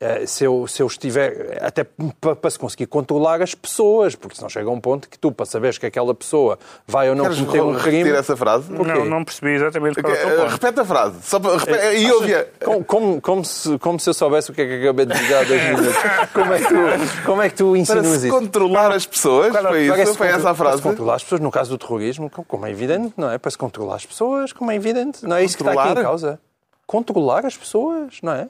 eh, 0.00 0.26
se 0.26 0.44
eu, 0.44 0.66
se 0.66 0.82
eu 0.82 0.86
estiver, 0.86 1.58
até 1.62 1.84
pa- 2.20 2.36
para 2.36 2.50
se 2.50 2.58
conseguir 2.58 2.86
controlar 2.86 3.42
as 3.42 3.54
pessoas, 3.54 4.14
porque 4.14 4.36
senão 4.36 4.48
chega 4.48 4.70
um 4.70 4.80
ponto 4.80 5.08
que 5.08 5.18
tu, 5.18 5.32
para 5.32 5.46
saberes 5.46 5.76
que 5.78 5.86
aquela 5.86 6.14
pessoa 6.14 6.58
vai 6.86 7.08
ou 7.08 7.16
não 7.16 7.24
Queres 7.24 7.40
cometer 7.40 7.60
um 7.62 7.74
crime... 7.74 8.10
essa 8.10 8.36
frase? 8.36 8.68
Porquê? 8.72 8.92
Não, 8.92 9.04
não 9.04 9.24
percebi 9.24 9.58
exatamente 9.72 10.02
qual 10.02 10.12
é 10.14 10.16
o 10.16 10.20
teu 10.20 10.28
Eh, 10.30 10.36
ponto. 10.36 10.50
Repete 10.52 10.80
a 10.80 10.84
frase. 10.84 11.16
Só 11.22 11.40
para, 11.40 11.56
repete, 11.58 11.96
e 11.98 12.12
ouve 12.12 12.34
Como, 12.64 12.84
como, 12.84 13.20
como 13.20 13.44
se, 13.44 13.78
como 13.78 13.98
se 14.00 14.08
eu 14.10 14.14
soubesse 14.14 14.50
o 14.50 14.54
que 14.54 14.62
é 14.62 14.66
que 14.66 14.82
acabei 14.82 15.06
de 15.06 15.14
dizer 15.14 15.34
há 15.34 15.44
dois 15.44 15.62
minutos. 15.64 15.94
Como 16.32 16.52
é 16.52 16.58
que 16.58 16.68
tu, 16.68 17.22
como 17.26 17.42
é 17.42 17.48
que 17.50 17.54
tu 17.56 17.70
Para 17.70 17.78
insinuas 17.78 18.06
se 18.20 18.26
isso? 18.28 18.36
controlar 18.38 18.92
as 18.92 19.06
pessoas, 19.06 19.52
foi 19.52 19.62
Parece 19.88 20.02
isso? 20.02 20.14
Foi 20.14 20.26
essa 20.28 20.36
a 20.36 20.40
contro- 20.40 20.54
para 20.54 20.64
frase? 20.64 20.76
se 20.78 20.82
controlar 20.88 21.14
as 21.16 21.22
pessoas, 21.22 21.40
no 21.40 21.50
caso 21.50 21.70
do 21.70 21.78
terrorismo, 21.78 22.30
co- 22.30 22.44
como 22.44 22.66
é 22.66 22.70
evidente, 22.70 23.14
não 23.16 23.30
é? 23.30 23.38
Para 23.38 23.50
se 23.50 23.58
controlar 23.58 23.96
as 23.96 24.06
pessoas, 24.06 24.52
como 24.52 24.70
é 24.70 24.76
evidente. 24.76 25.24
Não 25.26 25.36
é 25.36 25.44
isso 25.44 25.56
que 25.56 25.62
está 25.62 25.72
aqui 25.80 25.98
em 26.00 26.02
causa. 26.02 26.38
Controlar 26.86 27.44
as 27.46 27.56
pessoas, 27.56 28.18
não 28.22 28.32
é? 28.32 28.48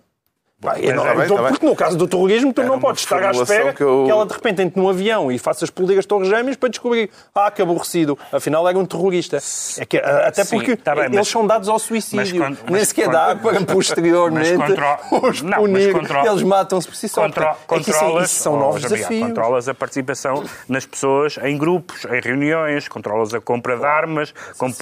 Eu 0.80 0.94
não- 0.94 1.02
bem, 1.04 1.24
então, 1.24 1.36
tá 1.36 1.42
bem. 1.42 1.52
porque 1.52 1.66
no 1.66 1.74
caso 1.76 1.96
do 1.98 2.06
terrorismo, 2.06 2.52
tu 2.52 2.60
Era 2.60 2.70
não 2.70 2.78
podes 2.80 3.02
estar 3.02 3.22
à 3.22 3.30
espera 3.32 3.70
que 3.70 3.78
que, 3.78 3.82
eu- 3.82 4.06
ela 4.08 4.24
de 4.26 4.32
repente 4.32 4.62
entre 4.62 4.80
num 4.80 4.88
avião 4.88 5.30
e 5.32 5.38
faça 5.38 5.64
explodir 5.64 5.98
as 5.98 6.06
torres 6.06 6.28
gêmeas 6.28 6.56
para 6.56 6.68
descobrir, 6.68 7.10
ah, 7.34 7.50
que 7.50 7.60
aborrecido, 7.62 8.18
afinal 8.30 8.68
era 8.68 8.78
um 8.78 8.84
terrorista. 8.86 9.38
É 9.78 9.84
que, 9.84 9.96
ah, 9.98 10.28
até 10.28 10.44
Sim, 10.44 10.56
porque 10.56 10.76
tá 10.76 10.94
bem, 10.94 11.04
eles 11.04 11.16
mas- 11.16 11.28
são 11.28 11.46
dados 11.46 11.68
ao 11.68 11.78
suicídio. 11.78 12.38
mas 12.40 12.58
Nem 12.70 12.84
sequer 12.84 13.08
dá 13.08 13.34
para 13.34 13.60
posteriormente 13.66 14.54
contro- 14.56 15.28
os 15.28 15.42
não, 15.42 15.58
punir. 15.58 15.94
Eles 16.26 16.42
matam-se 16.42 16.86
por 16.88 16.94
si 16.96 17.08
só. 17.08 17.26
É 17.26 17.30
que 17.30 17.40
isso, 17.40 17.92
controlas, 17.92 18.30
isso 18.30 18.42
são 18.42 18.54
oh, 18.54 18.58
novos 18.58 18.82
desafios. 18.82 19.26
controlas 19.28 19.68
a 19.68 19.74
participação 19.74 20.44
nas 20.68 20.84
pessoas 20.86 21.38
em 21.42 21.56
grupos, 21.56 22.04
em 22.04 22.20
reuniões, 22.20 22.88
controlas 22.88 23.34
a 23.34 23.40
compra 23.40 23.76
de 23.76 23.84
armas, 23.84 24.34
com- 24.58 24.72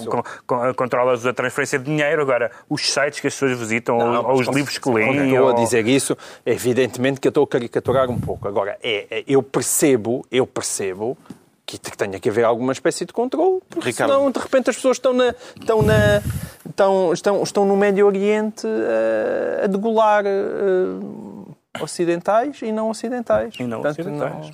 com- 0.47 0.75
controlas 0.75 1.25
a 1.27 1.33
transferência 1.33 1.79
de 1.79 1.85
dinheiro. 1.85 2.23
Agora, 2.23 2.51
os 2.69 2.93
sites 2.93 3.21
que 3.21 3.27
as 3.27 3.35
pessoas 3.35 3.59
visitam 3.59 3.99
ou- 3.99 4.07
Não, 4.13 4.25
ou 4.27 4.33
os 4.41 4.47
mas 4.47 4.57
livros 4.57 4.79
que 4.79 4.89
leem. 4.91 5.39
ou- 5.39 5.55
dizer 5.71 5.87
isso, 5.87 6.17
evidentemente 6.45 7.21
que 7.21 7.29
eu 7.29 7.31
estou 7.31 7.45
a 7.45 7.47
caricaturar 7.47 8.11
um 8.11 8.19
pouco. 8.19 8.49
Agora, 8.49 8.77
é, 8.83 9.07
é- 9.11 9.25
eu 9.27 9.43
percebo, 9.43 10.27
eu 10.31 10.47
percebo 10.47 11.17
que, 11.65 11.79
tenha 11.79 12.19
que 12.19 12.29
haver 12.29 12.45
alguma 12.45 12.73
espécie 12.73 13.05
de 13.05 13.13
controle, 13.13 13.61
porque 13.69 13.91
Ricardo. 13.91 14.13
senão, 14.13 14.31
de 14.31 14.39
repente, 14.41 14.71
as 14.71 14.77
pessoas 14.77 14.97
estão, 14.97 15.13
na, 15.13 15.35
estão, 15.59 15.83
na, 15.83 16.23
estão, 16.69 17.13
estão, 17.13 17.43
estão 17.43 17.65
no 17.65 17.77
Médio 17.77 18.07
Oriente 18.07 18.67
eh, 18.67 19.63
a 19.65 19.67
degolar 19.69 20.25
eh, 20.27 21.81
ocidentais 21.81 22.61
e 22.63 22.73
não 22.73 22.91
ocidentais. 22.91 23.55
E 23.59 23.65
não 23.65 23.83
Portanto, 23.83 24.01
ocidentais. 24.01 24.47
Não, 24.49 24.53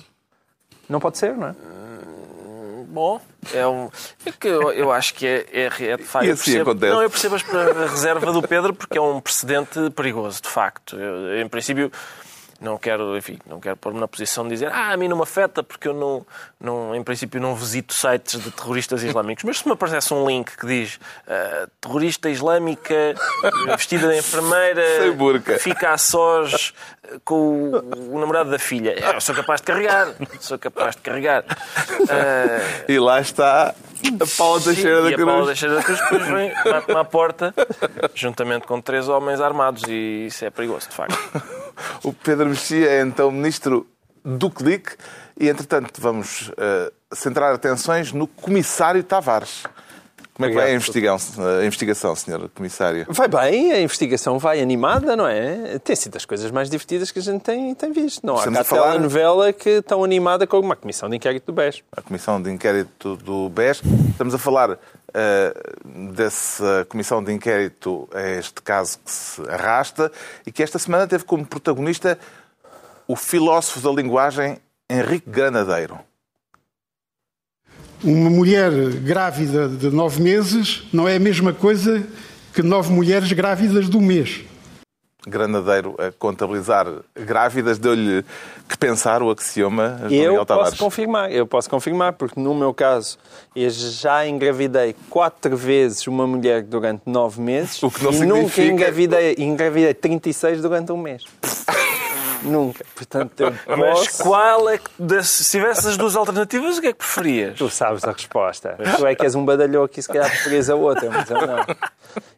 não 0.89 0.99
pode 0.99 1.17
ser, 1.17 1.35
não 1.35 1.47
é? 1.47 1.55
Bom, 2.89 3.19
é 3.53 3.67
um. 3.67 3.89
É 4.25 4.31
que 4.31 4.47
eu, 4.47 4.71
eu 4.71 4.91
acho 4.91 5.13
que 5.13 5.25
é, 5.27 5.45
é, 5.51 5.65
é 5.91 5.97
de 5.97 6.03
facto. 6.03 6.25
E 6.25 6.31
assim 6.31 6.51
percebo- 6.51 6.71
acontece. 6.71 6.93
Não, 6.93 7.01
eu 7.01 7.09
percebo 7.09 7.35
a 7.35 7.87
reserva 7.87 8.31
do 8.31 8.41
Pedro 8.41 8.73
porque 8.73 8.97
é 8.97 9.01
um 9.01 9.19
precedente 9.19 9.89
perigoso, 9.95 10.41
de 10.41 10.49
facto. 10.49 10.95
Eu, 10.95 11.39
em 11.41 11.47
princípio, 11.47 11.91
não 12.59 12.77
quero, 12.77 13.15
enfim, 13.17 13.39
não 13.45 13.59
quero 13.59 13.77
pôr-me 13.77 13.99
na 13.99 14.07
posição 14.07 14.43
de 14.43 14.51
dizer 14.51 14.71
ah, 14.71 14.91
a 14.91 14.97
mim 14.97 15.07
não 15.07 15.17
me 15.17 15.23
afeta 15.23 15.61
porque 15.61 15.87
eu 15.87 15.93
não, 15.93 16.25
não 16.59 16.95
em 16.95 17.03
princípio 17.03 17.39
não 17.39 17.55
visito 17.55 17.93
sites 17.93 18.39
de 18.39 18.51
terroristas 18.51 19.03
islâmicos. 19.03 19.43
Mas 19.43 19.59
se 19.59 19.67
me 19.67 19.73
aparece 19.73 20.13
um 20.13 20.25
link 20.27 20.57
que 20.57 20.65
diz 20.65 20.95
uh, 20.95 21.69
terrorista 21.79 22.29
islâmica 22.29 23.15
vestida 23.75 24.09
de 24.09 24.17
enfermeira 24.17 24.83
fica 25.59 25.91
a 25.91 25.97
sós 25.97 26.73
com 27.23 27.71
o, 27.71 28.15
o 28.15 28.19
namorado 28.19 28.49
da 28.49 28.59
filha, 28.59 28.93
eu 29.13 29.21
sou 29.21 29.33
capaz 29.33 29.61
de 29.61 29.67
carregar. 29.67 30.13
Sou 30.39 30.57
capaz 30.57 30.95
de 30.95 31.01
carregar. 31.01 31.43
Uh, 31.43 32.91
E 32.91 32.99
lá 32.99 33.19
está 33.21 33.69
a 33.69 34.37
Paula 34.37 34.61
Teixeira 34.61 35.01
da 35.01 35.11
e 35.11 35.13
a 35.13 35.17
Paula 35.17 35.33
Cruz. 35.33 35.47
Teixeira 35.47 35.75
da 35.75 35.83
Cruz 35.83 35.99
depois 35.99 36.27
vem, 36.27 36.53
bate-me 36.63 36.97
à 36.99 37.03
porta, 37.03 37.53
juntamente 38.13 38.67
com 38.67 38.81
três 38.81 39.07
homens 39.07 39.39
armados, 39.41 39.83
e 39.87 40.27
isso 40.27 40.43
é 40.45 40.49
perigoso, 40.49 40.89
de 40.89 40.95
facto. 40.95 41.17
O 42.03 42.13
Pedro 42.13 42.49
Mexia 42.49 42.89
é 42.89 43.01
então 43.01 43.31
ministro 43.31 43.87
do 44.23 44.49
Clique 44.49 44.91
e, 45.39 45.47
entretanto, 45.47 46.01
vamos 46.01 46.51
eh, 46.57 46.91
centrar 47.13 47.53
atenções 47.53 48.11
no 48.11 48.27
comissário 48.27 49.03
Tavares. 49.03 49.63
Como 50.37 50.45
é 50.45 50.49
que 50.49 50.55
vai 50.55 50.71
a 50.71 50.73
investigação, 50.75 51.45
a 51.59 51.65
investigação, 51.65 52.15
senhor 52.15 52.47
comissário? 52.53 53.07
Vai 53.09 53.27
bem, 53.27 53.71
a 53.73 53.81
investigação 53.81 54.37
vai 54.37 54.61
animada, 54.61 55.15
não 55.15 55.27
é? 55.27 55.79
Tem 55.79 55.95
sido 55.95 56.15
as 56.15 56.25
coisas 56.25 56.51
mais 56.51 56.69
divertidas 56.69 57.09
que 57.09 57.17
a 57.17 57.21
gente 57.23 57.41
tem, 57.41 57.73
tem 57.73 57.91
visto. 57.91 58.23
Não 58.23 58.35
há 58.35 58.39
Estamos 58.39 58.57
cá 58.59 58.61
a 58.61 58.63
falar- 58.63 58.91
telenovela 58.91 59.51
que 59.51 59.81
tão 59.81 60.03
animada 60.03 60.45
como 60.45 60.61
uma 60.63 60.75
comissão 60.75 61.09
de 61.09 61.15
inquérito 61.15 61.47
do 61.47 61.53
BES. 61.53 61.81
A 61.91 62.03
Comissão 62.03 62.39
de 62.39 62.51
Inquérito 62.51 63.15
do 63.17 63.49
BES. 63.49 63.81
Estamos 64.11 64.35
a 64.35 64.37
falar 64.37 64.77
eh, 65.11 65.53
dessa 66.13 66.85
Comissão 66.87 67.23
de 67.23 67.33
Inquérito, 67.33 68.07
a 68.13 68.21
este 68.21 68.61
caso 68.61 68.99
que 69.03 69.11
se 69.11 69.41
arrasta 69.49 70.11
e 70.45 70.51
que 70.51 70.61
esta 70.61 70.77
semana 70.77 71.07
teve 71.07 71.23
como 71.23 71.43
protagonista 71.43 72.17
o 73.07 73.15
filósofo 73.15 73.79
da 73.79 73.89
linguagem 73.89 74.59
Henrique 74.87 75.29
Granadeiro. 75.29 75.99
Uma 78.03 78.29
mulher 78.29 78.71
grávida 79.03 79.67
de 79.67 79.89
nove 79.89 80.21
meses 80.21 80.83
não 80.93 81.07
é 81.07 81.15
a 81.15 81.19
mesma 81.19 81.51
coisa 81.51 82.03
que 82.53 82.61
nove 82.61 82.91
mulheres 82.93 83.31
grávidas 83.31 83.89
de 83.89 83.97
um 83.97 84.01
mês. 84.01 84.41
Granadeiro 85.27 85.93
a 85.99 86.09
contabilizar 86.11 86.87
grávidas, 87.13 87.77
deu-lhe 87.77 88.23
que 88.69 88.77
pensar 88.77 89.21
o 89.21 89.29
axioma 89.29 89.97
João 90.03 90.11
Eu 90.13 90.29
Miguel 90.31 90.45
Tavares. 90.45 90.69
posso 90.71 90.83
confirmar, 90.83 91.31
eu 91.33 91.45
posso 91.45 91.69
confirmar, 91.69 92.13
porque 92.13 92.39
no 92.39 92.55
meu 92.55 92.73
caso 92.73 93.17
eu 93.53 93.69
já 93.69 94.25
engravidei 94.25 94.95
quatro 95.09 95.57
vezes 95.57 96.07
uma 96.07 96.25
mulher 96.25 96.61
durante 96.63 97.01
nove 97.05 97.41
meses 97.41 97.83
O 97.83 97.91
que 97.91 98.03
não 98.05 98.13
e 98.13 98.19
nunca 98.25 98.35
significa- 98.49 98.63
engravidei, 98.71 99.35
engravidei 99.39 99.93
36 99.93 100.61
durante 100.61 100.93
um 100.93 100.97
mês. 100.97 101.23
Nunca. 102.43 102.85
Portanto, 102.95 103.33
eu 103.41 103.53
Mas 103.77 103.99
posso... 104.07 104.23
qual 104.23 104.69
é 104.69 104.77
que, 104.77 104.89
das- 104.99 105.27
se 105.29 105.51
tivesse 105.51 105.87
as 105.87 105.97
duas 105.97 106.15
alternativas, 106.15 106.77
o 106.77 106.81
que 106.81 106.87
é 106.87 106.91
que 106.93 106.99
preferias? 106.99 107.57
Tu 107.57 107.69
sabes 107.69 108.03
a 108.03 108.11
resposta. 108.11 108.77
Tu 108.97 109.05
é 109.05 109.15
que 109.15 109.23
és 109.25 109.35
um 109.35 109.43
badalhoco 109.45 109.99
e 109.99 110.01
se 110.01 110.07
calhar 110.07 110.29
preferias 110.29 110.69
a 110.69 110.75
outra, 110.75 111.09
mas 111.09 111.29
eu 111.29 111.47
não. 111.47 111.65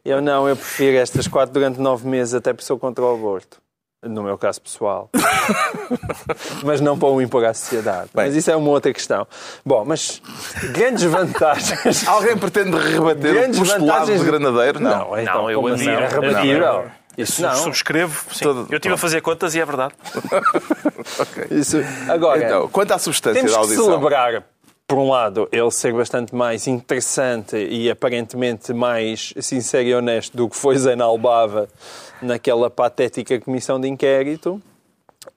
Eu 0.03 0.21
não, 0.21 0.47
eu 0.49 0.55
prefiro 0.55 0.97
estas 0.97 1.27
quatro 1.27 1.53
durante 1.53 1.79
nove 1.79 2.07
meses 2.07 2.33
até 2.33 2.53
por 2.53 2.63
sou 2.63 2.77
contra 2.79 3.03
o 3.03 3.13
aborto. 3.13 3.57
No 4.01 4.23
meu 4.23 4.37
caso 4.37 4.61
pessoal. 4.61 5.09
mas 6.63 6.79
não 6.81 6.97
para 6.97 7.09
o 7.09 7.21
impor 7.21 7.43
à 7.45 7.53
sociedade. 7.53 8.09
Bem. 8.13 8.25
Mas 8.27 8.35
isso 8.35 8.49
é 8.49 8.55
uma 8.55 8.69
outra 8.69 8.93
questão. 8.93 9.27
Bom, 9.65 9.83
mas 9.85 10.21
grandes 10.71 11.03
vantagens. 11.03 12.07
Alguém 12.07 12.37
pretende 12.37 12.77
rebater 12.77 13.33
Grandes 13.33 13.57
o 13.59 13.63
postulado 13.63 13.85
vantagens- 13.99 14.19
de 14.21 14.25
Granadeiro? 14.25 14.79
Não. 14.79 15.17
então, 15.19 15.33
Não, 15.41 15.51
eu 15.51 15.61
como 15.61 15.73
assim? 15.73 15.89
admiro. 15.89 16.03
É 16.03 16.07
rebatível. 16.07 16.91
Isso 17.17 17.41
não. 17.41 17.53
Subscrevo. 17.55 18.23
Sim. 18.33 18.43
Todo- 18.45 18.67
Eu 18.71 18.77
estive 18.77 18.93
a 18.93 18.97
fazer 18.97 19.21
contas 19.21 19.53
e 19.55 19.59
é 19.59 19.65
verdade. 19.65 19.93
Isso. 21.51 21.77
Agora, 22.07 22.43
Então, 22.45 22.67
quanto 22.69 22.91
à 22.93 22.97
substância 22.97 23.35
Temos 23.41 23.51
da 23.51 23.57
que 23.57 23.63
audição. 23.63 23.85
celebrar, 23.85 24.43
por 24.87 24.97
um 24.97 25.09
lado, 25.09 25.47
ele 25.51 25.69
ser 25.71 25.93
bastante 25.93 26.33
mais 26.33 26.65
interessante 26.67 27.55
e 27.57 27.89
aparentemente 27.91 28.73
mais 28.73 29.33
sincero 29.41 29.87
e 29.87 29.93
honesto 29.95 30.35
do 30.35 30.49
que 30.49 30.55
foi 30.55 30.77
Zena 30.77 31.03
Albava 31.05 31.67
naquela 32.21 32.69
patética 32.69 33.39
comissão 33.39 33.79
de 33.79 33.87
inquérito. 33.87 34.61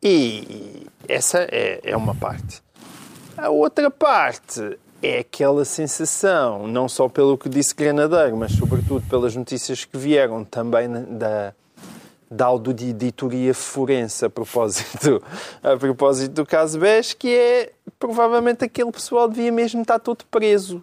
E 0.03 0.87
essa 1.09 1.39
é, 1.51 1.81
é 1.83 1.97
uma 1.97 2.15
parte. 2.15 2.63
A 3.37 3.49
outra 3.51 3.91
parte 3.91 4.79
é 5.03 5.19
aquela 5.19 5.65
sensação, 5.65 6.67
não 6.69 6.89
só 6.89 7.09
pelo 7.09 7.37
que 7.37 7.49
disse 7.49 7.75
Granadeiro, 7.75 8.37
mas 8.37 8.53
sobretudo 8.53 9.05
pelas 9.09 9.35
notícias 9.35 9.85
que 9.85 9.99
vieram 9.99 10.45
também 10.45 10.89
da, 11.19 11.53
da 12.33 12.47
auditoria 12.47 13.53
forense 13.53 14.25
a 14.25 14.31
propósito, 14.31 15.23
a 15.63 15.77
propósito 15.77 16.33
do 16.33 16.47
caso 16.47 16.79
BES, 16.79 17.13
que 17.13 17.35
é 17.35 17.73
provavelmente 17.99 18.65
aquele 18.65 18.91
pessoal 18.91 19.29
devia 19.29 19.53
mesmo 19.53 19.83
estar 19.83 19.99
todo 19.99 20.25
preso. 20.31 20.83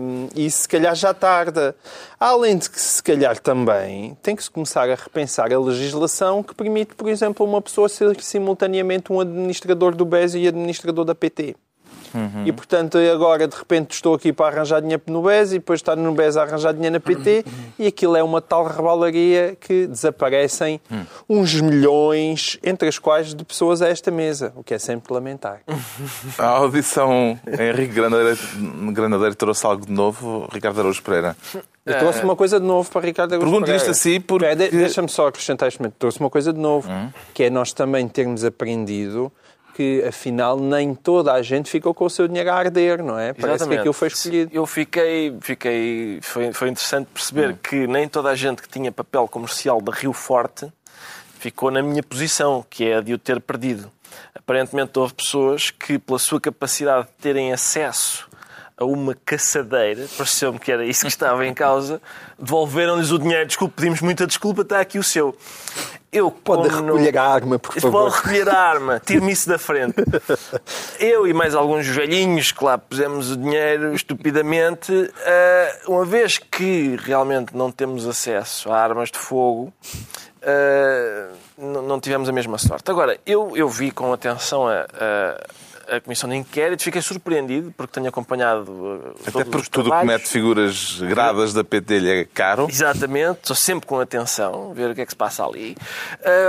Hum, 0.00 0.28
e 0.36 0.50
se 0.50 0.68
calhar 0.68 0.94
já 0.94 1.14
tarda. 1.14 1.74
Além 2.20 2.58
de 2.58 2.68
que, 2.68 2.80
se 2.80 3.02
calhar 3.02 3.38
também, 3.38 4.16
tem 4.22 4.36
que 4.36 4.44
se 4.44 4.50
começar 4.50 4.88
a 4.88 4.94
repensar 4.94 5.52
a 5.52 5.58
legislação 5.58 6.42
que 6.42 6.54
permite, 6.54 6.94
por 6.94 7.08
exemplo, 7.08 7.46
uma 7.46 7.62
pessoa 7.62 7.88
ser 7.88 8.20
simultaneamente 8.20 9.12
um 9.12 9.20
administrador 9.20 9.94
do 9.94 10.04
BES 10.04 10.34
e 10.34 10.46
administrador 10.46 11.04
da 11.04 11.14
PT. 11.14 11.56
E 12.44 12.52
portanto, 12.52 12.98
agora 12.98 13.46
de 13.48 13.56
repente 13.56 13.92
estou 13.92 14.14
aqui 14.14 14.32
para 14.32 14.54
arranjar 14.54 14.80
dinheiro 14.80 15.02
no 15.06 15.22
BES 15.22 15.52
e 15.52 15.58
depois 15.58 15.78
estar 15.80 15.96
no 15.96 16.12
BES 16.12 16.36
a 16.36 16.42
arranjar 16.42 16.72
dinheiro 16.72 16.94
na 16.94 17.00
PT 17.00 17.44
e 17.78 17.86
aquilo 17.86 18.16
é 18.16 18.22
uma 18.22 18.40
tal 18.40 18.64
rebalaria 18.66 19.56
que 19.60 19.86
desaparecem 19.86 20.80
uns 21.28 21.60
milhões, 21.60 22.58
entre 22.62 22.88
as 22.88 22.98
quais 22.98 23.34
de 23.34 23.44
pessoas 23.44 23.82
a 23.82 23.88
esta 23.88 24.10
mesa, 24.10 24.52
o 24.56 24.62
que 24.62 24.74
é 24.74 24.78
sempre 24.78 25.12
lamentar. 25.12 25.60
A 26.38 26.46
audição 26.46 27.38
Henrique 27.46 27.94
Granadeiro, 27.94 28.38
Granadeiro 28.92 29.34
trouxe 29.34 29.66
algo 29.66 29.84
de 29.86 29.92
novo, 29.92 30.48
Ricardo 30.52 30.80
Araújo 30.80 31.02
Pereira. 31.02 31.36
Eu 31.84 31.98
trouxe 31.98 32.22
uma 32.22 32.36
coisa 32.36 32.60
de 32.60 32.66
novo 32.66 32.88
para 32.90 33.00
Ricardo 33.00 33.32
Araújo 33.32 33.46
Pergunto 33.50 33.66
Pereira. 33.66 33.82
isto 33.82 33.90
assim 33.90 34.20
porque- 34.20 34.54
Deixa-me 34.54 35.08
só 35.08 35.26
acrescentar 35.26 35.68
este 35.68 35.80
momento. 35.80 35.94
Trouxe 35.98 36.20
uma 36.20 36.30
coisa 36.30 36.52
de 36.52 36.58
novo, 36.60 36.88
que 37.34 37.42
é 37.44 37.50
nós 37.50 37.72
também 37.72 38.06
termos 38.08 38.44
aprendido 38.44 39.32
que, 39.74 40.04
afinal, 40.06 40.58
nem 40.58 40.94
toda 40.94 41.32
a 41.32 41.42
gente 41.42 41.70
ficou 41.70 41.92
com 41.94 42.04
o 42.04 42.10
seu 42.10 42.28
dinheiro 42.28 42.50
a 42.50 42.54
arder, 42.54 43.02
não 43.02 43.18
é? 43.18 43.32
Parece 43.32 43.40
que 43.40 43.46
Exatamente. 43.46 43.78
aquilo 43.80 43.92
foi 43.94 44.08
escolhido. 44.08 44.50
Eu 44.54 44.66
fiquei, 44.66 45.36
fiquei 45.40 46.18
foi, 46.22 46.52
foi 46.52 46.68
interessante 46.68 47.08
perceber 47.12 47.56
que 47.56 47.86
nem 47.86 48.08
toda 48.08 48.30
a 48.30 48.34
gente 48.34 48.62
que 48.62 48.68
tinha 48.68 48.92
papel 48.92 49.26
comercial 49.28 49.80
de 49.80 49.90
Rio 49.90 50.12
Forte 50.12 50.72
ficou 51.38 51.70
na 51.70 51.82
minha 51.82 52.02
posição, 52.02 52.64
que 52.68 52.84
é 52.84 52.96
a 52.96 53.00
de 53.00 53.14
o 53.14 53.18
ter 53.18 53.40
perdido. 53.40 53.90
Aparentemente 54.34 54.98
houve 54.98 55.14
pessoas 55.14 55.70
que, 55.70 55.98
pela 55.98 56.18
sua 56.18 56.40
capacidade 56.40 57.06
de 57.06 57.12
terem 57.20 57.52
acesso 57.52 58.28
a 58.76 58.84
uma 58.84 59.14
caçadeira, 59.24 60.06
pareceu-me 60.16 60.58
que 60.58 60.72
era 60.72 60.84
isso 60.84 61.02
que 61.02 61.08
estava 61.08 61.46
em 61.46 61.54
causa, 61.54 62.00
devolveram-lhes 62.38 63.10
o 63.10 63.18
dinheiro. 63.18 63.46
Desculpe, 63.46 63.74
pedimos 63.76 64.00
muita 64.00 64.26
desculpa, 64.26 64.62
está 64.62 64.80
aqui 64.80 64.98
o 64.98 65.02
seu. 65.02 65.36
Eu, 66.10 66.30
Pode 66.30 66.68
não- 66.68 66.84
recolher 66.84 67.16
a 67.16 67.24
arma, 67.24 67.58
por 67.58 67.72
favor. 67.74 68.02
Pode 68.10 68.16
recolher 68.16 68.48
a 68.50 68.58
arma, 68.58 69.00
tire-me 69.04 69.32
isso 69.32 69.48
da 69.48 69.58
frente. 69.58 69.94
Eu 71.00 71.26
e 71.26 71.32
mais 71.32 71.54
alguns 71.54 71.86
velhinhos 71.86 72.52
que 72.52 72.62
lá 72.62 72.76
pusemos 72.76 73.30
o 73.30 73.36
dinheiro 73.36 73.94
estupidamente, 73.94 74.92
ah, 75.24 75.78
uma 75.88 76.04
vez 76.04 76.36
que 76.36 76.96
realmente 77.02 77.56
não 77.56 77.72
temos 77.72 78.06
acesso 78.06 78.70
a 78.70 78.78
armas 78.78 79.10
de 79.10 79.18
fogo, 79.18 79.72
ah, 80.42 81.28
não 81.56 81.82
não 81.82 82.00
tivemos 82.00 82.28
a 82.28 82.32
mesma 82.32 82.58
sorte. 82.58 82.90
Agora, 82.90 83.18
eu, 83.24 83.56
eu 83.56 83.68
vi 83.68 83.90
com 83.90 84.12
atenção 84.12 84.66
a, 84.68 84.80
a, 84.82 85.46
a 85.88 86.00
comissão 86.00 86.28
de 86.28 86.36
inquérito, 86.36 86.82
fiquei 86.82 87.00
surpreendido 87.02 87.72
porque 87.76 87.92
tenho 87.94 88.08
acompanhado 88.08 89.02
ah, 89.04 89.10
Até 89.22 89.30
todos 89.30 89.44
porque 89.50 89.56
os 89.62 89.68
tudo 89.68 89.90
o 89.92 89.98
que 90.00 90.06
mete 90.06 90.26
figuras 90.28 90.98
gradas 91.00 91.52
da 91.52 91.62
PT 91.64 91.98
lhe 91.98 92.10
é 92.10 92.24
caro. 92.24 92.66
Exatamente, 92.68 93.38
estou 93.42 93.56
sempre 93.56 93.86
com 93.86 93.98
atenção, 94.00 94.72
ver 94.74 94.90
o 94.90 94.94
que 94.94 95.00
é 95.00 95.04
que 95.04 95.12
se 95.12 95.16
passa 95.16 95.44
ali. 95.44 95.76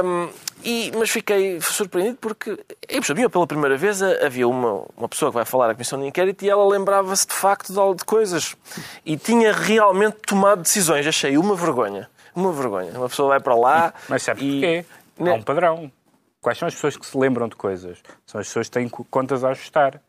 Hum, 0.03 0.29
e, 0.63 0.91
mas 0.97 1.09
fiquei 1.09 1.59
surpreendido 1.61 2.17
porque, 2.21 2.57
eu 2.87 3.03
sabia, 3.03 3.29
pela 3.29 3.45
primeira 3.45 3.75
vez 3.77 4.01
a- 4.01 4.25
havia 4.25 4.47
uma, 4.47 4.85
uma 4.95 5.09
pessoa 5.09 5.29
que 5.31 5.35
vai 5.35 5.45
falar 5.45 5.69
à 5.69 5.73
Comissão 5.73 5.99
de 5.99 6.07
Inquérito 6.07 6.45
e 6.45 6.49
ela 6.49 6.65
lembrava-se 6.67 7.27
de 7.27 7.33
facto 7.33 7.73
de, 7.73 7.97
de 7.97 8.05
coisas. 8.05 8.55
E 9.05 9.17
tinha 9.17 9.51
realmente 9.51 10.17
tomado 10.25 10.61
decisões. 10.61 11.05
Achei 11.05 11.37
uma 11.37 11.55
vergonha. 11.55 12.09
Uma 12.35 12.51
vergonha. 12.53 12.91
Uma 12.97 13.09
pessoa 13.09 13.29
vai 13.29 13.39
para 13.39 13.55
lá 13.55 13.93
Mas 14.07 14.23
sabe 14.23 14.41
e... 14.43 14.51
porquê? 14.61 14.85
Há 15.19 15.23
Né? 15.23 15.33
um 15.33 15.41
padrão. 15.43 15.91
Quais 16.43 16.57
são 16.59 16.67
as 16.67 16.75
pessoas 16.75 16.95
que 16.97 17.05
se 17.05 17.17
lembram 17.17 17.47
de 17.47 17.55
coisas? 17.55 18.03
São 18.27 18.39
as 18.39 18.45
pessoas 18.47 18.67
que 18.67 18.73
têm 18.73 18.87
co- 18.89 19.03
contas 19.09 19.43
a 19.43 19.49
ajustar. 19.49 19.99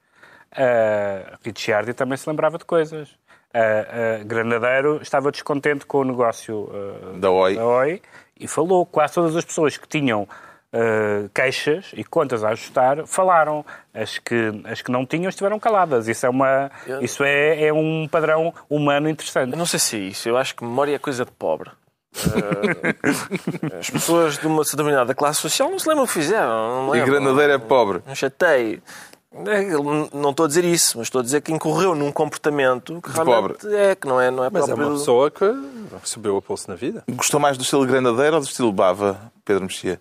A 0.53 1.39
Ricciardi 1.45 1.95
também 1.95 2.17
se 2.19 2.29
lembrava 2.29 2.59
de 2.59 2.65
coisas. 2.65 3.09
A, 3.53 4.21
a 4.21 4.25
Granadeiro 4.25 5.01
estava 5.01 5.31
descontente 5.31 5.87
com 5.87 5.99
o 6.01 6.05
negócio 6.05 6.69
uh, 6.73 7.19
Da 7.19 7.31
Oi. 7.31 7.55
da 7.57 7.65
Oi 7.65 8.03
e 8.39 8.47
falou. 8.49 8.85
Quase 8.85 9.15
todas 9.15 9.35
as 9.37 9.45
pessoas 9.45 9.77
que 9.77 9.87
tinham 9.89 10.23
uh, 10.23 11.29
queixas 11.33 11.93
e 11.95 12.03
contas 12.05 12.43
a 12.45 12.49
ajustar 12.51 13.07
falaram. 13.07 13.65
As 13.93 14.19
que, 14.19 14.61
as 14.65 14.83
que 14.83 14.91
não 14.91 15.07
tinham 15.07 15.29
estiveram 15.29 15.59
caladas. 15.61 16.09
Isso 16.09 16.27
é, 16.27 16.29
uma, 16.29 16.71
isso 17.01 17.23
é, 17.25 17.67
é 17.67 17.73
um 17.73 18.09
padrão 18.11 18.53
humano 18.69 19.09
interessante. 19.09 19.53
Eu 19.53 19.59
não 19.59 19.67
sei 19.67 19.79
se 19.79 19.97
é 19.97 20.01
isso. 20.01 20.29
Eu 20.29 20.37
acho 20.37 20.55
que 20.57 20.65
memória 20.65 20.95
é 20.95 20.99
coisa 20.99 21.25
de 21.25 21.31
pobre. 21.31 21.71
Eh, 22.15 23.79
As 23.81 23.91
pessoas 23.91 24.39
de 24.39 24.47
uma 24.47 24.63
determinada 24.63 25.15
classe 25.15 25.41
social 25.41 25.71
não 25.71 25.79
se 25.79 25.89
lembram 25.89 26.05
o 26.05 26.07
que 26.07 26.13
fizeram. 26.15 26.89
E 26.95 26.99
lembram. 26.99 27.07
Granadeiro 27.23 27.53
é 27.53 27.59
pobre. 27.59 28.03
Não 28.07 28.15
chatei. 28.15 28.81
É, 29.47 29.63
Não 30.17 30.31
estou 30.31 30.45
a 30.45 30.47
dizer 30.47 30.65
isso, 30.65 30.97
mas 30.99 31.09
estou 31.09 31.21
a 31.21 31.25
dizer 31.25 31.41
que 31.41 31.53
incorreu 31.53 31.95
num 31.97 32.13
comportamento 32.13 33.01
que 33.03 33.11
De 33.11 33.17
realmente 33.17 33.67
é, 33.75 33.95
que 33.97 34.07
não 34.07 34.21
é, 34.21 34.31
não 34.31 34.45
é 34.45 34.51
Mas 34.51 34.63
é 34.63 34.67
próprio. 34.67 34.87
uma 34.89 34.97
pessoa 34.99 35.29
que 35.31 35.45
recebeu 36.01 36.37
a 36.37 36.43
pulso 36.43 36.71
na 36.71 36.77
vida. 36.77 37.03
Gostou 37.11 37.41
mais 37.41 37.59
do 37.59 37.65
estilo 37.65 37.85
Granadeiro 37.85 38.37
ou 38.37 38.41
do 38.43 38.47
estilo 38.47 38.73
Bava, 38.73 39.21
Pedro 39.45 39.65
Mexia? 39.65 40.01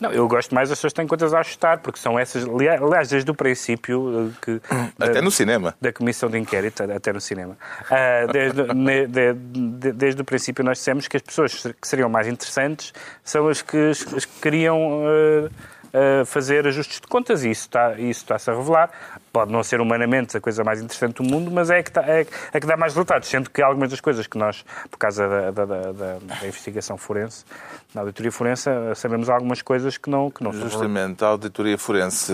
Não, 0.00 0.10
eu 0.12 0.26
gosto 0.26 0.54
mais 0.54 0.68
das 0.68 0.78
pessoas 0.78 0.92
que 0.92 0.96
têm 0.96 1.06
contas 1.06 1.34
a 1.34 1.40
ajustar, 1.40 1.78
porque 1.78 1.98
são 1.98 2.18
essas, 2.18 2.44
aliás, 2.44 3.08
desde 3.08 3.30
o 3.30 3.34
princípio, 3.34 4.30
eh, 4.30 4.38
que, 4.40 4.60
Até 4.98 5.18
eh, 5.18 5.22
no 5.22 5.30
cinema. 5.30 5.74
da 5.80 5.92
comissão 5.92 6.30
de 6.30 6.38
inquérito, 6.38 6.82
até 6.82 7.12
no 7.12 7.20
cinema. 7.20 7.56
Ah, 7.90 8.26
desde, 8.32 8.62
de- 9.06 9.34
de- 9.34 9.92
desde 9.92 10.22
o 10.22 10.24
princípio 10.24 10.64
nós 10.64 10.78
dissemos 10.78 11.06
que 11.06 11.16
as 11.16 11.22
pessoas 11.22 11.52
que 11.80 11.86
seriam 11.86 12.08
mais 12.08 12.26
interessantes 12.26 12.92
são 13.22 13.46
as 13.48 13.60
que, 13.62 13.76
as 13.90 14.24
que 14.24 14.40
queriam 14.40 15.02
ah, 15.06 15.50
fazer 16.26 16.66
ajustes 16.66 17.00
de 17.00 17.06
contas 17.06 17.42
e 17.44 17.50
isso 17.50 17.62
está- 17.62 17.92
isso 17.94 18.20
está-se 18.22 18.50
a 18.50 18.54
revelar. 18.54 18.90
Pode 19.32 19.52
não 19.52 19.62
ser 19.62 19.80
humanamente 19.80 20.36
a 20.36 20.40
coisa 20.40 20.62
mais 20.64 20.80
interessante 20.80 21.16
do 21.16 21.24
mundo, 21.24 21.50
mas 21.50 21.70
é 21.70 21.82
que, 21.82 21.90
está- 21.90 22.02
é, 22.06 22.26
é 22.52 22.60
que 22.60 22.66
dá 22.66 22.76
mais 22.76 22.92
resultados. 22.92 23.28
Sendo 23.28 23.50
que 23.50 23.60
algumas 23.62 23.90
das 23.90 24.00
coisas 24.00 24.26
que 24.26 24.36
nós, 24.38 24.64
por 24.90 24.98
causa 24.98 25.28
da, 25.28 25.50
da- 25.50 25.64
da- 25.64 25.92
da- 25.92 26.46
investigação 26.46 26.96
forense, 26.96 27.44
na 27.94 28.00
auditoria 28.02 28.30
forense, 28.32 28.68
sabemos 28.96 29.28
algumas 29.28 29.62
coisas 29.62 29.96
que 29.98 30.08
não, 30.10 30.30
que 30.30 30.42
não 30.44 30.52
Justamente, 30.52 31.24
a 31.24 31.28
auditoria 31.28 31.76
forense. 31.78 32.32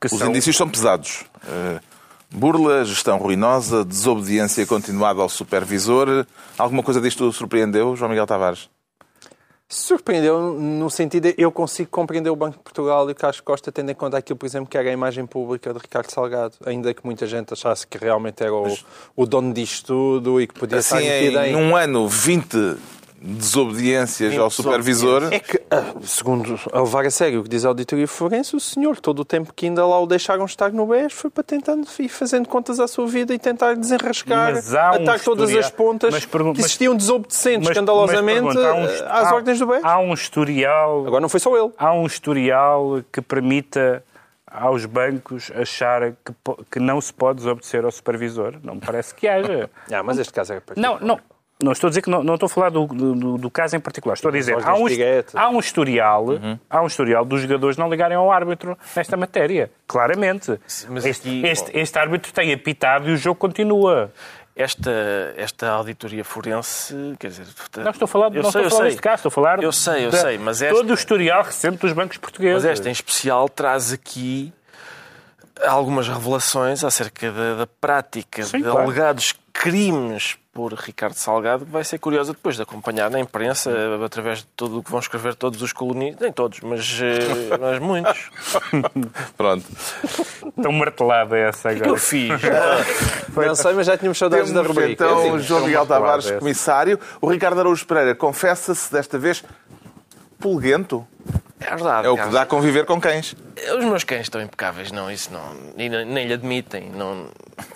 que 0.00 0.06
os 0.06 0.18
são- 0.18 0.28
indícios 0.28 0.56
são 0.56 0.68
pesados. 0.68 1.24
Eh, 1.46 1.80
burla, 2.30 2.84
gestão 2.84 3.18
ruinosa, 3.18 3.84
desobediência 3.84 4.66
continuada 4.66 5.20
ao 5.20 5.28
supervisor. 5.28 6.26
Alguma 6.58 6.82
coisa 6.82 7.00
disto 7.00 7.30
surpreendeu, 7.32 7.94
João 7.96 8.08
Miguel 8.08 8.26
Tavares? 8.26 8.68
Surpreendeu 9.74 10.52
no 10.52 10.90
sentido 10.90 11.32
de 11.32 11.34
eu 11.38 11.50
consigo 11.50 11.88
compreender 11.88 12.28
o 12.28 12.36
Banco 12.36 12.58
de 12.58 12.62
Portugal 12.62 13.08
e 13.08 13.12
o 13.12 13.14
Carlos 13.14 13.40
Costa, 13.40 13.72
tendo 13.72 13.90
em 13.90 13.94
conta 13.94 14.18
aquilo, 14.18 14.36
por 14.38 14.44
exemplo, 14.44 14.68
que 14.68 14.76
era 14.76 14.90
a 14.90 14.92
imagem 14.92 15.24
pública 15.24 15.72
de 15.72 15.78
Ricardo 15.78 16.10
Salgado, 16.10 16.54
ainda 16.66 16.92
que 16.92 17.02
muita 17.02 17.26
gente 17.26 17.54
achasse 17.54 17.86
que 17.86 17.96
realmente 17.96 18.42
era 18.42 18.52
o, 18.54 18.76
o 19.16 19.24
dono 19.24 19.50
disto 19.54 19.86
tudo 19.86 20.42
e 20.42 20.46
que 20.46 20.52
podia 20.52 20.76
Assim, 20.76 20.98
estar 20.98 21.08
metido 21.08 21.40
em. 21.40 21.52
num 21.52 21.74
ano, 21.74 22.06
20 22.06 22.76
desobediências 23.22 24.36
ao 24.38 24.50
supervisor. 24.50 25.32
É 25.32 25.38
que, 25.38 25.60
ah, 25.70 25.94
segundo 26.02 26.58
a 26.72 26.80
levar 26.80 27.06
a 27.06 27.10
sério 27.10 27.40
o 27.40 27.42
que 27.42 27.48
diz 27.48 27.64
a 27.64 27.68
auditoria 27.68 28.06
forense, 28.08 28.56
o 28.56 28.60
senhor, 28.60 28.98
todo 29.00 29.20
o 29.20 29.24
tempo 29.24 29.52
que 29.54 29.66
ainda 29.66 29.86
lá 29.86 29.98
o 30.00 30.06
deixaram 30.06 30.44
estar 30.44 30.72
no 30.72 30.86
BES, 30.86 31.12
foi 31.12 31.30
para 31.30 31.42
tentando 31.44 31.86
ir 31.98 32.08
fazendo 32.08 32.48
contas 32.48 32.80
à 32.80 32.88
sua 32.88 33.06
vida 33.06 33.32
e 33.34 33.38
tentar 33.38 33.74
desenrascar, 33.74 34.52
Mas 34.54 34.74
há 34.74 34.92
um 34.92 34.94
atar 35.02 35.20
todas 35.20 35.54
as 35.54 35.70
pontas 35.70 36.12
mas 36.12 36.24
pergun- 36.26 36.52
que 36.52 36.60
existiam 36.60 36.94
desobedecentes 36.96 37.68
Mas- 37.68 37.76
escandalosamente 37.76 38.42
mas 38.42 38.56
um 38.56 39.06
às 39.06 39.28
há- 39.28 39.34
ordens 39.34 39.58
do 39.58 39.66
BES. 39.66 39.84
Há 39.84 39.98
um 39.98 40.12
historial, 40.14 41.06
Agora 41.06 41.20
não 41.20 41.28
foi 41.28 41.40
só 41.40 41.56
ele. 41.56 41.72
há 41.78 41.92
um 41.92 42.06
historial 42.06 43.02
que 43.12 43.20
permita 43.20 44.02
aos 44.46 44.84
bancos 44.84 45.50
achar 45.54 46.12
que, 46.12 46.32
que 46.72 46.78
não 46.78 47.00
se 47.00 47.12
pode 47.12 47.38
desobedecer 47.38 47.84
ao 47.84 47.90
supervisor. 47.90 48.54
Não 48.62 48.74
me 48.74 48.80
parece 48.80 49.14
que 49.14 49.26
haja. 49.26 49.70
Ah, 49.90 50.02
mas 50.02 50.18
este 50.18 50.32
caso 50.32 50.52
era 50.52 50.60
para 50.60 50.74
Não, 50.78 50.98
não. 51.00 51.18
Não 51.62 51.72
estou 51.72 51.88
a 51.88 51.90
dizer 51.90 52.02
que 52.02 52.10
não, 52.10 52.22
não 52.22 52.34
estou 52.34 52.46
a 52.46 52.50
falar 52.50 52.70
do, 52.70 52.86
do, 52.86 53.38
do 53.38 53.50
caso 53.50 53.76
em 53.76 53.80
particular. 53.80 54.14
Estou 54.14 54.28
a 54.30 54.32
dizer 54.32 54.54
há 54.62 54.74
um, 54.74 54.86
há 55.34 55.48
um 55.50 55.58
historial, 55.60 56.26
há 56.68 56.82
um 56.82 56.86
historial 56.86 57.24
dos 57.24 57.40
jogadores 57.42 57.76
não 57.76 57.88
ligarem 57.88 58.16
ao 58.16 58.30
árbitro 58.30 58.76
nesta 58.96 59.16
matéria. 59.16 59.70
Claramente. 59.86 60.58
mas 60.88 61.04
este, 61.06 61.28
aqui- 61.28 61.46
este, 61.46 61.78
este 61.78 61.98
árbitro 61.98 62.32
tem 62.32 62.52
apitado 62.52 63.08
e 63.08 63.12
o 63.12 63.16
jogo 63.16 63.36
continua. 63.38 64.10
Esta, 64.54 64.90
esta 65.38 65.70
auditoria 65.70 66.22
forense, 66.22 66.94
quer 67.18 67.28
dizer... 67.28 67.46
Não 67.78 67.90
estou 67.90 68.04
a 68.04 68.08
falar, 68.08 68.34
eu 68.36 68.42
não 68.42 68.52
sei, 68.52 68.60
estou 68.60 68.66
a 68.66 68.70
falar 68.78 68.84
deste 68.84 69.00
caso, 69.00 69.14
estou 69.16 69.28
a 69.28 69.32
falar 69.32 69.62
Eu 69.62 69.72
sei, 69.72 70.04
eu 70.06 70.10
da- 70.10 70.18
sei, 70.18 70.36
mas 70.36 70.60
esta- 70.60 70.76
todo 70.76 70.90
o 70.90 70.94
historial 70.94 71.42
recente 71.42 71.78
dos 71.78 71.92
bancos 71.94 72.18
portugueses. 72.18 72.62
Mas 72.62 72.72
esta 72.72 72.86
em 72.90 72.92
especial 72.92 73.48
traz 73.48 73.94
aqui 73.94 74.52
algumas 75.66 76.06
revelações 76.08 76.84
acerca 76.84 77.30
da, 77.30 77.54
da 77.56 77.66
prática 77.66 78.42
Sim, 78.42 78.58
de 78.58 78.64
claro. 78.64 78.80
alegados 78.80 79.34
crimes 79.52 80.36
por 80.52 80.72
Ricardo 80.74 81.14
Salgado, 81.14 81.64
que 81.64 81.70
vai 81.72 81.82
ser 81.82 81.98
curiosa 81.98 82.32
depois 82.32 82.56
de 82.56 82.62
acompanhar 82.62 83.10
na 83.10 83.18
imprensa, 83.18 83.70
através 84.04 84.40
de 84.40 84.46
tudo 84.56 84.78
o 84.80 84.82
que 84.82 84.90
vão 84.90 85.00
escrever 85.00 85.34
todos 85.34 85.62
os 85.62 85.72
colunistas, 85.72 86.20
nem 86.20 86.32
todos, 86.32 86.60
mas, 86.60 86.98
eh, 87.00 87.56
mas 87.58 87.78
muitos. 87.78 88.30
Pronto. 89.36 89.64
Tão 90.62 90.72
martelada 90.72 91.38
essa 91.38 91.70
O 91.70 91.74
que 91.74 91.80
eu 91.80 91.84
agora. 91.84 91.98
fiz? 92.00 92.28
Não 93.34 93.54
sei, 93.54 93.72
mas 93.72 93.86
já 93.86 93.96
tínhamos 93.96 94.18
saudades 94.18 94.52
da 94.52 94.60
Temos 94.60 94.76
rubrica. 94.76 95.04
então. 95.04 95.38
João 95.38 95.64
Miguel 95.64 95.86
Tavares, 95.86 96.26
essa. 96.26 96.38
comissário. 96.38 97.00
O 97.20 97.28
Ricardo 97.30 97.58
Araújo 97.60 97.86
Pereira 97.86 98.14
confessa-se 98.14 98.92
desta 98.92 99.18
vez 99.18 99.42
pulguento. 100.38 101.06
É 101.60 101.70
verdade. 101.70 102.06
É 102.08 102.10
o 102.10 102.16
que 102.16 102.28
dá 102.28 102.42
a 102.42 102.46
conviver 102.46 102.84
com 102.84 103.00
cães. 103.00 103.34
Os 103.78 103.84
meus 103.84 104.02
cães 104.04 104.22
estão 104.22 104.42
impecáveis, 104.42 104.90
não, 104.90 105.10
isso 105.10 105.32
não. 105.32 105.54
E 105.76 105.88
nem, 105.88 106.04
nem 106.04 106.26
lhe 106.26 106.34
admitem. 106.34 106.90
Não, 106.90 107.28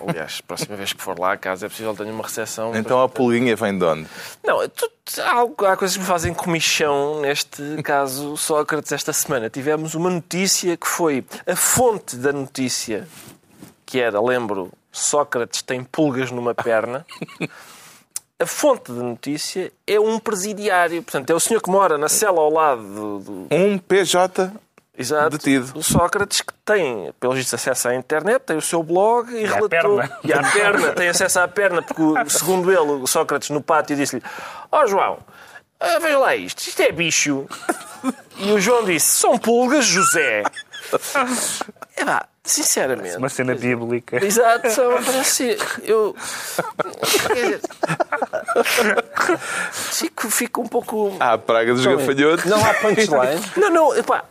aliás, 0.05 0.41
próxima 0.41 0.75
vez 0.75 0.93
que 0.93 1.01
for 1.01 1.17
lá 1.19 1.33
a 1.33 1.37
casa 1.37 1.65
é 1.65 1.69
possível 1.69 1.91
que 1.93 1.99
tenha 2.03 2.13
uma 2.13 2.23
recepção. 2.23 2.75
Então 2.75 3.01
a 3.01 3.07
pulguinha 3.09 3.55
vem 3.55 3.77
de 3.77 3.85
onde? 3.85 4.07
Não, 4.43 4.67
tu- 4.69 4.91
há, 5.21 5.71
há 5.71 5.77
coisas 5.77 5.95
que 5.95 6.01
me 6.01 6.07
fazem 6.07 6.33
comichão 6.33 7.21
neste 7.21 7.61
caso 7.83 8.35
Sócrates 8.37 8.91
esta 8.91 9.13
semana. 9.13 9.49
Tivemos 9.49 9.95
uma 9.95 10.09
notícia 10.09 10.75
que 10.77 10.87
foi 10.87 11.25
a 11.45 11.55
fonte 11.55 12.15
da 12.15 12.31
notícia, 12.33 13.07
que 13.85 13.99
era, 13.99 14.21
lembro, 14.21 14.71
Sócrates 14.91 15.61
tem 15.61 15.83
pulgas 15.83 16.31
numa 16.31 16.53
perna. 16.53 17.05
A 18.39 18.45
fonte 18.45 18.91
da 18.91 19.01
notícia 19.01 19.71
é 19.87 19.99
um 19.99 20.19
presidiário. 20.19 21.01
Portanto, 21.01 21.29
é 21.31 21.33
o 21.33 21.39
senhor 21.39 21.59
que 21.61 21.71
mora 21.71 21.97
na 21.97 22.07
cela 22.07 22.39
ao 22.39 22.51
lado 22.51 22.83
do, 22.83 23.19
do- 23.19 23.47
Um 23.51 23.79
PJ 23.79 24.51
Exato. 24.97 25.37
Detido. 25.37 25.77
O 25.77 25.83
Sócrates 25.83 26.41
que 26.41 26.53
tem, 26.65 27.13
pelo 27.19 27.33
visto, 27.33 27.53
acesso 27.53 27.89
à 27.89 27.95
internet, 27.95 28.41
tem 28.41 28.57
o 28.57 28.61
seu 28.61 28.81
blog 28.81 29.31
e, 29.31 29.45
à 29.45 29.55
relatou. 29.55 29.69
perna. 29.69 30.17
E 30.23 30.33
à 30.33 30.41
perna, 30.41 30.91
tem 30.93 31.07
acesso 31.09 31.39
à 31.39 31.47
perna, 31.47 31.81
porque, 31.83 32.29
segundo 32.29 32.71
ele, 32.71 33.03
o 33.03 33.05
Sócrates 33.07 33.49
no 33.51 33.61
pátio 33.61 33.95
disse-lhe: 33.95 34.23
Ó 34.71 34.87
João, 34.87 35.19
ah, 35.79 35.99
veja 35.99 36.17
lá 36.17 36.35
isto, 36.35 36.59
isto 36.59 36.81
é 36.81 36.91
bicho. 36.91 37.47
E 38.37 38.51
o 38.51 38.59
João 38.59 38.83
disse: 38.85 39.05
São 39.19 39.37
pulgas, 39.37 39.85
José. 39.85 40.43
É 41.99 42.05
pá, 42.05 42.27
sinceramente. 42.47 43.17
Uma 43.17 43.29
cena 43.29 43.53
bíblica. 43.55 44.23
Exato, 44.25 44.69
só 44.71 44.89
parece. 45.01 45.57
Eu. 45.83 46.15
quer 47.27 47.33
dizer, 47.33 47.61
Fico, 49.71 50.29
fico 50.29 50.61
um 50.61 50.67
pouco. 50.67 51.15
Ah, 51.19 51.33
a 51.33 51.37
praga 51.37 51.73
dos 51.73 51.85
gafanhotos. 51.85 52.45
Não 52.45 52.63
há 52.65 52.73
punchline. 52.75 53.41
Não, 53.57 53.69
não, 53.69 53.95
epá, 53.97 54.23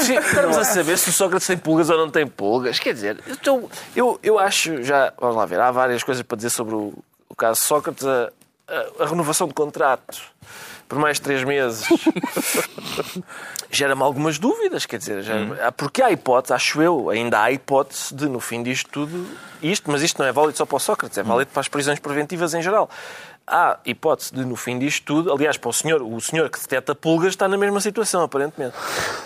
sim, 0.00 0.16
estamos 0.16 0.56
a 0.58 0.64
saber 0.64 0.98
se 0.98 1.08
o 1.08 1.12
Sócrates 1.12 1.46
tem 1.46 1.56
pulgas 1.56 1.88
ou 1.90 1.96
não 1.98 2.10
tem 2.10 2.26
pulgas. 2.26 2.78
Quer 2.78 2.94
dizer, 2.94 3.18
eu, 3.44 3.70
eu, 3.96 4.20
eu 4.22 4.38
acho 4.38 4.82
já. 4.82 5.12
Vamos 5.18 5.36
lá 5.36 5.46
ver, 5.46 5.60
há 5.60 5.70
várias 5.70 6.02
coisas 6.02 6.22
para 6.22 6.36
dizer 6.36 6.50
sobre 6.50 6.74
o, 6.74 6.92
o 7.28 7.34
caso 7.34 7.60
Sócrates. 7.60 8.04
A, 8.06 8.30
a- 8.68 9.04
a 9.04 9.06
renovação 9.06 9.46
de 9.48 9.54
contrato 9.54 10.22
por 10.92 10.98
mais 10.98 11.18
três 11.18 11.42
meses 11.42 11.86
gera-me 13.70 14.02
algumas 14.02 14.38
dúvidas. 14.38 14.84
Quer 14.84 14.98
dizer, 14.98 15.22
já- 15.22 15.72
porque 15.74 16.02
há 16.02 16.10
hipótese, 16.10 16.52
acho 16.52 16.82
eu, 16.82 17.08
ainda 17.08 17.40
há 17.40 17.50
hipótese 17.50 18.14
de, 18.14 18.26
no 18.28 18.38
fim 18.40 18.62
disto 18.62 18.90
tudo, 18.90 19.26
isto, 19.62 19.90
mas 19.90 20.02
isto 20.02 20.18
não 20.20 20.26
é 20.28 20.32
válido 20.32 20.58
só 20.58 20.66
para 20.66 20.76
o 20.76 20.80
Sócrates, 20.80 21.16
é 21.16 21.22
válido 21.22 21.50
para 21.50 21.60
as 21.60 21.68
prisões 21.68 21.98
preventivas 21.98 22.52
em 22.52 22.60
geral. 22.60 22.90
Há 23.46 23.78
hipótese 23.86 24.34
de, 24.34 24.44
no 24.44 24.54
fim 24.54 24.78
disto 24.78 25.02
tudo, 25.06 25.32
aliás, 25.32 25.56
para 25.56 25.70
o 25.70 25.72
senhor, 25.72 26.02
o 26.02 26.20
senhor 26.20 26.50
que 26.50 26.60
detecta 26.60 26.94
pulgas 26.94 27.30
está 27.30 27.48
na 27.48 27.56
mesma 27.56 27.80
situação, 27.80 28.22
aparentemente. 28.22 28.76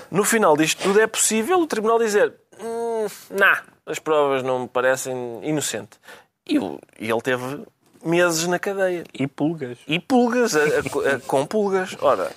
No 0.09 0.23
final 0.23 0.57
disto 0.57 0.81
tudo 0.85 1.01
é 1.01 1.07
possível 1.09 1.59
o 1.61 1.67
tribunal 1.67 1.99
dizer 1.99 2.33
hum, 2.63 3.07
não, 3.31 3.57
as 3.85 3.99
provas 3.99 4.45
não 4.45 4.61
me 4.61 4.69
parecem 4.69 5.41
inocente. 5.43 5.99
E, 6.49 6.61
o- 6.61 6.79
e 7.01 7.11
ele 7.11 7.21
teve 7.23 7.65
meses 8.05 8.47
na 8.47 8.59
cadeia. 8.59 9.05
E 9.15 9.27
pulgas. 9.27 9.79
E 9.87 9.99
pulgas, 9.99 10.55
a- 10.57 10.61
a- 10.61 11.15
a- 11.17 11.21
com 11.21 11.47
pulgas. 11.47 11.97
Ora, 12.01 12.31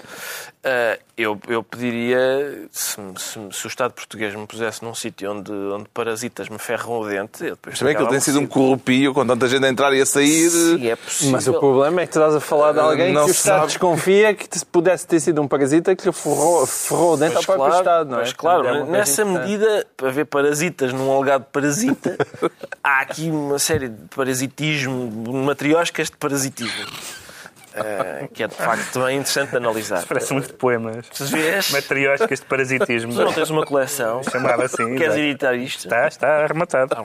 ah, 0.64 1.00
eu, 1.18 1.38
eu 1.48 1.62
pediria, 1.64 2.68
se, 2.72 2.96
se- 3.18 3.40
se 3.52 3.66
o 3.66 3.68
Estado 3.68 3.92
português 3.94 4.34
me 4.36 4.46
pusesse 4.48 4.84
num 4.84 4.94
sítio 4.96 5.32
onde, 5.32 5.52
onde 5.52 5.86
parasitas 5.94 6.48
me 6.50 6.58
ferram 6.60 7.00
o 7.00 7.08
dente, 7.08 7.44
eu 7.44 7.52
depois 7.52 7.78
Também 7.80 7.96
que 7.96 8.02
ele 8.02 8.10
tem 8.10 8.20
sido 8.20 8.40
um 8.40 8.48
corrupio 8.48 9.14
com 9.14 9.26
tanta 9.26 9.48
gente 9.48 9.66
a 9.66 9.70
entrar 9.70 9.94
e 9.94 10.02
a 10.02 10.06
sair. 10.06 10.50
Sim, 10.50 10.88
é 10.88 10.96
possível. 10.96 11.32
Mas 11.32 11.48
o 11.48 11.54
problema 11.54 12.02
é 12.02 12.06
que 12.08 12.14
tu 12.14 12.20
estás 12.20 12.36
a 12.36 12.40
falar 12.40 12.72
de 12.74 12.80
alguém 12.80 13.14
Não 13.14 13.26
que 13.26 13.32
o 13.32 13.34
se 13.34 13.40
Estado 13.40 13.56
sabe. 13.58 13.68
desconfia 13.68 14.34
que 14.34 14.48
te- 14.48 14.66
pudesse 14.66 15.06
ter 15.08 15.20
sido 15.20 15.42
um 15.42 15.48
parasita 15.48 15.96
que 15.96 16.06
lhe 16.06 16.12
ferrou, 16.14 16.66
ferrou 16.66 17.18
dentro 17.18 17.38
ao 17.38 17.44
Pois 17.44 17.58
próprio 17.58 17.78
Estado, 17.78 18.10
não 18.12 18.20
é? 18.22 18.32
claro, 18.34 18.64
Portanto, 18.64 18.76
é 18.76 18.78
uma 18.80 18.86
coisa 18.88 18.98
nessa 19.00 19.22
importante. 19.24 19.50
medida, 19.52 19.88
para 19.98 20.08
haver 20.10 20.26
parasitas 20.26 20.94
num 20.94 21.12
alegado 21.16 21.46
parasita, 21.52 22.18
há 22.84 23.02
aqui 23.02 23.30
uma 23.30 23.60
série 23.60 23.90
de 23.90 24.08
parasitismo, 24.16 25.34
matrioscas 25.44 26.10
de 26.10 26.18
parasitismo. 26.18 26.86
Eh, 27.76 28.28
que 28.34 28.44
é 28.44 28.48
de 28.48 28.56
facto 28.56 28.94
também 28.94 29.18
interessante 29.18 29.52
de 29.52 29.58
analisar. 29.58 30.06
Parece 30.06 30.34
muito 30.34 30.54
poemas. 30.56 31.06
Vês? 31.20 31.72
Matrióticas 31.72 32.40
de 32.40 32.46
parasitismo. 32.46 33.14
Tu 33.14 33.24
não 33.24 33.34
tens 33.34 33.50
uma 33.50 33.66
coleção. 33.66 34.22
Chamada 34.24 34.66
assim. 34.66 34.96
Queres 34.98 35.16
exato. 35.16 35.20
editar 35.20 35.56
isto? 35.56 35.86
Está, 35.86 36.08
está 36.08 36.44
arrematado. 36.44 36.96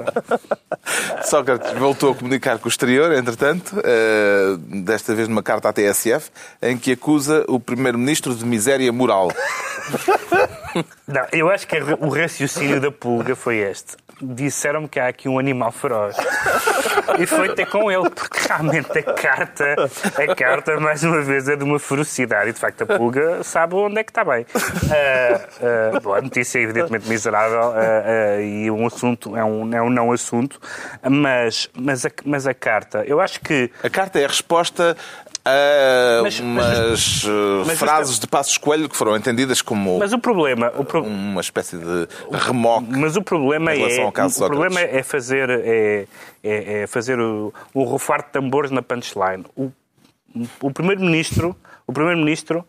Sócrates 1.25 1.73
voltou 1.73 2.13
a 2.13 2.15
comunicar 2.15 2.59
com 2.59 2.67
o 2.67 2.69
exterior, 2.69 3.13
entretanto, 3.13 3.81
eh, 3.85 4.57
desta 4.85 5.15
vez 5.15 5.29
numa 5.29 5.43
carta 5.43 5.69
à 5.69 5.73
TSF, 5.73 6.31
em 6.63 6.77
que 6.77 6.93
acusa 6.93 7.45
o 7.49 7.61
primeiro-ministro 7.61 8.35
de 8.35 8.45
miséria 8.45 8.93
moral. 8.93 9.31
Não, 11.07 11.27
eu 11.33 11.51
acho 11.51 11.67
que 11.69 11.77
o 12.01 12.09
raciocínio 12.09 12.81
da 12.81 12.91
pulga 12.91 13.37
foi 13.37 13.59
este. 13.59 13.97
Disseram-me 14.21 14.89
que 14.89 15.01
há 15.01 15.09
aqui 15.09 15.29
um 15.29 15.39
animal 15.39 15.73
feroz. 15.73 16.17
E 17.19 17.27
foi 17.27 17.55
ter 17.55 17.67
com 17.67 17.93
ele, 17.93 18.09
porque 18.11 18.39
realmente 18.49 18.99
a 18.99 19.03
carta, 19.03 19.77
a 20.17 20.35
carta, 20.35 20.81
mais 20.81 21.05
uma 21.05 21.21
vez, 21.21 21.49
é 21.49 21.55
de 21.55 21.63
uma 21.63 21.79
ferocidade. 21.79 22.51
E 22.51 22.53
de 22.53 22.59
facto 22.59 22.83
a 22.83 22.87
pulga 22.87 23.43
sabe 23.43 23.75
onde 23.75 23.99
é 23.99 24.03
que 24.05 24.11
está 24.11 24.25
bem. 24.25 24.47
Ah, 24.91 25.41
ah, 25.95 26.01
bom, 26.01 26.15
a 26.15 26.21
notícia 26.21 26.59
evidentemente 26.59 27.09
miserável 27.09 27.73
ah, 27.75 28.41
e 28.41 28.71
um 28.71 28.87
assunto 28.87 29.37
é 29.37 29.45
um, 29.45 29.75
é 29.75 29.83
um 29.83 29.91
não 29.91 30.13
assunto, 30.13 30.61
mas, 31.09 31.71
mas, 31.77 32.07
a, 32.07 32.11
mas 32.25 32.47
a 32.47 32.55
carta, 32.55 33.05
eu 33.07 33.21
acho 33.21 33.41
que 33.41 33.71
A 33.83 33.91
carta 33.91 34.19
é 34.19 34.25
a 34.25 34.29
resposta 34.29 34.97
a 35.45 36.23
Mas- 36.23 36.41
umas 36.41 37.25
eh, 37.27 37.65
mas 37.67 37.79
frases 37.79 38.19
de 38.19 38.27
Passos 38.27 38.57
Coelho 38.57 38.89
que 38.89 38.97
foram 38.97 39.15
entendidas 39.17 39.61
como 39.61 39.99
Mas 39.99 40.13
o 40.13 40.19
problema, 40.19 40.73
o 40.77 40.85
pro- 40.85 41.03
uma 41.05 41.41
espécie 41.41 41.77
de 41.77 42.09
remoque. 42.33 42.87
Mas 42.91 43.15
o 43.17 43.23
problema 43.23 43.75
Em 43.75 43.79
relação 43.79 44.03
é 44.05 44.07
ao 44.07 44.13
caso 44.13 44.43
o 44.43 44.47
problema 44.47 44.81
é 44.81 45.03
fazer 45.03 45.51
é, 45.51 46.07
é- 46.43 46.83
é 46.83 46.87
fazer 46.87 47.21
o, 47.21 47.53
o 47.75 47.83
rufar 47.85 48.23
de 48.23 48.29
tambores 48.31 48.71
na 48.71 48.81
punchline. 48.83 49.45
O, 49.55 49.71
o 50.63 50.71
primeiro-ministro, 50.71 51.55
o 51.87 51.93
primeiro-ministro 51.93 52.67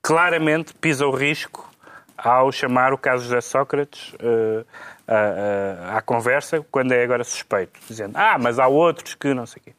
claramente 0.00 0.72
pisa 0.74 1.06
o 1.06 1.10
risco 1.10 1.68
ao 2.16 2.50
chamar 2.50 2.92
o 2.94 2.98
caso 2.98 3.24
José 3.24 3.40
Sócrates 3.42 4.14
eh, 4.18 4.64
à- 5.06 5.92
à- 5.94 5.98
à 5.98 6.00
conversa 6.00 6.64
quando 6.70 6.92
é 6.92 7.04
agora 7.04 7.22
suspeito, 7.22 7.78
dizendo 7.86 8.12
ah, 8.16 8.38
mas 8.40 8.58
há 8.58 8.66
outros 8.66 9.14
que 9.14 9.34
não 9.34 9.44
sei 9.44 9.60
o 9.60 9.64
quê. 9.66 9.72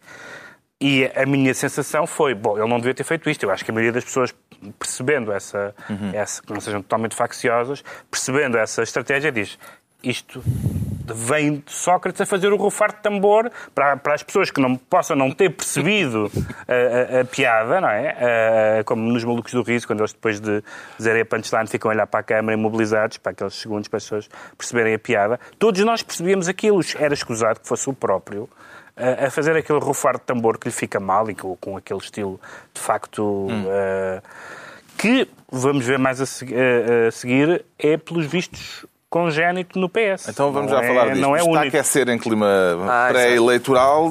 E 0.81 1.09
a 1.15 1.25
minha 1.25 1.53
sensação 1.53 2.05
foi, 2.05 2.33
bom, 2.33 2.57
ele 2.57 2.67
não 2.67 2.77
devia 2.77 2.93
ter 2.93 3.03
feito 3.05 3.29
isto. 3.29 3.43
Eu 3.43 3.51
acho 3.51 3.63
que 3.63 3.71
a 3.71 3.73
maioria 3.73 3.93
das 3.93 4.03
pessoas, 4.03 4.35
percebendo 4.77 5.31
essa, 5.31 5.73
essa 6.13 6.41
que 6.41 6.51
não 6.51 6.59
sejam 6.59 6.81
totalmente 6.81 7.15
facciosos, 7.15 7.83
percebendo 8.11 8.57
essa 8.57 8.83
estratégia, 8.83 9.31
diz 9.31 9.57
isto 10.03 10.43
vem 11.07 11.55
de 11.65 11.71
Sócrates 11.71 12.19
a 12.21 12.25
fazer 12.27 12.51
o 12.51 12.57
rufar 12.57 12.91
de 12.93 13.01
tambor 13.01 13.49
para, 13.73 13.95
para 13.97 14.13
as 14.15 14.21
pessoas 14.23 14.51
que 14.51 14.59
não 14.61 14.75
possam 14.75 15.15
não 15.15 15.31
ter 15.31 15.49
percebido 15.51 16.29
a, 16.67 17.17
a- 17.17 17.21
a 17.21 17.25
piada, 17.25 17.79
não 17.81 17.89
é? 17.89 18.09
Ah, 18.79 18.83
como 18.83 19.01
nos 19.11 19.23
Malucos 19.23 19.51
do 19.53 19.63
Riso, 19.63 19.87
quando 19.87 20.01
eles 20.01 20.13
depois 20.13 20.39
de 20.39 20.63
dizerem 20.97 21.21
a 21.21 21.25
punchline 21.25 21.67
ficam 21.67 21.89
a 21.89 21.93
olhar 21.93 22.05
para 22.07 22.19
a 22.19 22.23
câmara 22.23 22.55
imobilizados, 22.57 23.17
para 23.17 23.31
aqueles 23.31 23.53
segundos 23.55 23.87
para 23.87 23.97
as 23.97 24.03
pessoas 24.03 24.29
perceberem 24.57 24.93
a 24.93 24.99
piada. 24.99 25.39
Todos 25.57 25.83
nós 25.83 26.03
percebíamos 26.03 26.47
aquilo, 26.47 26.81
era 26.99 27.13
escusado 27.13 27.59
que 27.59 27.67
fosse 27.67 27.89
o 27.89 27.93
próprio 27.93 28.47
a 28.97 29.25
a 29.27 29.31
fazer 29.31 29.55
aquele 29.55 29.79
rufar 29.79 30.13
de 30.15 30.21
tambor 30.23 30.57
que 30.57 30.67
lhe 30.67 30.73
fica 30.73 30.99
mal 30.99 31.29
e 31.29 31.35
com, 31.35 31.55
com 31.57 31.75
aquele 31.77 31.99
estilo 31.99 32.39
de 32.73 32.79
facto 32.81 33.47
eh, 33.69 34.21
que 34.97 35.27
vamos 35.51 35.85
ver 35.85 35.99
mais 35.99 36.21
a, 36.21 36.25
se- 36.25 36.45
a- 36.55 37.07
a 37.07 37.11
seguir 37.11 37.65
é 37.77 37.97
pelos 37.97 38.25
vistos 38.25 38.85
congénito 39.09 39.79
no 39.79 39.87
PS. 39.89 40.27
Então 40.29 40.51
vamos 40.51 40.71
Não 40.71 40.77
já 40.79 40.83
é- 40.83 40.87
falar 40.87 41.05
disto. 41.09 41.21
Não 41.21 41.35
é 41.35 41.39
Está 41.39 41.59
a 41.59 41.63
aquecer 41.63 42.09
em 42.09 42.17
clima 42.17 42.47
Ah, 42.89 43.07
pré-eleitoral. 43.11 44.09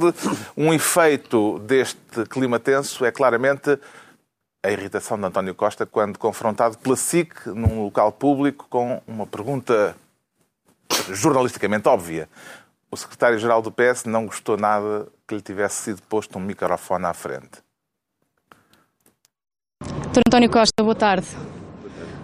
Um 0.57 0.72
efeito 0.72 1.59
deste 1.61 1.99
clima 2.30 2.59
tenso 2.59 3.05
é 3.05 3.11
claramente 3.12 3.78
a 4.62 4.70
irritação 4.70 5.18
de 5.18 5.26
António 5.26 5.55
Costa 5.55 5.85
quando 5.85 6.18
confrontado 6.18 6.78
pela 6.78 6.97
SIC 6.97 7.47
num 7.49 7.85
local 7.85 8.12
público 8.12 8.66
com 8.70 9.03
uma 9.07 9.26
pergunta 9.26 9.95
jornalisticamente 11.12 11.89
óbvia. 11.89 12.28
O 12.95 12.97
secretário-geral 12.97 13.61
do 13.61 13.72
PS 13.72 14.05
não 14.05 14.24
gostou 14.24 14.57
nada 14.57 15.09
que 15.26 15.34
lhe 15.34 15.40
tivesse 15.40 15.82
sido 15.82 16.01
posto 16.09 16.38
um 16.38 16.40
microfone 16.40 17.07
à 17.07 17.12
frente. 17.12 17.59
Dr. 19.82 20.20
António 20.28 20.49
Costa, 20.49 20.80
boa 20.80 20.95
tarde. 20.95 21.26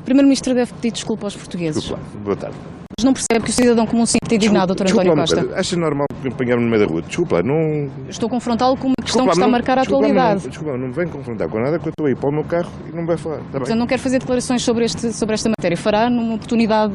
O 0.01 0.05
Primeiro-Ministro 0.05 0.55
deve 0.55 0.73
pedir 0.75 0.93
desculpa 0.93 1.27
aos 1.27 1.35
portugueses. 1.35 1.89
Boa 2.23 2.37
tarde. 2.37 2.57
Mas 2.97 3.05
não 3.05 3.13
percebe 3.13 3.45
que 3.45 3.51
o 3.51 3.53
cidadão 3.53 3.85
comum 3.85 4.07
se 4.07 4.13
sente 4.13 4.33
indignado, 4.37 4.73
Dr. 4.73 4.85
Desculpa 4.85 5.11
António 5.11 5.27
Costa. 5.45 5.59
Acha 5.59 5.77
normal 5.77 6.07
apanhar-me 6.25 6.63
no 6.63 6.71
meio 6.71 6.87
da 6.87 6.89
rua? 6.89 7.03
Desculpa, 7.03 7.43
não. 7.43 7.91
Estou 8.09 8.29
a 8.29 8.31
confrontá-lo 8.31 8.77
com 8.77 8.87
uma 8.87 8.95
questão 9.03 9.25
Desculpa, 9.25 9.31
que 9.31 9.31
está 9.33 9.41
não- 9.41 9.49
a 9.49 9.51
marcar 9.51 9.77
a 9.77 9.81
desculpa, 9.81 10.05
atualidade. 10.07 10.43
Não, 10.45 10.51
desculpa, 10.51 10.79
não 10.79 10.87
me 10.87 10.93
vem 10.95 11.09
confrontar 11.09 11.49
com 11.49 11.59
nada, 11.59 11.81
que 11.81 11.87
eu 11.89 11.91
estou 11.91 12.07
aí 12.07 12.15
para 12.15 12.29
o 12.29 12.33
meu 12.33 12.45
carro 12.45 12.71
e 12.89 12.93
não 12.93 13.01
me 13.01 13.09
vai 13.09 13.17
falar. 13.17 13.39
Está 13.39 13.51
bem? 13.51 13.59
Portanto, 13.59 13.79
não 13.81 13.89
quer 13.89 13.99
fazer 13.99 14.21
declarações 14.21 14.63
sobre, 14.63 14.85
este, 14.85 15.13
sobre 15.13 15.35
esta 15.35 15.49
matéria. 15.49 15.77
Fará 15.77 16.09
numa 16.09 16.37
oportunidade 16.37 16.95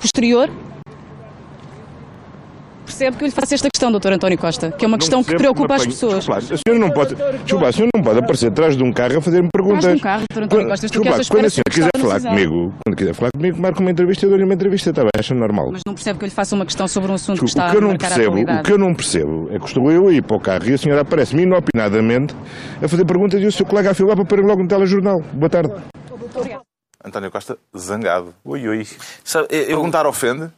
posterior? 0.00 0.48
Percebe 2.86 3.16
que 3.16 3.24
eu 3.24 3.26
lhe 3.26 3.32
faço 3.34 3.52
esta 3.52 3.68
questão, 3.68 3.90
Dr. 3.92 4.12
António 4.12 4.38
Costa, 4.38 4.70
que 4.70 4.84
é 4.84 4.88
uma 4.88 4.92
Não 4.94 4.98
questão 4.98 5.22
que 5.22 5.34
preocupa 5.34 5.74
as 5.74 5.84
pessoas. 5.84 6.24
Desculpa, 6.24 6.38
a 6.38 6.42
senhora 6.56 6.78
não 6.80 6.90
pode, 6.90 7.14
desculpa, 7.42 7.68
a 7.68 7.72
senhora 7.72 7.90
não 7.94 8.02
pode 8.02 8.18
aparecer 8.20 8.46
atrás 8.48 8.76
de 8.76 8.82
um 8.82 8.92
carro 8.92 9.18
a 9.18 9.20
fazer-me 9.20 9.48
perguntas. 9.52 9.78
Atrás 9.84 9.94
de 9.96 10.00
um 10.00 10.02
carro, 10.02 10.22
Dr. 10.22 10.42
António 10.42 10.48
Quando- 10.48 10.68
Costa, 10.70 10.86
estou 10.86 11.02
desculpa, 11.02 11.28
quando 11.28 11.44
a 11.44 11.50
senhora 11.50 11.70
quiser 11.70 11.90
falar 11.98 12.20
comigo, 12.20 12.74
quando 12.86 12.96
quiser 12.96 13.14
falar 13.14 13.30
comigo, 13.36 13.60
marca 13.60 13.80
uma 13.80 13.90
entrevista 13.90 14.24
e 14.24 14.26
eu 14.26 14.30
dou-lhe 14.30 14.44
uma 14.44 14.54
entrevista, 14.54 14.90
está 14.90 15.02
bem, 15.02 15.10
acha 15.18 15.34
normal. 15.34 15.68
Mas 15.72 15.82
não 15.86 15.94
percebe 15.94 16.18
que 16.18 16.24
eu 16.24 16.28
lhe 16.28 16.34
faça 16.34 16.54
uma 16.54 16.64
questão 16.64 16.86
sobre 16.88 17.10
um 17.10 17.14
assunto 17.14 17.38
que 17.40 17.44
Desculpa, 17.44 17.66
está 17.66 17.68
o 17.68 17.70
que 17.70 17.76
eu 17.76 17.86
a 17.86 17.88
não 17.90 17.94
a 17.94 17.98
percebo, 17.98 18.22
atualidade. 18.28 18.60
o 18.60 18.62
que 18.62 18.72
eu 18.72 18.78
não 18.78 18.94
percebo 18.94 19.48
é 19.52 19.58
que 19.58 19.66
estou 19.66 19.90
eu 19.92 20.08
a 20.08 20.12
ir 20.12 20.22
para 20.22 20.36
o 20.36 20.40
carro 20.40 20.68
e 20.68 20.74
a 20.74 20.78
senhora 20.78 21.00
aparece-me 21.02 21.42
inopinadamente 21.42 22.34
a 22.82 22.88
fazer 22.88 23.04
perguntas 23.04 23.42
e 23.42 23.46
o 23.46 23.52
seu 23.52 23.66
colega 23.66 23.90
a 23.90 23.94
filar 23.94 24.14
para 24.16 24.24
pôr 24.24 24.40
logo 24.44 24.62
no 24.62 24.68
telejornal. 24.68 25.20
Boa 25.34 25.50
tarde. 25.50 25.72
António 27.04 27.30
Costa, 27.30 27.56
zangado. 27.76 28.34
Ui, 28.44 28.66
ui. 28.66 28.86
Sabe, 29.22 29.46
eu- 29.50 29.60
eu- 29.60 29.66
Perguntar 29.68 30.06
ofende? 30.06 30.48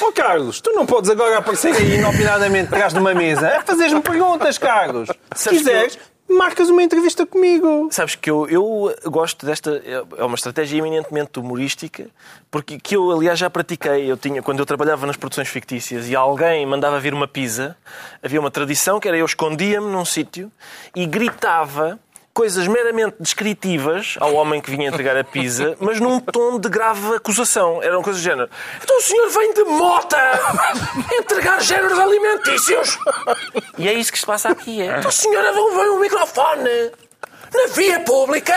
Ó 0.00 0.12
Carlos, 0.12 0.60
tu 0.60 0.72
não 0.72 0.86
podes 0.86 1.10
agora 1.10 1.38
aparecer 1.38 1.74
aí 1.74 1.96
inopinadamente 1.96 2.74
atrás 2.74 2.92
de 2.92 2.98
uma 2.98 3.14
mesa 3.14 3.58
a 3.58 3.62
fazeres-me 3.62 4.00
perguntas, 4.00 4.58
Carlos. 4.58 5.08
Se 5.34 5.44
Sabes 5.44 5.58
que 5.58 5.64
quiseres, 5.64 5.98
marcas 6.28 6.68
uma 6.70 6.82
entrevista 6.82 7.26
comigo. 7.26 7.88
Sabes 7.90 8.14
que 8.14 8.30
eu, 8.30 8.48
eu 8.48 8.94
gosto 9.06 9.44
desta. 9.44 9.82
É 10.16 10.24
uma 10.24 10.34
estratégia 10.34 10.78
eminentemente 10.78 11.38
humorística, 11.38 12.06
porque 12.50 12.78
que 12.78 12.96
eu, 12.96 13.10
aliás, 13.10 13.38
já 13.38 13.50
pratiquei. 13.50 14.10
Eu 14.10 14.16
tinha, 14.16 14.42
quando 14.42 14.58
eu 14.58 14.66
trabalhava 14.66 15.06
nas 15.06 15.16
produções 15.16 15.48
fictícias 15.48 16.08
e 16.08 16.16
alguém 16.16 16.64
mandava 16.66 16.98
vir 16.98 17.14
uma 17.14 17.28
pizza, 17.28 17.76
havia 18.22 18.40
uma 18.40 18.50
tradição 18.50 18.98
que 18.98 19.08
era 19.08 19.16
eu 19.16 19.26
escondia-me 19.26 19.90
num 19.90 20.04
sítio 20.04 20.50
e 20.94 21.06
gritava 21.06 21.98
coisas 22.34 22.66
meramente 22.66 23.14
descritivas 23.20 24.16
ao 24.20 24.34
homem 24.34 24.60
que 24.60 24.68
vinha 24.68 24.88
entregar 24.88 25.16
a 25.16 25.22
pizza, 25.22 25.76
mas 25.80 26.00
num 26.00 26.18
tom 26.18 26.58
de 26.58 26.68
grave 26.68 27.14
acusação. 27.14 27.80
Eram 27.80 28.02
coisas 28.02 28.20
do 28.20 28.24
género. 28.24 28.50
Então 28.82 28.98
o 28.98 29.00
senhor 29.00 29.30
vem 29.30 29.54
de 29.54 29.64
mota 29.64 30.18
entregar 31.18 31.62
géneros 31.62 31.98
alimentícios. 31.98 32.98
E 33.78 33.88
é 33.88 33.92
isso 33.94 34.12
que 34.12 34.18
se 34.18 34.26
passa 34.26 34.48
aqui. 34.48 34.82
É. 34.82 34.98
Então 34.98 35.08
a 35.08 35.12
senhora 35.12 35.52
devolveu 35.52 35.94
o 35.94 36.00
microfone 36.00 36.90
na 37.54 37.66
via 37.72 38.00
pública. 38.00 38.54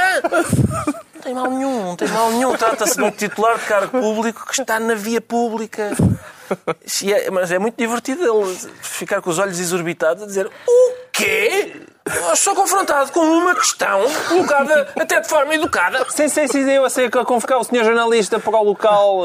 Não 1.14 1.22
tem 1.22 1.34
mal 1.36 1.50
nenhum, 1.52 1.84
não 1.84 1.96
tem 1.96 2.08
mal 2.08 2.32
nenhum. 2.32 2.58
Trata-se 2.58 2.96
de 2.98 3.04
um 3.04 3.12
titular 3.12 3.60
de 3.60 3.66
cargo 3.66 4.00
público 4.02 4.46
que 4.48 4.60
está 4.60 4.80
na 4.80 4.96
via 4.96 5.22
pública. 5.22 5.92
É- 7.06 7.30
mas 7.30 7.52
é 7.52 7.60
muito 7.60 7.76
divertido 7.78 8.24
ele 8.24 8.56
ficar 8.82 9.22
com 9.22 9.30
os 9.30 9.38
olhos 9.38 9.60
exorbitados 9.60 10.24
a 10.24 10.26
dizer 10.26 10.48
o 10.48 10.94
quê? 11.12 11.77
Eu 12.30 12.36
sou 12.36 12.56
confrontado 12.56 13.12
com 13.12 13.20
uma 13.20 13.54
questão 13.56 14.02
colocada 14.30 14.88
até 15.00 15.20
de 15.20 15.28
forma 15.28 15.54
educada. 15.56 16.06
Sem 16.10 16.28
ser 16.28 16.48
se 16.48 16.60
eu 16.70 16.86
a 16.86 16.90
ser 16.90 17.06
a 17.18 17.26
convocar 17.26 17.60
o 17.60 17.64
senhor 17.64 17.84
jornalista 17.84 18.40
para 18.40 18.58
o 18.58 18.64
local 18.64 19.22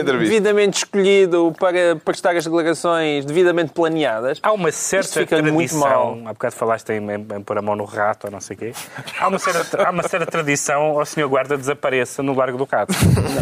entrevista. 0.00 0.18
devidamente 0.32 0.78
escolhido 0.78 1.52
para 1.58 1.96
prestar 1.96 2.36
as 2.36 2.44
declarações 2.44 3.24
devidamente 3.24 3.72
planeadas. 3.72 4.38
Há 4.42 4.52
uma 4.52 4.70
certa 4.72 5.20
fica 5.20 5.36
muito 5.42 5.54
tradição, 5.56 5.80
mal. 6.16 6.18
há 6.26 6.32
bocado 6.32 6.54
falaste 6.54 6.90
em, 6.90 7.10
em, 7.10 7.14
em 7.36 7.42
pôr 7.42 7.58
a 7.58 7.62
mão 7.62 7.76
no 7.76 7.84
rato 7.84 8.26
ou 8.26 8.30
não 8.30 8.40
sei 8.40 8.56
o 8.56 8.58
quê. 8.58 8.72
Há 9.18 9.28
uma 9.28 9.38
certa, 9.38 9.86
há 9.86 9.90
uma 9.90 10.02
certa 10.02 10.26
tradição 10.26 10.98
ao 10.98 11.06
senhor 11.06 11.28
guarda 11.28 11.56
desapareça 11.56 12.22
no 12.22 12.34
Largo 12.34 12.58
do 12.58 12.64
Rato. 12.64 12.92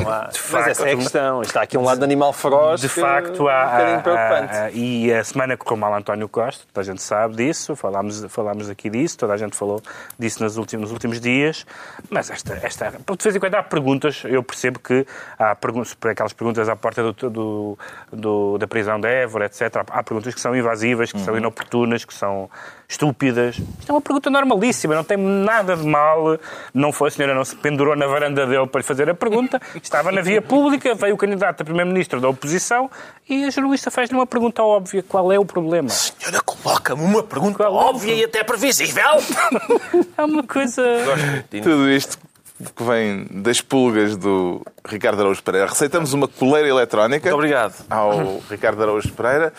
Não 0.03 0.11
há. 0.11 0.25
Mas 0.27 0.37
facto, 0.37 0.69
essa 0.71 0.89
é 0.89 0.93
a 0.93 0.97
questão. 0.97 1.43
Está 1.43 1.63
aqui 1.63 1.77
um 1.77 1.85
lado 1.85 1.99
de 1.99 2.05
animal 2.05 2.33
feroz. 2.33 2.81
De 2.81 2.89
que 2.89 3.01
facto, 3.01 3.49
é 3.49 3.53
há, 3.55 3.63
um 3.65 3.71
bocadinho 3.71 3.99
há- 3.99 4.03
preocupante. 4.03 4.57
há- 4.57 4.71
e 4.73 5.13
a 5.13 5.25
semana 5.25 5.57
correu 5.57 5.77
mal 5.77 5.95
António 5.95 6.29
Costa, 6.29 6.65
toda 6.73 6.83
a 6.83 6.85
gente 6.85 7.03
sabe 7.03 7.37
disso, 7.37 7.75
falámos, 7.77 8.25
falámos 8.29 8.62
aqui 8.69 8.91
disso, 8.91 9.19
toda 9.19 9.33
a 9.33 9.37
gente 9.37 9.57
falou 9.57 9.81
disso 10.19 10.43
nos 10.43 10.57
últimos, 10.57 10.83
nos 10.85 10.93
últimos 10.93 11.21
dias, 11.21 11.67
mas 12.11 12.31
esta, 12.31 12.55
esta, 12.63 12.91
de 12.91 13.23
vez 13.23 13.37
em 13.37 13.39
quando 13.41 13.55
há 13.55 13.63
perguntas, 13.63 14.23
eu 14.25 14.43
percebo 14.43 14.79
que 14.79 15.07
há 15.39 15.55
perguntas, 15.55 15.97
aquelas 16.03 16.33
perguntas 16.33 16.69
à 16.69 16.77
porta 16.77 17.03
do, 17.03 17.31
do- 17.31 17.79
do- 18.13 18.59
da 18.59 18.67
prisão 18.67 19.01
de 19.01 19.09
Évora, 19.09 19.47
etc. 19.47 19.63
Há 19.91 20.03
perguntas 20.03 20.35
que 20.35 20.41
são 20.41 20.55
invasivas, 20.57 21.13
que 21.13 21.21
são 21.21 21.37
inoportunas, 21.37 22.05
que 22.05 22.15
são 22.15 22.51
estúpidas. 22.89 23.57
Isto 23.57 23.91
é 23.91 23.93
uma 23.93 24.01
pergunta 24.01 24.31
normalíssima, 24.31 24.95
não 24.95 25.05
tem 25.05 25.17
nada 25.17 25.77
de 25.77 25.87
mal. 25.87 26.39
Não 26.75 26.93
foi, 26.93 27.09
a 27.09 27.11
senhora 27.11 27.35
não 27.35 27.45
se 27.45 27.57
pendurou 27.57 27.97
na 27.97 28.07
varanda 28.07 28.47
dele 28.47 28.67
para 28.67 28.81
lhe 28.81 28.87
fazer 28.87 29.09
a 29.09 29.15
pergunta, 29.15 29.61
estava 29.83 30.13
na 30.13 30.21
via 30.21 30.43
pública, 30.43 30.95
veio 30.95 31.15
o 31.15 31.19
candidato 31.19 31.63
a 31.63 31.65
primeiro-ministro 31.65 32.21
da 32.21 32.29
oposição 32.29 32.91
e 33.29 33.45
a 33.45 33.51
jornalista 33.51 33.91
fez-lhe 33.91 34.15
uma 34.17 34.27
pergunta 34.27 34.63
óbvia: 34.63 35.03
qual 35.03 35.33
é 35.33 35.39
o 35.39 35.45
problema? 35.45 35.89
Senhora, 35.89 36.41
coloca-me 36.43 37.03
uma 37.03 37.23
pergunta 37.23 37.59
Qual 37.59 37.73
é 37.73 37.85
óbvia 37.85 38.15
e 38.15 38.25
até 38.25 38.45
previsível. 38.45 39.03
É 40.17 40.25
uma 40.25 40.43
coisa. 40.43 40.83
Tudo 41.51 41.91
isto 41.91 42.19
que 42.77 42.85
vem 42.85 43.27
das 43.31 43.61
pulgas 43.61 44.17
do 44.17 44.63
Ricardo 44.87 45.21
Araújo 45.21 45.43
Pereira. 45.43 45.67
Receitamos 45.67 46.13
uma 46.13 46.29
coleira 46.29 46.69
eletrónica 46.69 47.29
Muito 47.31 47.35
obrigado. 47.35 47.85
ao 47.91 48.39
Ricardo 48.49 48.83
Araújo 48.83 49.13
Pereira 49.13 49.53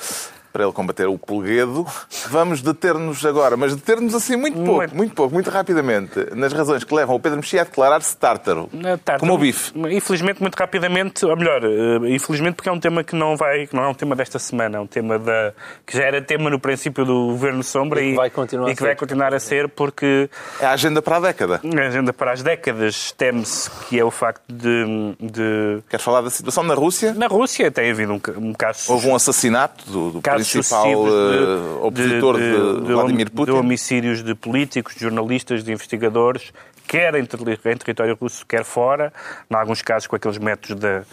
para 0.53 0.63
ele 0.63 0.71
combater 0.71 1.07
o 1.07 1.17
pulguedo. 1.17 1.85
Vamos 2.29 2.61
deter-nos 2.61 3.25
agora, 3.25 3.57
mas 3.57 3.75
deter-nos 3.75 4.13
assim 4.13 4.35
muito 4.35 4.55
pouco, 4.57 4.73
Muito. 4.77 4.95
muito 4.95 5.15
pouco, 5.15 5.33
muito 5.33 5.49
rapidamente, 5.49 6.13
nas 6.35 6.53
razões 6.53 6.83
que 6.83 6.93
levam 6.93 7.15
o 7.15 7.19
Pedro 7.19 7.37
Mexia 7.39 7.61
a 7.61 7.63
declarar-se 7.63 8.15
tártaro, 8.15 8.69
tarde. 9.03 9.19
como 9.19 9.33
o 9.33 9.37
bife. 9.37 9.71
Infelizmente, 9.91 10.39
muito 10.41 10.55
rapidamente, 10.55 11.25
ou 11.25 11.35
melhor, 11.35 11.63
eh, 11.63 12.09
infelizmente 12.13 12.53
porque 12.55 12.69
é 12.69 12.71
um 12.71 12.79
tema 12.79 13.03
que 13.03 13.15
não 13.15 13.35
vai, 13.35 13.65
que 13.65 13.75
não 13.75 13.83
é 13.83 13.87
um 13.87 13.93
tema 13.95 14.15
desta 14.15 14.37
semana, 14.37 14.77
é 14.77 14.79
um 14.79 14.85
tema 14.87 15.17
da, 15.17 15.53
que 15.85 15.97
já 15.97 16.03
era 16.03 16.21
tema 16.21 16.49
no 16.51 16.59
princípio 16.59 17.03
do 17.03 17.27
Governo 17.31 17.63
Sombra 17.63 17.99
E 18.01 18.09
que 18.09 18.11
e, 18.11 18.15
vai 18.15 18.29
continuar 18.29 18.67
e 18.69 18.71
a 18.71 18.75
que 18.75 18.79
ser. 18.79 18.85
vai 18.85 18.95
continuar 18.95 19.33
a 19.33 19.39
ser 19.39 19.67
porque 19.69 20.29
É 20.61 20.65
a 20.67 20.71
agenda 20.71 21.01
para 21.01 21.17
a 21.17 21.19
década. 21.19 21.61
a 21.63 21.81
agenda 21.87 22.13
para 22.13 22.31
as 22.31 22.43
décadas 22.43 23.11
teme-se 23.13 23.69
que 23.89 23.99
é 23.99 24.03
o 24.05 24.11
facto 24.11 24.43
de, 24.47 25.15
de- 25.19 25.81
Queres 25.89 26.03
falar 26.05 26.21
da 26.21 26.29
situação 26.29 26.63
na 26.63 26.75
Rússia? 26.75 27.13
Na 27.13 27.25
Rússia 27.27 27.71
tem 27.71 27.89
havido 27.89 28.13
um, 28.13 28.21
um 28.37 28.53
caso 28.53 28.91
Houve 28.91 29.07
um 29.07 29.15
assassinato 29.15 29.83
do, 29.89 30.11
do 30.11 30.21
casos 30.21 30.42
principal 30.51 30.85
eh, 31.07 31.85
opositor 31.85 32.37
de, 32.37 32.93
Vladimir 32.93 33.25
de 33.25 33.31
Putin. 33.31 33.51
homicídios 33.53 34.23
de 34.23 34.35
políticos, 34.35 34.95
de 34.95 35.01
jornalistas, 35.01 35.63
de 35.63 35.71
investigadores, 35.71 36.51
quer 36.87 37.15
em, 37.15 37.21
em 37.23 37.77
território 37.77 38.17
russo, 38.19 38.45
quer 38.45 38.63
fora, 38.63 39.11
em 39.49 39.55
alguns 39.55 39.81
casos 39.81 40.07
com 40.07 40.15
aqueles 40.15 40.37
métodos 40.37 40.79
da 40.79 41.03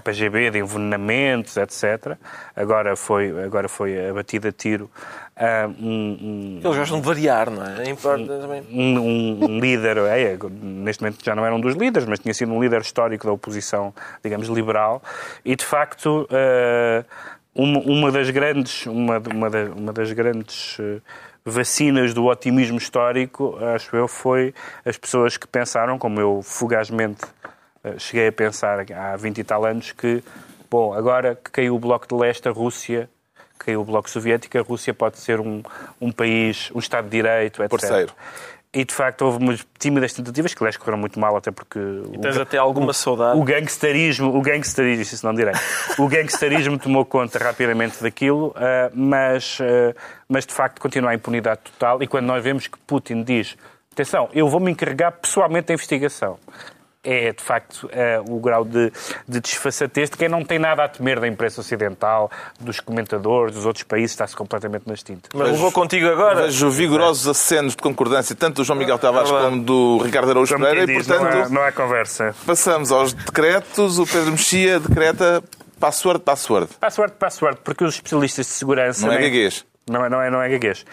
KGB, 0.00 0.50
de 0.50 0.58
envenenamentos, 0.58 1.56
etc. 1.56 2.16
Agora 2.56 2.96
foi, 2.96 3.44
agora 3.44 3.68
foi 3.68 4.08
abatido 4.08 4.48
a 4.48 4.52
tiro 4.52 4.90
ah, 5.36 5.68
um, 5.80 6.58
um- 6.60 6.60
Eles 6.62 6.76
gostam 6.76 7.00
de 7.00 7.06
variar, 7.06 7.50
não 7.50 7.64
é? 7.64 7.88
Importa 7.88 8.26
também. 8.40 8.62
um, 8.70 8.98
um- 8.98 9.44
um 9.44 9.60
líder, 9.60 9.96
é, 9.98 10.36
neste 10.60 11.02
momento 11.02 11.24
já 11.24 11.34
não 11.36 11.46
era 11.46 11.54
um 11.54 11.60
dos 11.60 11.74
líderes, 11.76 12.06
mas 12.08 12.18
tinha 12.18 12.34
sido 12.34 12.52
um 12.52 12.60
líder 12.60 12.80
histórico 12.80 13.26
da 13.26 13.32
oposição, 13.32 13.94
digamos, 14.24 14.48
liberal, 14.48 15.02
e 15.44 15.54
de 15.56 15.64
facto 15.64 16.26
eh, 16.30 17.04
uma, 17.54 17.78
uma 17.80 18.12
das 18.12 18.30
grandes, 18.30 18.86
uma, 18.86 19.18
uma, 19.18 19.50
da- 19.50 19.70
uma 19.76 19.92
das 19.92 20.12
grandes 20.12 20.76
eh, 20.80 21.00
vacinas 21.44 22.14
do 22.14 22.26
otimismo 22.26 22.78
histórico, 22.78 23.56
acho 23.74 23.94
eu, 23.96 24.06
foi 24.06 24.54
as 24.84 24.96
pessoas 24.96 25.36
que 25.36 25.46
pensaram, 25.46 25.98
como 25.98 26.20
eu 26.20 26.42
fugazmente 26.42 27.22
eh, 27.82 27.94
cheguei 27.98 28.28
a 28.28 28.32
pensar 28.32 28.84
há 28.92 29.16
20 29.16 29.38
e 29.38 29.44
tal 29.44 29.64
anos, 29.64 29.92
que, 29.92 30.22
bom, 30.70 30.92
agora 30.94 31.34
que 31.34 31.50
caiu 31.50 31.74
o 31.74 31.78
Bloco 31.78 32.06
de 32.06 32.14
Leste, 32.14 32.48
a 32.48 32.52
Rússia 32.52 33.08
caiu 33.58 33.82
o 33.82 33.84
Bloco 33.84 34.08
Soviético, 34.08 34.56
a 34.56 34.62
Rússia 34.62 34.94
pode 34.94 35.18
ser 35.18 35.38
um, 35.38 35.62
um 36.00 36.10
país, 36.10 36.70
um 36.74 36.78
Estado 36.78 37.04
de 37.04 37.10
Direito, 37.10 37.62
etc. 37.62 38.10
E 38.72 38.84
de 38.84 38.94
facto 38.94 39.22
houve 39.22 39.38
umas 39.38 39.66
tímidas 39.80 40.12
tentativas 40.12 40.54
que 40.54 40.62
aliás 40.62 40.76
correram 40.76 40.98
muito 40.98 41.18
mal, 41.18 41.36
até 41.36 41.50
porque 41.50 41.78
o, 41.78 42.20
Tens 42.20 42.36
até 42.36 42.56
alguma 42.56 42.92
saudade. 42.92 43.36
o 43.36 43.42
gangsterismo, 43.42 44.32
o 44.36 44.40
gangsterismo, 44.40 45.02
isso 45.02 45.26
não 45.26 45.34
direi, 45.34 45.54
o 45.98 46.06
gangsterismo 46.06 46.78
tomou 46.80 47.04
conta 47.04 47.36
rapidamente 47.40 48.00
daquilo, 48.00 48.54
ah, 48.56 48.88
mas, 48.94 49.58
ah, 49.60 49.92
mas 50.28 50.46
de 50.46 50.54
facto 50.54 50.80
continua 50.80 51.10
a 51.10 51.14
impunidade 51.16 51.62
total. 51.64 52.00
E 52.00 52.06
quando 52.06 52.26
nós 52.26 52.44
vemos 52.44 52.68
que 52.68 52.78
Putin 52.86 53.24
diz: 53.24 53.56
atenção, 53.92 54.28
eu 54.32 54.48
vou-me 54.48 54.70
encarregar 54.70 55.12
pessoalmente 55.20 55.66
da 55.66 55.74
investigação. 55.74 56.38
É, 57.02 57.32
de 57.32 57.42
facto, 57.42 57.88
eh, 57.92 58.20
o 58.28 58.38
grau 58.40 58.62
de, 58.62 58.92
de 59.26 59.40
desfaçatez 59.40 60.10
de 60.10 60.18
quem 60.18 60.28
não 60.28 60.44
tem 60.44 60.58
nada 60.58 60.84
a 60.84 60.88
temer 60.88 61.18
da 61.18 61.26
imprensa 61.26 61.62
ocidental, 61.62 62.30
dos 62.60 62.78
comentadores, 62.78 63.54
dos 63.54 63.64
outros 63.64 63.84
países, 63.84 64.10
está-se 64.10 64.36
completamente 64.36 64.86
nas 64.86 65.02
tintas. 65.02 65.30
Mas 65.34 65.52
levou 65.52 65.72
contigo 65.72 66.06
agora. 66.06 66.42
Vejo 66.42 66.68
vigorosos 66.70 67.26
acenos 67.26 67.74
de 67.74 67.82
concordância, 67.82 68.36
tanto 68.36 68.56
do 68.56 68.64
João 68.64 68.78
Miguel 68.78 68.98
Tavares 68.98 69.30
verdade. 69.30 69.50
como 69.50 69.64
do 69.64 69.98
Ricardo 70.04 70.30
Araújo 70.30 70.52
Como 70.52 70.66
Pereira, 70.66 70.86
quem 70.86 70.94
e 70.94 70.98
diz, 70.98 71.06
não, 71.08 71.18
portanto 71.18 71.46
há, 71.46 71.48
não 71.48 71.62
há 71.62 71.72
conversa. 71.72 72.34
passamos 72.44 72.92
aos 72.92 73.14
decretos. 73.14 73.98
O 73.98 74.06
Pedro 74.06 74.32
Mexia 74.32 74.78
decreta 74.78 75.42
password, 75.78 76.20
password. 76.22 76.68
Password, 76.78 77.14
password, 77.18 77.58
porque 77.64 77.82
os 77.82 77.94
especialistas 77.94 78.46
de 78.46 78.52
segurança... 78.52 79.06
Não 79.06 79.14
é 79.14 79.22
gaguês. 79.22 79.64
Não 79.90 80.04
é, 80.04 80.08
não 80.08 80.22
é, 80.22 80.30
não 80.30 80.42
é 80.42 80.48
gaguês. 80.48 80.84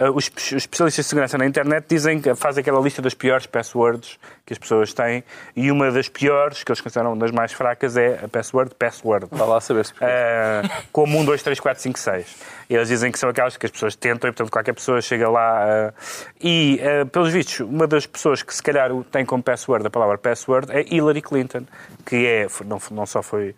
Uh, 0.00 0.10
os, 0.10 0.28
os 0.28 0.52
especialistas 0.52 1.04
de 1.04 1.08
segurança 1.08 1.38
na 1.38 1.46
internet 1.46 1.86
dizem 1.88 2.20
que 2.20 2.34
fazem 2.34 2.62
aquela 2.62 2.80
lista 2.80 3.00
das 3.00 3.14
piores 3.14 3.46
passwords 3.46 4.18
que 4.46 4.52
as 4.52 4.58
pessoas 4.58 4.92
têm 4.92 5.24
e 5.56 5.70
uma 5.70 5.90
das 5.90 6.08
piores, 6.08 6.62
que 6.62 6.70
eles 6.70 6.80
consideram 6.80 7.16
das 7.16 7.30
mais 7.30 7.52
fracas, 7.52 7.96
é 7.96 8.20
a 8.24 8.28
password 8.28 8.74
password. 8.74 9.26
Está 9.26 9.44
lá 9.44 9.58
a 9.58 9.60
saber 9.60 9.84
se 9.86 9.94
Uh, 9.94 10.84
como 10.92 11.18
1, 11.18 11.24
2, 11.24 11.42
3, 11.42 11.60
4, 11.60 11.82
5, 11.82 11.98
6. 11.98 12.36
Eles 12.68 12.88
dizem 12.88 13.10
que 13.12 13.18
são 13.18 13.28
aquelas 13.28 13.56
que 13.56 13.66
as 13.66 13.72
pessoas 13.72 13.94
tentam 13.96 14.28
e, 14.28 14.32
portanto, 14.32 14.50
qualquer 14.50 14.72
pessoa 14.74 15.00
chega 15.00 15.28
lá. 15.28 15.64
uh, 15.88 15.94
e, 16.40 16.80
pelos 17.10 17.32
vistos, 17.32 17.60
uma 17.60 17.86
das 17.86 18.06
pessoas 18.06 18.42
que 18.42 18.54
se 18.54 18.62
calhar 18.62 18.90
tem 19.10 19.24
como 19.24 19.42
password 19.42 19.86
a 19.86 19.90
palavra 19.90 20.18
password 20.18 20.70
é 20.70 20.82
Hillary 20.82 21.22
Clinton, 21.22 21.64
que 22.04 22.26
é, 22.26 22.46
não, 22.64 22.78
não 22.90 23.06
só 23.06 23.22
foi, 23.22 23.54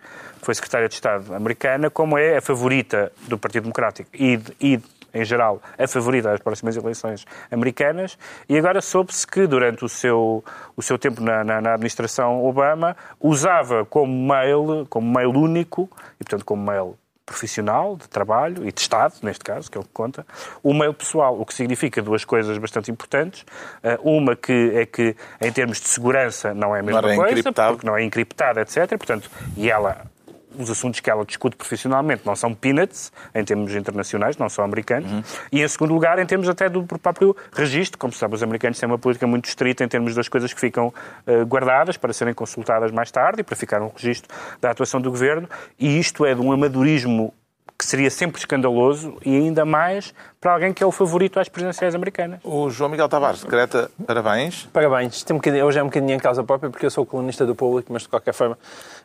foi 0.46 0.54
secretária 0.54 0.88
de 0.88 0.94
Estado 0.94 1.34
americana, 1.34 1.90
como 1.90 2.16
é 2.16 2.36
a 2.36 2.40
favorita 2.40 3.10
do 3.26 3.36
Partido 3.36 3.64
Democrático 3.64 4.08
e, 4.14 4.40
e 4.60 4.80
em 5.12 5.24
geral, 5.24 5.60
a 5.76 5.88
favorita 5.88 6.30
às 6.30 6.40
próximas 6.40 6.76
eleições 6.76 7.26
americanas, 7.50 8.18
e 8.48 8.56
agora 8.56 8.82
soube-se 8.82 9.26
que 9.26 9.46
durante 9.46 9.84
o 9.84 9.88
seu, 9.88 10.44
o 10.76 10.82
seu 10.82 10.98
tempo 10.98 11.22
na, 11.22 11.42
na, 11.42 11.60
na 11.60 11.72
administração 11.72 12.44
Obama 12.44 12.94
usava 13.18 13.84
como 13.86 14.12
mail, 14.28 14.86
como 14.88 15.10
mail 15.10 15.30
único, 15.30 15.90
e 16.20 16.24
portanto 16.24 16.44
como 16.44 16.62
mail 16.70 16.98
profissional, 17.24 17.96
de 17.96 18.08
trabalho 18.08 18.68
e 18.68 18.70
de 18.70 18.80
Estado, 18.80 19.14
neste 19.22 19.42
caso, 19.42 19.68
que 19.68 19.76
é 19.76 19.80
o 19.80 19.84
que 19.84 19.90
conta, 19.92 20.24
o 20.62 20.72
mail 20.72 20.94
pessoal, 20.94 21.40
o 21.40 21.44
que 21.44 21.54
significa 21.54 22.00
duas 22.00 22.24
coisas 22.24 22.56
bastante 22.56 22.88
importantes. 22.88 23.44
Eh, 23.82 23.98
Uma 24.04 24.36
que 24.36 24.70
é 24.76 24.86
que, 24.86 25.16
em 25.40 25.50
termos 25.50 25.80
de 25.80 25.88
segurança, 25.88 26.54
não 26.54 26.76
é 26.76 26.78
a 26.78 26.82
mesma 26.84 27.02
coisa, 27.02 27.32
encriptado. 27.32 27.72
porque 27.72 27.86
não 27.86 27.96
é 27.96 28.04
encriptada, 28.04 28.60
etc. 28.60 28.90
Portanto, 28.90 29.28
e 29.56 29.68
ela 29.68 30.06
os 30.58 30.70
assuntos 30.70 31.00
que 31.00 31.10
ela 31.10 31.24
discute 31.24 31.56
profissionalmente. 31.56 32.22
Não 32.24 32.34
são 32.36 32.54
peanuts, 32.54 33.12
em 33.34 33.44
termos 33.44 33.74
internacionais, 33.74 34.36
não 34.36 34.48
são 34.48 34.64
americanos, 34.64 35.10
Uhum. 35.10 35.22
e 35.52 35.62
em 35.62 35.68
segundo 35.68 35.92
lugar, 35.92 36.18
em 36.18 36.26
termos 36.26 36.48
até 36.48 36.68
do 36.68 36.82
próprio 36.84 37.36
registro, 37.52 37.98
como 37.98 38.12
se 38.12 38.18
sabe, 38.18 38.34
os 38.34 38.42
americanos 38.42 38.78
têm 38.78 38.88
uma 38.88 38.98
política 38.98 39.26
muito 39.26 39.46
estrita 39.46 39.84
em 39.84 39.88
termos 39.88 40.14
das 40.14 40.28
coisas 40.28 40.52
que 40.52 40.60
ficam 40.60 40.92
eh, 41.26 41.44
guardadas 41.44 41.96
para 41.96 42.12
serem 42.12 42.34
consultadas 42.34 42.90
mais 42.92 43.10
tarde 43.10 43.40
e 43.40 43.44
para 43.44 43.56
ficar 43.56 43.82
um 43.82 43.88
registro 43.88 44.34
da 44.60 44.70
atuação 44.70 45.00
do 45.00 45.10
governo, 45.10 45.48
e 45.78 45.98
isto 45.98 46.24
é 46.24 46.34
de 46.34 46.40
um 46.40 46.52
amadorismo 46.52 47.32
que 47.78 47.84
seria 47.84 48.10
sempre 48.10 48.38
escandaloso 48.38 49.18
e 49.24 49.36
ainda 49.36 49.64
mais 49.66 50.14
para 50.46 50.54
alguém 50.54 50.72
que 50.72 50.80
é 50.80 50.86
o 50.86 50.92
favorito 50.92 51.40
às 51.40 51.48
presidenciais 51.48 51.92
americanas. 51.92 52.38
O 52.44 52.70
João 52.70 52.88
Miguel 52.88 53.08
Tavares 53.08 53.42
decreta 53.42 53.90
parabéns. 54.06 54.68
Parabéns. 54.72 55.24
Tem 55.24 55.34
um 55.34 55.38
bocadinho- 55.38 55.66
hoje 55.66 55.80
é 55.80 55.82
um 55.82 55.86
bocadinho 55.86 56.14
em 56.14 56.20
causa 56.20 56.44
própria, 56.44 56.70
porque 56.70 56.86
eu 56.86 56.90
sou 56.90 57.04
colunista 57.04 57.44
do 57.44 57.56
Público, 57.56 57.92
mas 57.92 58.02
de 58.02 58.08
qualquer 58.08 58.32
forma 58.32 58.56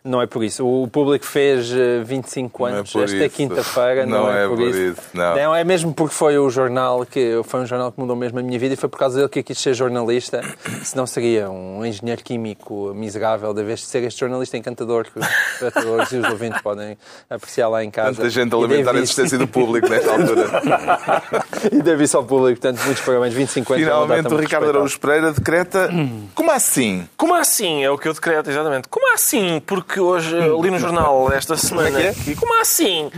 não 0.04 0.22
é 0.22 0.28
por 0.28 0.44
isso. 0.44 0.64
O 0.64 0.88
Público 0.88 1.26
fez 1.26 1.72
eh, 1.72 2.04
25 2.04 2.62
Não 2.62 2.70
é 2.70 2.78
anos 2.78 2.92
por 2.92 3.04
esta 3.04 3.28
quinta-feira, 3.30 4.06
não, 4.06 4.26
Não 4.26 4.32
é, 4.32 4.46
é 4.46 4.48
por 4.48 4.58
por 4.58 4.68
isso. 4.68 4.80
isso, 4.80 5.02
não. 5.16 5.56
é 5.56 5.64
mesmo 5.64 5.92
porque 5.96 6.14
foi 6.14 6.38
o 6.38 6.48
jornal 6.48 7.08
que 7.08 7.42
foi 7.44 7.62
um 7.62 7.66
jornal 7.66 7.92
que 7.92 8.00
mudou 8.00 8.16
mesmo 8.16 8.38
a 8.38 8.44
minha 8.44 8.60
vida 8.60 8.76
e 8.76 8.78
foi 8.78 8.88
por 8.90 9.00
causa 9.00 9.18
dele 9.18 9.30
que 9.30 9.40
eu 9.40 9.44
quis 9.44 9.58
ser 9.60 9.74
jornalista, 9.74 10.42
senão 10.86 11.08
seria 11.08 11.50
um 11.50 11.84
engenheiro 11.84 12.22
químico 12.24 12.94
miserável, 12.94 13.52
de 13.52 13.64
vez 13.64 13.80
de 13.80 13.88
ser 13.88 14.04
este 14.04 14.20
jornalista 14.20 14.58
encantador 14.58 15.06
que 15.06 15.18
os 15.18 15.26
espectadores 15.56 16.12
e 16.12 16.18
os 16.18 16.30
ouvintes 16.30 16.62
podem 16.62 16.96
apreciar 17.28 17.68
lá 17.68 17.84
em 17.84 17.90
casa. 17.90 18.18
Tanta 18.18 18.30
gente 18.30 18.54
a 18.54 18.58
lamentar 18.60 18.96
a 18.96 19.00
existência 19.00 19.40
do 19.40 19.48
público 19.48 19.90
nesta 19.90 20.12
altura. 20.12 21.31
E 21.72 21.82
devo 21.82 22.02
isso 22.04 22.18
ao 22.18 22.24
público, 22.24 22.60
portanto, 22.60 22.84
muitos 22.86 23.04
parabéns. 23.04 23.34
25 23.34 23.74
anos 23.74 23.86
é 23.86 23.90
Finalmente 23.90 24.34
o 24.34 24.38
Ricardo. 24.38 24.70
Araújo 24.70 25.00
Pereira 25.00 25.32
decreta. 25.32 25.90
Como 26.34 26.52
assim? 26.52 27.08
Como 27.16 27.34
assim? 27.36 27.84
É 27.84 27.90
o 27.90 27.98
que 27.98 28.08
eu 28.08 28.14
decreto, 28.14 28.50
exatamente. 28.50 28.88
Como 28.90 29.14
assim? 29.14 29.62
Porque 29.66 30.00
hoje 30.00 30.36
li 30.62 30.72
no 30.72 30.80
jornal 30.80 31.32
esta 31.32 31.56
semana. 31.56 32.00
é 32.00 32.02
que 32.02 32.08
é? 32.08 32.14
que- 32.24 32.36
Como 32.36 32.60
assim? 32.60 33.12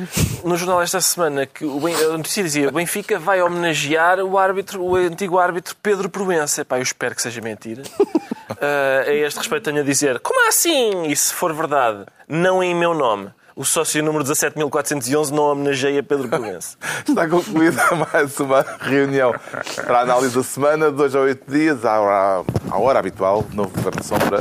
No 0.43 0.57
jornal 0.57 0.82
esta 0.82 0.99
semana 1.01 1.45
que 1.45 1.64
o 1.66 1.80
Ben- 1.80 1.95
a 1.95 2.18
notícia 2.18 2.43
dizia 2.43 2.68
o 2.70 2.72
Benfica 2.72 3.18
vai 3.18 3.41
homenagear 3.41 4.20
o 4.20 4.38
árbitro, 4.38 4.82
o 4.84 4.95
antigo 4.95 5.39
árbitro 5.39 5.76
Pedro 5.82 6.09
Proença. 6.09 6.61
Epá, 6.61 6.78
eu 6.78 6.84
espero 6.84 7.16
que 7.16 7.22
seja 7.22 7.41
mentira. 7.41 7.84
Ah, 8.61 9.03
a 9.07 9.14
este 9.14 9.38
respeito 9.39 9.64
tenho 9.64 9.80
a 9.82 9.84
dizer, 9.84 10.20
como 10.20 10.47
assim? 10.47 11.07
E 11.07 11.16
se 11.16 11.34
for 11.34 11.53
verdade, 11.53 12.05
não 12.28 12.61
em 12.64 12.74
meu 12.76 12.93
nome 12.93 13.30
o 13.56 13.64
sócio 13.64 14.04
número 14.04 14.24
17.411 14.24 15.30
não 15.32 15.43
homenageia 15.43 16.01
Pedro 16.01 16.28
Proença. 16.28 16.78
Está 17.08 17.28
concluída 17.28 17.82
mais 18.12 18.39
uma 18.39 18.66
reunião 18.80 19.34
para 19.76 19.99
a 19.99 20.01
análise 20.01 20.36
da 20.36 20.43
semana, 20.43 20.91
de 20.91 20.97
dois 20.97 21.16
a 21.16 21.20
oito 21.20 21.49
dias, 21.49 21.86
à 21.86 21.99
hora, 21.99 22.45
à 22.70 22.78
hora 22.78 22.99
habitual, 22.99 23.45
novo 23.54 23.70
Governo 23.70 24.01
de 24.01 24.06
Sombra, 24.06 24.39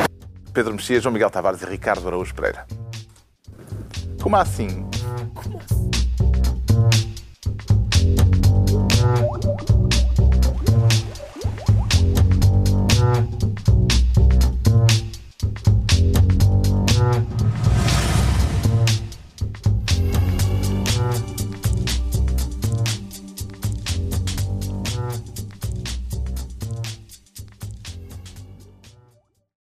Pedro 0.53 0.73
Mexia, 0.73 1.01
João 1.01 1.13
Miguel 1.13 1.31
Tavares 1.31 1.63
e 1.63 1.67
Ricardo 1.67 2.07
Araújo 2.07 2.35
Pereira. 2.35 2.67
Como 4.21 4.37
assim? 4.37 4.87
Como 5.35 5.59
assim? 5.59 5.93